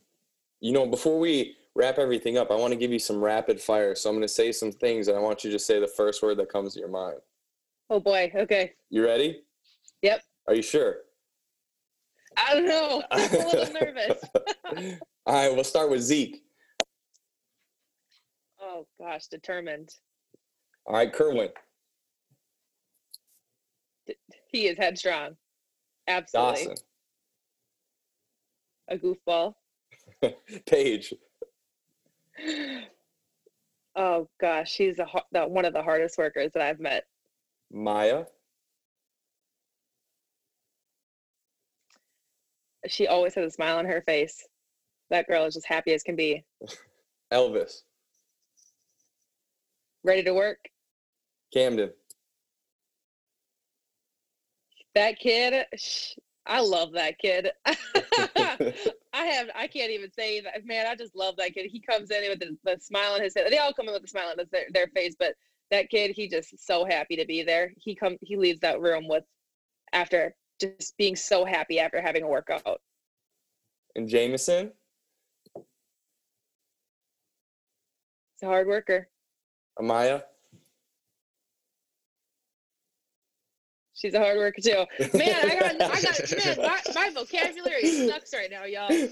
You 0.61 0.73
know, 0.73 0.87
before 0.87 1.19
we 1.19 1.57
wrap 1.75 1.99
everything 1.99 2.37
up, 2.37 2.51
I 2.51 2.57
want 2.57 2.73
to 2.73 2.79
give 2.79 2.93
you 2.93 2.99
some 2.99 3.21
rapid 3.21 3.61
fire. 3.61 3.95
So 3.95 4.11
I'm 4.11 4.17
going 4.17 4.23
to 4.23 4.29
say 4.29 4.53
some 4.53 4.73
things, 4.73 5.09
and 5.09 5.17
I 5.17 5.21
want 5.21 5.45
you 5.45 5.51
to 5.53 5.59
say 5.59 5.81
the 5.81 5.87
first 5.87 6.23
word 6.23 6.37
that 6.39 6.51
comes 6.51 6.75
to 6.75 6.81
your 6.81 6.89
mind. 6.89 7.19
Oh 7.89 8.01
boy. 8.01 8.31
Okay. 8.35 8.75
You 8.91 9.05
ready? 9.05 9.43
Yep. 10.03 10.23
Are 10.49 10.55
you 10.55 10.63
sure? 10.63 10.97
I 12.37 12.55
don't 12.55 12.67
know. 12.67 13.03
I'm 13.11 13.31
a 13.31 13.49
little 13.49 13.75
nervous. 13.75 14.25
All 15.27 15.35
right, 15.35 15.55
we'll 15.55 15.65
start 15.65 15.91
with 15.91 16.01
Zeke. 16.01 16.43
Oh 18.61 18.87
gosh, 18.99 19.27
determined. 19.27 19.91
All 20.87 20.95
right, 20.95 21.13
Kerwin. 21.13 21.51
He 24.49 24.67
is 24.67 24.79
headstrong. 24.79 25.37
Absolutely. 26.11 26.65
Dawson. 26.67 26.77
A 28.89 28.99
goofball. 28.99 29.55
Paige. 30.67 31.15
Oh 33.95 34.29
gosh, 34.41 34.71
she's 34.71 34.99
a, 34.99 35.07
the, 35.31 35.47
one 35.47 35.65
of 35.65 35.73
the 35.73 35.83
hardest 35.83 36.19
workers 36.19 36.51
that 36.55 36.63
I've 36.63 36.81
met. 36.81 37.05
Maya. 37.73 38.25
She 42.89 43.07
always 43.07 43.35
has 43.35 43.47
a 43.47 43.51
smile 43.51 43.79
on 43.79 43.85
her 43.85 44.03
face. 44.03 44.49
That 45.11 45.29
girl 45.29 45.45
is 45.45 45.55
just 45.55 45.67
happy 45.67 45.93
as 45.93 46.03
can 46.03 46.17
be. 46.17 46.45
Elvis. 47.33 47.83
Ready 50.03 50.25
to 50.25 50.35
work. 50.35 50.59
Camden. 51.53 51.91
That 54.95 55.19
kid, 55.19 55.67
sh- 55.77 56.15
I 56.47 56.61
love 56.61 56.93
that 56.93 57.19
kid. 57.19 57.51
I 59.13 59.25
have, 59.25 59.49
I 59.55 59.67
can't 59.67 59.91
even 59.91 60.11
say 60.13 60.41
that, 60.41 60.65
man. 60.65 60.87
I 60.87 60.95
just 60.95 61.15
love 61.15 61.37
that 61.37 61.55
kid. 61.55 61.71
He 61.71 61.81
comes 61.81 62.11
in 62.11 62.29
with 62.29 62.41
the, 62.41 62.57
the 62.65 62.79
smile 62.81 63.13
on 63.13 63.23
his 63.23 63.33
face. 63.33 63.49
They 63.51 63.59
all 63.59 63.73
come 63.73 63.89
in 63.89 63.95
with 63.95 64.05
a 64.05 64.09
smile 64.09 64.31
on 64.31 64.45
their, 64.51 64.67
their 64.73 64.87
face, 64.89 65.15
but 65.19 65.35
that 65.71 65.91
kid, 65.91 66.13
he 66.13 66.29
just 66.29 66.65
so 66.65 66.85
happy 66.85 67.17
to 67.17 67.25
be 67.25 67.43
there. 67.43 67.73
He 67.77 67.95
come, 67.95 68.17
he 68.21 68.37
leaves 68.37 68.61
that 68.61 68.81
room 68.81 69.07
with, 69.09 69.25
after 69.93 70.35
just 70.61 70.97
being 70.97 71.17
so 71.17 71.45
happy 71.45 71.79
after 71.81 72.01
having 72.01 72.23
a 72.23 72.29
workout. 72.29 72.81
and 73.97 74.09
Jameson. 74.09 74.73
He's 75.55 75.65
a 78.43 78.47
hard 78.47 78.67
worker. 78.67 79.09
Amaya. 79.79 80.23
She's 84.01 84.15
a 84.15 84.19
hard 84.19 84.39
worker 84.39 84.63
too. 84.63 84.87
Man, 85.13 85.51
I 85.51 85.61
got, 85.61 85.75
I 85.83 86.01
got, 86.01 86.45
man, 86.45 86.57
my, 86.57 86.81
my 86.95 87.11
vocabulary 87.11 87.85
sucks 88.09 88.33
right 88.33 88.51
now, 88.51 88.65
y'all. 88.65 88.89
Can 88.89 89.11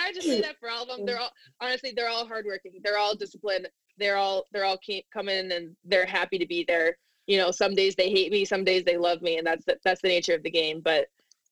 I 0.00 0.12
just 0.12 0.26
say 0.26 0.40
that 0.40 0.56
for 0.58 0.68
all 0.68 0.82
of 0.82 0.88
them? 0.88 1.06
They're 1.06 1.20
all 1.20 1.30
honestly, 1.60 1.92
they're 1.94 2.08
all 2.08 2.26
hardworking. 2.26 2.72
They're 2.82 2.98
all 2.98 3.14
disciplined. 3.14 3.68
They're 3.98 4.16
all 4.16 4.46
they're 4.52 4.64
all 4.64 4.78
keep 4.78 5.06
come 5.12 5.28
in 5.28 5.52
and 5.52 5.76
they're 5.84 6.06
happy 6.06 6.38
to 6.38 6.46
be 6.46 6.64
there. 6.66 6.96
You 7.28 7.38
know, 7.38 7.52
some 7.52 7.76
days 7.76 7.94
they 7.94 8.10
hate 8.10 8.32
me, 8.32 8.44
some 8.44 8.64
days 8.64 8.82
they 8.82 8.96
love 8.96 9.22
me, 9.22 9.38
and 9.38 9.46
that's 9.46 9.64
the, 9.64 9.78
that's 9.84 10.02
the 10.02 10.08
nature 10.08 10.34
of 10.34 10.42
the 10.42 10.50
game. 10.50 10.80
But 10.80 11.06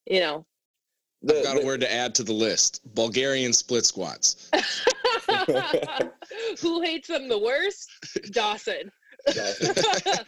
you 0.06 0.18
know, 0.18 0.44
The- 1.22 1.38
I've 1.38 1.44
got 1.44 1.62
a 1.62 1.66
word 1.66 1.80
to 1.82 1.92
add 1.92 2.12
to 2.16 2.24
the 2.24 2.32
list: 2.32 2.80
Bulgarian 2.92 3.52
split 3.52 3.86
squats. 3.86 4.50
who 6.60 6.82
hates 6.82 7.06
them 7.06 7.28
the 7.28 7.38
worst? 7.38 7.88
Dawson. 8.32 8.90
Dawson. 9.34 9.74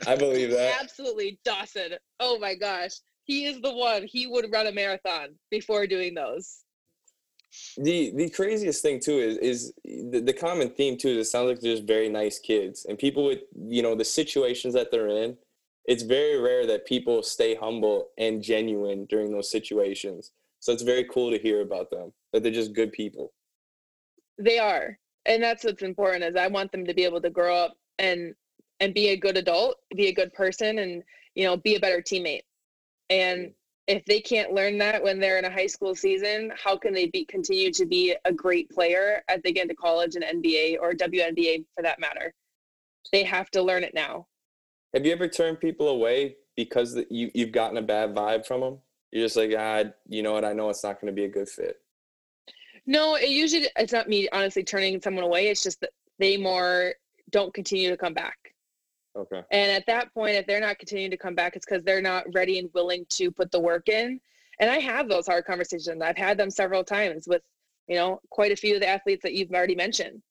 I 0.06 0.16
believe 0.16 0.50
that. 0.50 0.80
Absolutely, 0.80 1.38
Dawson. 1.44 1.92
Oh 2.20 2.38
my 2.38 2.54
gosh, 2.54 2.92
he 3.24 3.46
is 3.46 3.60
the 3.60 3.72
one. 3.72 4.04
He 4.06 4.26
would 4.26 4.46
run 4.52 4.66
a 4.66 4.72
marathon 4.72 5.28
before 5.50 5.86
doing 5.86 6.14
those. 6.14 6.64
the 7.78 8.12
the 8.14 8.28
craziest 8.30 8.82
thing 8.82 9.00
too 9.00 9.18
is 9.18 9.36
is 9.38 9.72
the, 9.84 10.20
the 10.20 10.32
common 10.32 10.68
theme 10.70 10.96
too 10.98 11.08
is 11.08 11.26
it 11.26 11.30
sounds 11.30 11.48
like 11.48 11.60
they're 11.60 11.74
just 11.74 11.86
very 11.86 12.08
nice 12.08 12.38
kids 12.38 12.84
and 12.88 12.98
people 12.98 13.24
with 13.24 13.40
you 13.68 13.82
know 13.82 13.94
the 13.94 14.04
situations 14.04 14.74
that 14.74 14.90
they're 14.90 15.08
in 15.08 15.36
it's 15.86 16.02
very 16.02 16.38
rare 16.38 16.66
that 16.66 16.86
people 16.86 17.22
stay 17.22 17.54
humble 17.54 18.08
and 18.18 18.42
genuine 18.42 19.06
during 19.06 19.32
those 19.32 19.50
situations 19.50 20.32
so 20.60 20.72
it's 20.72 20.82
very 20.82 21.04
cool 21.04 21.30
to 21.30 21.38
hear 21.38 21.62
about 21.62 21.90
them 21.90 22.12
that 22.32 22.42
they're 22.42 22.52
just 22.52 22.74
good 22.74 22.92
people 22.92 23.32
They 24.38 24.58
are, 24.58 24.98
and 25.26 25.42
that's 25.42 25.64
what's 25.64 25.82
important. 25.82 26.24
Is 26.24 26.36
I 26.36 26.46
want 26.48 26.70
them 26.72 26.84
to 26.86 26.94
be 26.94 27.04
able 27.04 27.20
to 27.22 27.30
grow 27.30 27.56
up 27.56 27.74
and 27.98 28.34
and 28.80 28.94
be 28.94 29.08
a 29.08 29.16
good 29.16 29.36
adult, 29.36 29.76
be 29.96 30.08
a 30.08 30.14
good 30.14 30.32
person, 30.32 30.78
and 30.78 31.02
you 31.34 31.44
know, 31.44 31.56
be 31.56 31.76
a 31.76 31.80
better 31.80 32.00
teammate. 32.02 32.42
And 33.10 33.52
if 33.86 34.04
they 34.04 34.20
can't 34.20 34.52
learn 34.52 34.78
that 34.78 35.02
when 35.02 35.18
they're 35.18 35.38
in 35.38 35.44
a 35.46 35.50
high 35.50 35.66
school 35.66 35.94
season, 35.94 36.52
how 36.62 36.76
can 36.76 36.92
they 36.92 37.06
be 37.06 37.24
continue 37.24 37.72
to 37.72 37.86
be 37.86 38.14
a 38.24 38.32
great 38.32 38.68
player 38.70 39.22
as 39.28 39.40
they 39.42 39.52
get 39.52 39.62
into 39.62 39.74
college 39.74 40.14
and 40.16 40.24
NBA 40.24 40.76
or 40.80 40.92
WNBA 40.92 41.64
for 41.74 41.82
that 41.82 41.98
matter? 41.98 42.34
They 43.12 43.24
have 43.24 43.50
to 43.52 43.62
learn 43.62 43.84
it 43.84 43.94
now. 43.94 44.26
have 44.94 45.06
you 45.06 45.12
ever 45.12 45.28
turned 45.28 45.60
people 45.60 45.88
away 45.88 46.36
because 46.56 46.96
you, 47.10 47.30
you've 47.34 47.52
gotten 47.52 47.78
a 47.78 47.82
bad 47.82 48.14
vibe 48.14 48.44
from 48.46 48.60
them 48.60 48.78
you're 49.12 49.24
just 49.24 49.36
like 49.36 49.52
ah 49.56 49.84
you 50.08 50.22
know 50.22 50.32
what 50.32 50.44
i 50.44 50.52
know 50.52 50.68
it's 50.70 50.82
not 50.84 51.00
going 51.00 51.06
to 51.06 51.16
be 51.16 51.24
a 51.24 51.28
good 51.28 51.48
fit 51.48 51.76
No, 52.86 53.16
it 53.16 53.28
usually 53.28 53.68
it's 53.76 53.92
not 53.92 54.08
me 54.08 54.28
honestly 54.32 54.64
turning 54.64 55.00
someone 55.00 55.24
away. 55.24 55.48
It's 55.48 55.62
just 55.62 55.80
that 55.80 55.90
they 56.18 56.36
more 56.36 56.94
don't 57.30 57.52
continue 57.52 57.90
to 57.90 57.96
come 57.96 58.14
back. 58.14 58.47
Okay 59.18 59.42
And 59.50 59.70
at 59.72 59.86
that 59.86 60.12
point, 60.14 60.36
if 60.36 60.46
they're 60.46 60.60
not 60.60 60.78
continuing 60.78 61.10
to 61.10 61.16
come 61.16 61.34
back, 61.34 61.56
it's 61.56 61.66
because 61.66 61.82
they're 61.84 62.02
not 62.02 62.24
ready 62.34 62.58
and 62.58 62.70
willing 62.74 63.04
to 63.10 63.30
put 63.30 63.50
the 63.50 63.60
work 63.60 63.88
in. 63.88 64.20
And 64.60 64.70
I 64.70 64.78
have 64.78 65.08
those 65.08 65.26
hard 65.26 65.44
conversations. 65.44 66.02
I've 66.02 66.16
had 66.16 66.38
them 66.38 66.50
several 66.50 66.84
times 66.84 67.26
with, 67.28 67.42
you 67.86 67.96
know, 67.96 68.20
quite 68.30 68.52
a 68.52 68.56
few 68.56 68.74
of 68.74 68.80
the 68.80 68.88
athletes 68.88 69.22
that 69.22 69.34
you've 69.34 69.52
already 69.52 69.74
mentioned. 69.74 70.22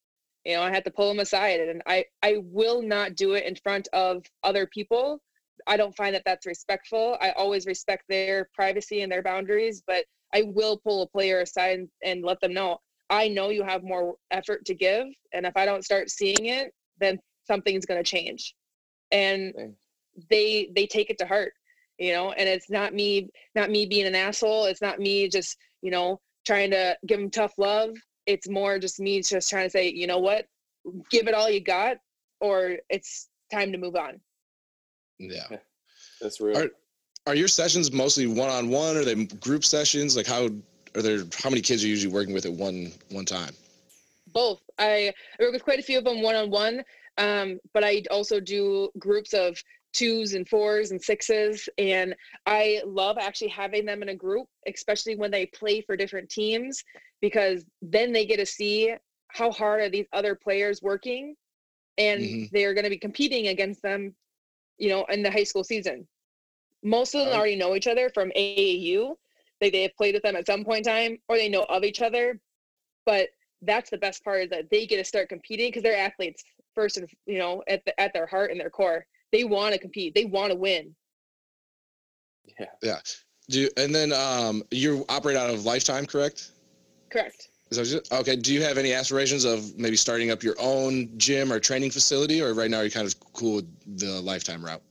You 0.45 0.55
know, 0.55 0.63
I 0.63 0.71
had 0.71 0.85
to 0.85 0.91
pull 0.91 1.09
them 1.09 1.19
aside, 1.19 1.59
and 1.59 1.81
I 1.85 2.05
I 2.23 2.37
will 2.43 2.81
not 2.81 3.15
do 3.15 3.33
it 3.33 3.45
in 3.45 3.55
front 3.55 3.87
of 3.93 4.23
other 4.43 4.65
people. 4.67 5.21
I 5.65 5.75
don't 5.75 5.95
find 5.95 6.15
that 6.15 6.23
that's 6.25 6.45
respectful. 6.45 7.17
I 7.19 7.31
always 7.31 7.65
respect 7.65 8.03
their 8.07 8.49
privacy 8.53 9.01
and 9.01 9.11
their 9.11 9.23
boundaries, 9.23 9.83
but 9.85 10.05
I 10.33 10.43
will 10.43 10.77
pull 10.77 11.01
a 11.01 11.07
player 11.07 11.41
aside 11.41 11.79
and, 11.79 11.89
and 12.03 12.23
let 12.23 12.39
them 12.39 12.53
know 12.53 12.79
I 13.09 13.27
know 13.29 13.49
you 13.49 13.63
have 13.63 13.83
more 13.83 14.15
effort 14.31 14.65
to 14.65 14.75
give, 14.75 15.07
and 15.33 15.45
if 15.45 15.55
I 15.55 15.65
don't 15.65 15.85
start 15.85 16.09
seeing 16.09 16.45
it, 16.45 16.73
then 16.99 17.19
something's 17.45 17.85
going 17.85 18.03
to 18.03 18.09
change. 18.09 18.53
And 19.11 19.53
Dang. 19.55 19.75
they 20.29 20.69
they 20.75 20.85
take 20.87 21.09
it 21.09 21.17
to 21.19 21.25
heart, 21.25 21.53
you 21.97 22.13
know. 22.13 22.31
And 22.31 22.47
it's 22.47 22.69
not 22.69 22.93
me 22.93 23.29
not 23.55 23.69
me 23.69 23.85
being 23.85 24.05
an 24.05 24.15
asshole. 24.15 24.65
It's 24.65 24.81
not 24.81 24.99
me 24.99 25.27
just 25.29 25.57
you 25.81 25.91
know 25.91 26.19
trying 26.45 26.71
to 26.71 26.97
give 27.05 27.19
them 27.19 27.29
tough 27.29 27.53
love. 27.57 27.95
It's 28.25 28.49
more 28.49 28.79
just 28.79 28.99
me 28.99 29.21
just 29.21 29.49
trying 29.49 29.65
to 29.65 29.69
say, 29.69 29.89
you 29.89 30.07
know 30.07 30.19
what, 30.19 30.45
give 31.09 31.27
it 31.27 31.33
all 31.33 31.49
you 31.49 31.61
got, 31.61 31.97
or 32.41 32.77
it's 32.89 33.29
time 33.51 33.71
to 33.71 33.77
move 33.77 33.95
on. 33.95 34.19
Yeah. 35.19 35.47
that's 36.21 36.39
real 36.41 36.57
Are- 36.57 36.69
Are 37.25 37.35
your 37.35 37.47
sessions 37.47 37.91
mostly 37.91 38.27
one 38.27 38.49
on 38.49 38.69
one? 38.69 38.97
Are 38.97 39.03
they 39.05 39.25
group 39.25 39.63
sessions? 39.65 40.15
Like 40.15 40.27
how 40.27 40.49
are 40.95 41.01
there? 41.01 41.23
How 41.37 41.49
many 41.49 41.61
kids 41.61 41.83
are 41.83 41.87
you 41.87 41.91
usually 41.93 42.13
working 42.13 42.33
with 42.33 42.45
at 42.45 42.51
one 42.53 42.91
one 43.09 43.25
time? 43.25 43.53
Both. 44.33 44.61
I, 44.77 45.13
I 45.39 45.43
work 45.43 45.53
with 45.53 45.63
quite 45.63 45.79
a 45.79 45.83
few 45.83 45.97
of 45.97 46.03
them 46.05 46.21
one 46.21 46.35
on 46.35 46.49
one, 46.51 46.83
um, 47.17 47.59
but 47.73 47.83
I 47.83 48.03
also 48.11 48.39
do 48.39 48.89
groups 48.99 49.33
of 49.33 49.57
twos 49.93 50.33
and 50.33 50.47
fours 50.47 50.91
and 50.91 51.01
sixes. 51.01 51.67
And 51.77 52.15
I 52.45 52.81
love 52.85 53.17
actually 53.19 53.47
having 53.49 53.85
them 53.85 54.01
in 54.03 54.09
a 54.09 54.15
group, 54.15 54.47
especially 54.67 55.15
when 55.15 55.31
they 55.31 55.47
play 55.47 55.81
for 55.81 55.97
different 55.97 56.29
teams, 56.29 56.83
because 57.21 57.65
then 57.81 58.11
they 58.11 58.25
get 58.25 58.37
to 58.37 58.45
see 58.45 58.93
how 59.29 59.51
hard 59.51 59.81
are 59.81 59.89
these 59.89 60.07
other 60.13 60.35
players 60.35 60.81
working, 60.81 61.35
and 61.97 62.21
Mhm. 62.21 62.49
they're 62.51 62.73
going 62.73 62.83
to 62.83 62.89
be 62.89 62.97
competing 62.97 63.47
against 63.47 63.81
them, 63.81 64.15
you 64.77 64.89
know, 64.89 65.05
in 65.05 65.23
the 65.23 65.31
high 65.31 65.43
school 65.43 65.63
season. 65.63 66.07
most 66.83 67.15
of 67.15 67.25
them 67.25 67.33
already 67.33 67.55
know 67.55 67.75
each 67.75 67.87
other 67.87 68.09
from 68.13 68.31
AAU. 68.35 69.17
Like 69.61 69.71
they 69.73 69.81
have 69.81 69.95
played 69.97 70.13
with 70.13 70.23
them 70.23 70.35
at 70.35 70.45
some 70.45 70.63
point 70.63 70.85
in 70.87 70.93
time, 70.93 71.17
or 71.27 71.35
they 71.35 71.49
know 71.49 71.63
of 71.63 71.83
each 71.83 72.01
other. 72.01 72.39
But 73.05 73.29
that's 73.61 73.89
the 73.89 73.97
best 73.97 74.23
part 74.23 74.43
is 74.43 74.49
that 74.49 74.69
they 74.69 74.85
get 74.85 74.97
to 74.97 75.03
start 75.03 75.29
competing 75.29 75.69
because 75.69 75.83
they're 75.83 75.97
athletes 75.97 76.43
first 76.75 76.97
and 76.97 77.09
you 77.25 77.39
know 77.39 77.63
at 77.67 77.83
the, 77.85 77.99
at 77.99 78.13
their 78.13 78.27
heart 78.27 78.51
and 78.51 78.59
their 78.59 78.69
core. 78.69 79.05
They 79.31 79.43
want 79.43 79.73
to 79.73 79.79
compete. 79.79 80.15
They 80.15 80.25
want 80.25 80.51
to 80.51 80.57
win. 80.57 80.95
Yeah. 82.59 82.65
Yeah 82.81 82.99
do 83.49 83.61
you, 83.61 83.69
and 83.77 83.93
then 83.93 84.11
um, 84.13 84.63
you 84.71 85.05
operate 85.09 85.37
out 85.37 85.49
of 85.49 85.65
Lifetime, 85.65 86.05
correct? 86.05 86.51
Correct. 87.09 87.49
Is 87.69 87.77
that 87.77 88.03
what 88.11 88.21
okay. 88.21 88.35
Do 88.35 88.53
you 88.53 88.61
have 88.61 88.77
any 88.77 88.93
aspirations 88.93 89.43
of 89.43 89.77
maybe 89.77 89.97
starting 89.97 90.31
up 90.31 90.41
your 90.41 90.55
own 90.59 91.09
gym 91.17 91.51
or 91.51 91.59
training 91.59 91.91
facility, 91.91 92.41
or 92.41 92.53
right 92.53 92.69
now 92.69 92.81
you're 92.81 92.89
kind 92.89 93.07
of 93.07 93.15
cool 93.33 93.57
with 93.57 93.99
the 93.99 94.21
Lifetime 94.21 94.63
route? 94.63 94.81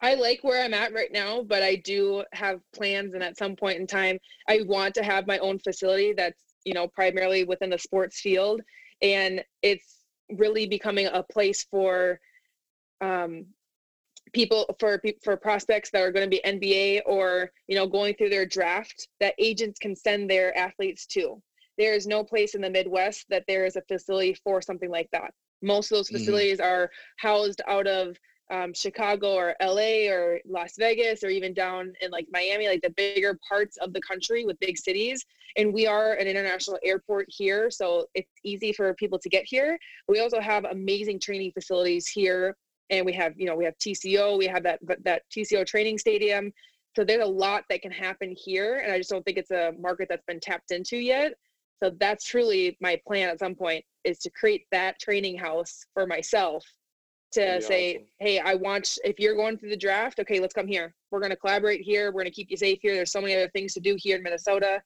I 0.00 0.14
like 0.14 0.40
where 0.42 0.62
I'm 0.62 0.74
at 0.74 0.92
right 0.92 1.10
now, 1.12 1.42
but 1.42 1.62
I 1.62 1.76
do 1.76 2.24
have 2.32 2.60
plans, 2.74 3.14
and 3.14 3.22
at 3.22 3.38
some 3.38 3.56
point 3.56 3.78
in 3.78 3.86
time, 3.86 4.18
I 4.48 4.60
want 4.66 4.94
to 4.96 5.04
have 5.04 5.26
my 5.26 5.38
own 5.38 5.58
facility 5.58 6.12
that's 6.12 6.43
you 6.64 6.74
know 6.74 6.88
primarily 6.88 7.44
within 7.44 7.70
the 7.70 7.78
sports 7.78 8.20
field, 8.20 8.60
and 9.02 9.44
it's 9.62 10.04
really 10.32 10.66
becoming 10.66 11.06
a 11.06 11.22
place 11.22 11.64
for 11.70 12.20
um, 13.00 13.46
people 14.32 14.66
for 14.80 15.00
for 15.22 15.36
prospects 15.36 15.90
that 15.90 16.02
are 16.02 16.12
going 16.12 16.28
to 16.28 16.30
be 16.30 16.42
NBA 16.44 17.02
or 17.06 17.50
you 17.68 17.76
know 17.76 17.86
going 17.86 18.14
through 18.14 18.30
their 18.30 18.46
draft 18.46 19.08
that 19.20 19.34
agents 19.38 19.78
can 19.78 19.94
send 19.94 20.28
their 20.30 20.56
athletes 20.56 21.06
to. 21.08 21.40
There 21.78 21.94
is 21.94 22.06
no 22.06 22.22
place 22.22 22.54
in 22.54 22.60
the 22.60 22.70
Midwest 22.70 23.26
that 23.30 23.44
there 23.48 23.64
is 23.66 23.76
a 23.76 23.82
facility 23.82 24.34
for 24.44 24.62
something 24.62 24.90
like 24.90 25.08
that. 25.12 25.32
Most 25.62 25.90
of 25.90 25.96
those 25.98 26.10
Mhm. 26.10 26.12
facilities 26.18 26.60
are 26.60 26.90
housed 27.18 27.60
out 27.66 27.86
of 27.86 28.16
um, 28.54 28.72
Chicago 28.72 29.32
or 29.34 29.56
LA 29.60 30.08
or 30.08 30.38
Las 30.46 30.74
Vegas 30.78 31.24
or 31.24 31.28
even 31.28 31.52
down 31.52 31.92
in 32.00 32.10
like 32.10 32.26
Miami, 32.30 32.68
like 32.68 32.82
the 32.82 32.90
bigger 32.90 33.38
parts 33.48 33.76
of 33.78 33.92
the 33.92 34.00
country 34.00 34.44
with 34.44 34.58
big 34.60 34.78
cities. 34.78 35.24
And 35.56 35.74
we 35.74 35.86
are 35.86 36.14
an 36.14 36.26
international 36.26 36.78
airport 36.84 37.26
here, 37.28 37.70
so 37.70 38.06
it's 38.14 38.30
easy 38.44 38.72
for 38.72 38.94
people 38.94 39.18
to 39.18 39.28
get 39.28 39.44
here. 39.44 39.78
We 40.08 40.20
also 40.20 40.40
have 40.40 40.64
amazing 40.64 41.20
training 41.20 41.52
facilities 41.52 42.06
here, 42.08 42.56
and 42.90 43.04
we 43.06 43.12
have 43.12 43.34
you 43.36 43.46
know 43.46 43.56
we 43.56 43.64
have 43.64 43.78
TCO, 43.78 44.38
we 44.38 44.46
have 44.46 44.62
that 44.64 44.80
that 45.04 45.22
TCO 45.30 45.66
training 45.66 45.98
stadium. 45.98 46.52
So 46.96 47.04
there's 47.04 47.24
a 47.24 47.28
lot 47.28 47.64
that 47.70 47.82
can 47.82 47.92
happen 47.92 48.34
here, 48.36 48.80
and 48.80 48.92
I 48.92 48.98
just 48.98 49.10
don't 49.10 49.24
think 49.24 49.38
it's 49.38 49.50
a 49.50 49.72
market 49.80 50.08
that's 50.08 50.24
been 50.26 50.40
tapped 50.40 50.70
into 50.70 50.96
yet. 50.96 51.34
So 51.82 51.90
that's 51.98 52.24
truly 52.24 52.76
my 52.80 53.00
plan 53.06 53.28
at 53.28 53.40
some 53.40 53.54
point 53.54 53.84
is 54.04 54.18
to 54.20 54.30
create 54.30 54.66
that 54.70 55.00
training 55.00 55.38
house 55.38 55.86
for 55.92 56.06
myself 56.06 56.64
to 57.34 57.40
That'd 57.40 57.62
say, 57.64 57.94
awesome. 57.96 58.06
hey, 58.18 58.38
I 58.40 58.54
want 58.54 58.98
if 59.04 59.18
you're 59.18 59.36
going 59.36 59.58
through 59.58 59.70
the 59.70 59.76
draft, 59.76 60.18
okay, 60.20 60.40
let's 60.40 60.54
come 60.54 60.66
here. 60.66 60.94
We're 61.10 61.20
going 61.20 61.30
to 61.30 61.36
collaborate 61.36 61.80
here. 61.80 62.06
We're 62.06 62.22
going 62.22 62.26
to 62.26 62.30
keep 62.30 62.50
you 62.50 62.56
safe 62.56 62.78
here. 62.82 62.94
There's 62.94 63.12
so 63.12 63.20
many 63.20 63.34
other 63.34 63.50
things 63.50 63.74
to 63.74 63.80
do 63.80 63.96
here 63.98 64.16
in 64.16 64.22
Minnesota 64.22 64.82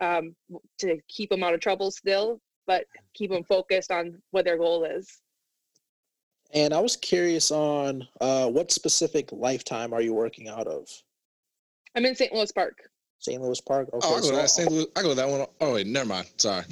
um, 0.00 0.34
to 0.78 0.98
keep 1.08 1.30
them 1.30 1.42
out 1.42 1.54
of 1.54 1.60
trouble 1.60 1.90
still, 1.90 2.40
but 2.66 2.84
keep 3.14 3.30
them 3.30 3.44
focused 3.44 3.90
on 3.90 4.20
what 4.30 4.44
their 4.44 4.58
goal 4.58 4.84
is. 4.84 5.20
And 6.54 6.74
I 6.74 6.80
was 6.80 6.96
curious 6.96 7.50
on 7.50 8.06
uh, 8.20 8.46
what 8.48 8.70
specific 8.70 9.30
lifetime 9.32 9.94
are 9.94 10.02
you 10.02 10.12
working 10.12 10.48
out 10.48 10.66
of? 10.66 10.86
I'm 11.96 12.04
in 12.04 12.14
St. 12.14 12.32
Louis 12.32 12.52
Park. 12.52 12.78
St. 13.18 13.40
Louis 13.40 13.60
Park. 13.60 13.88
Okay, 13.92 14.06
oh, 14.06 14.16
I 14.16 14.16
go 14.16 14.20
to 14.20 14.26
so 14.26 14.36
that 14.36 14.50
St. 14.50 14.70
Louis. 14.70 14.86
I 14.96 15.02
go 15.02 15.10
to 15.10 15.14
that 15.14 15.28
one. 15.28 15.46
Oh 15.60 15.74
wait, 15.74 15.86
never 15.86 16.08
mind. 16.08 16.28
Sorry. 16.36 16.64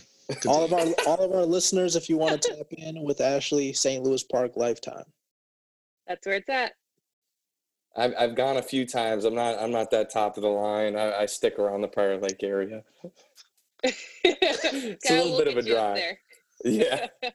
all 0.47 0.65
of 0.65 0.73
our 0.73 0.87
all 1.07 1.21
of 1.25 1.33
our 1.33 1.45
listeners, 1.45 1.97
if 1.97 2.09
you 2.09 2.17
want 2.17 2.43
to 2.43 2.49
tap 2.57 2.67
in 2.73 3.03
with 3.03 3.21
Ashley, 3.21 3.73
St. 3.73 4.03
Louis 4.03 4.23
Park 4.25 4.57
Lifetime. 4.57 5.05
That's 6.11 6.27
where 6.27 6.37
it's 6.37 6.49
at. 6.51 6.73
I've 7.97 8.13
I've 8.19 8.35
gone 8.35 8.57
a 8.57 8.63
few 8.63 8.85
times. 8.85 9.25
I'm 9.25 9.35
not 9.35 9.57
I'm 9.61 9.71
not 9.71 9.93
that 9.93 10.11
top 10.11 10.37
of 10.37 10.43
the 10.43 10.49
line. 10.49 10.97
I, 10.97 11.21
I 11.21 11.27
stick 11.27 11.57
around 11.57 11.83
the 11.83 11.89
Prior 11.89 12.19
Lake 12.19 12.43
area. 12.43 12.83
it's 13.85 15.11
a 15.11 15.23
little 15.23 15.39
bit 15.39 15.49
of 15.49 15.57
a 15.57 15.63
drive. 15.63 16.03
Yeah. 16.65 17.07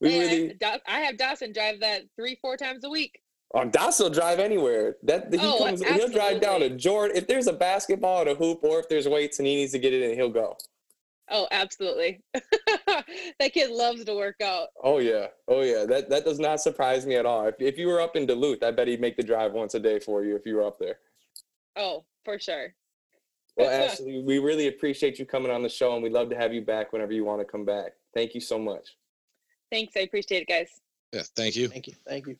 We 0.00 0.16
really 0.16 0.56
I 0.86 1.00
have 1.00 1.16
Dawson 1.16 1.52
drive 1.52 1.80
that 1.80 2.02
three, 2.14 2.38
four 2.40 2.56
times 2.56 2.84
a 2.84 2.88
week. 2.88 3.20
Oh, 3.52 3.64
Dawson 3.64 4.04
will 4.04 4.10
drive 4.14 4.38
anywhere. 4.38 4.94
That 5.02 5.26
he 5.34 5.40
Oh, 5.42 5.58
comes, 5.58 5.82
he'll 5.82 6.08
drive 6.08 6.40
down 6.40 6.60
to. 6.60 6.70
Jordan. 6.70 7.16
If 7.16 7.26
there's 7.26 7.48
a 7.48 7.52
basketball 7.52 8.20
and 8.20 8.30
a 8.30 8.36
hoop, 8.36 8.60
or 8.62 8.78
if 8.78 8.88
there's 8.88 9.08
weights 9.08 9.40
and 9.40 9.48
he 9.48 9.56
needs 9.56 9.72
to 9.72 9.80
get 9.80 9.92
it 9.92 10.02
in, 10.08 10.14
he'll 10.14 10.28
go. 10.30 10.56
Oh, 11.30 11.46
absolutely. 11.50 12.20
that 12.34 13.52
kid 13.52 13.70
loves 13.70 14.04
to 14.04 14.14
work 14.14 14.40
out. 14.42 14.68
Oh 14.82 14.98
yeah, 14.98 15.26
oh 15.46 15.62
yeah. 15.62 15.84
That 15.84 16.08
that 16.08 16.24
does 16.24 16.38
not 16.38 16.60
surprise 16.60 17.06
me 17.06 17.16
at 17.16 17.26
all. 17.26 17.46
If 17.46 17.56
if 17.60 17.78
you 17.78 17.88
were 17.88 18.00
up 18.00 18.16
in 18.16 18.26
Duluth, 18.26 18.62
I 18.62 18.70
bet 18.70 18.88
he'd 18.88 19.00
make 19.00 19.16
the 19.16 19.22
drive 19.22 19.52
once 19.52 19.74
a 19.74 19.80
day 19.80 19.98
for 19.98 20.24
you 20.24 20.36
if 20.36 20.46
you 20.46 20.56
were 20.56 20.66
up 20.66 20.78
there. 20.78 20.98
Oh, 21.76 22.04
for 22.24 22.38
sure. 22.38 22.74
Well, 23.56 23.70
Ashley, 23.88 24.22
we 24.22 24.38
really 24.38 24.68
appreciate 24.68 25.18
you 25.18 25.26
coming 25.26 25.50
on 25.50 25.62
the 25.62 25.68
show, 25.68 25.94
and 25.94 26.02
we'd 26.02 26.12
love 26.12 26.30
to 26.30 26.36
have 26.36 26.54
you 26.54 26.62
back 26.62 26.92
whenever 26.92 27.12
you 27.12 27.24
want 27.24 27.40
to 27.40 27.44
come 27.44 27.64
back. 27.64 27.92
Thank 28.14 28.34
you 28.34 28.40
so 28.40 28.58
much. 28.58 28.96
Thanks. 29.70 29.94
I 29.96 30.00
appreciate 30.00 30.42
it, 30.42 30.48
guys. 30.48 30.80
Yeah. 31.12 31.22
Thank 31.36 31.56
you. 31.56 31.68
Thank 31.68 31.88
you. 31.88 31.94
Thank 32.06 32.26
you. 32.26 32.36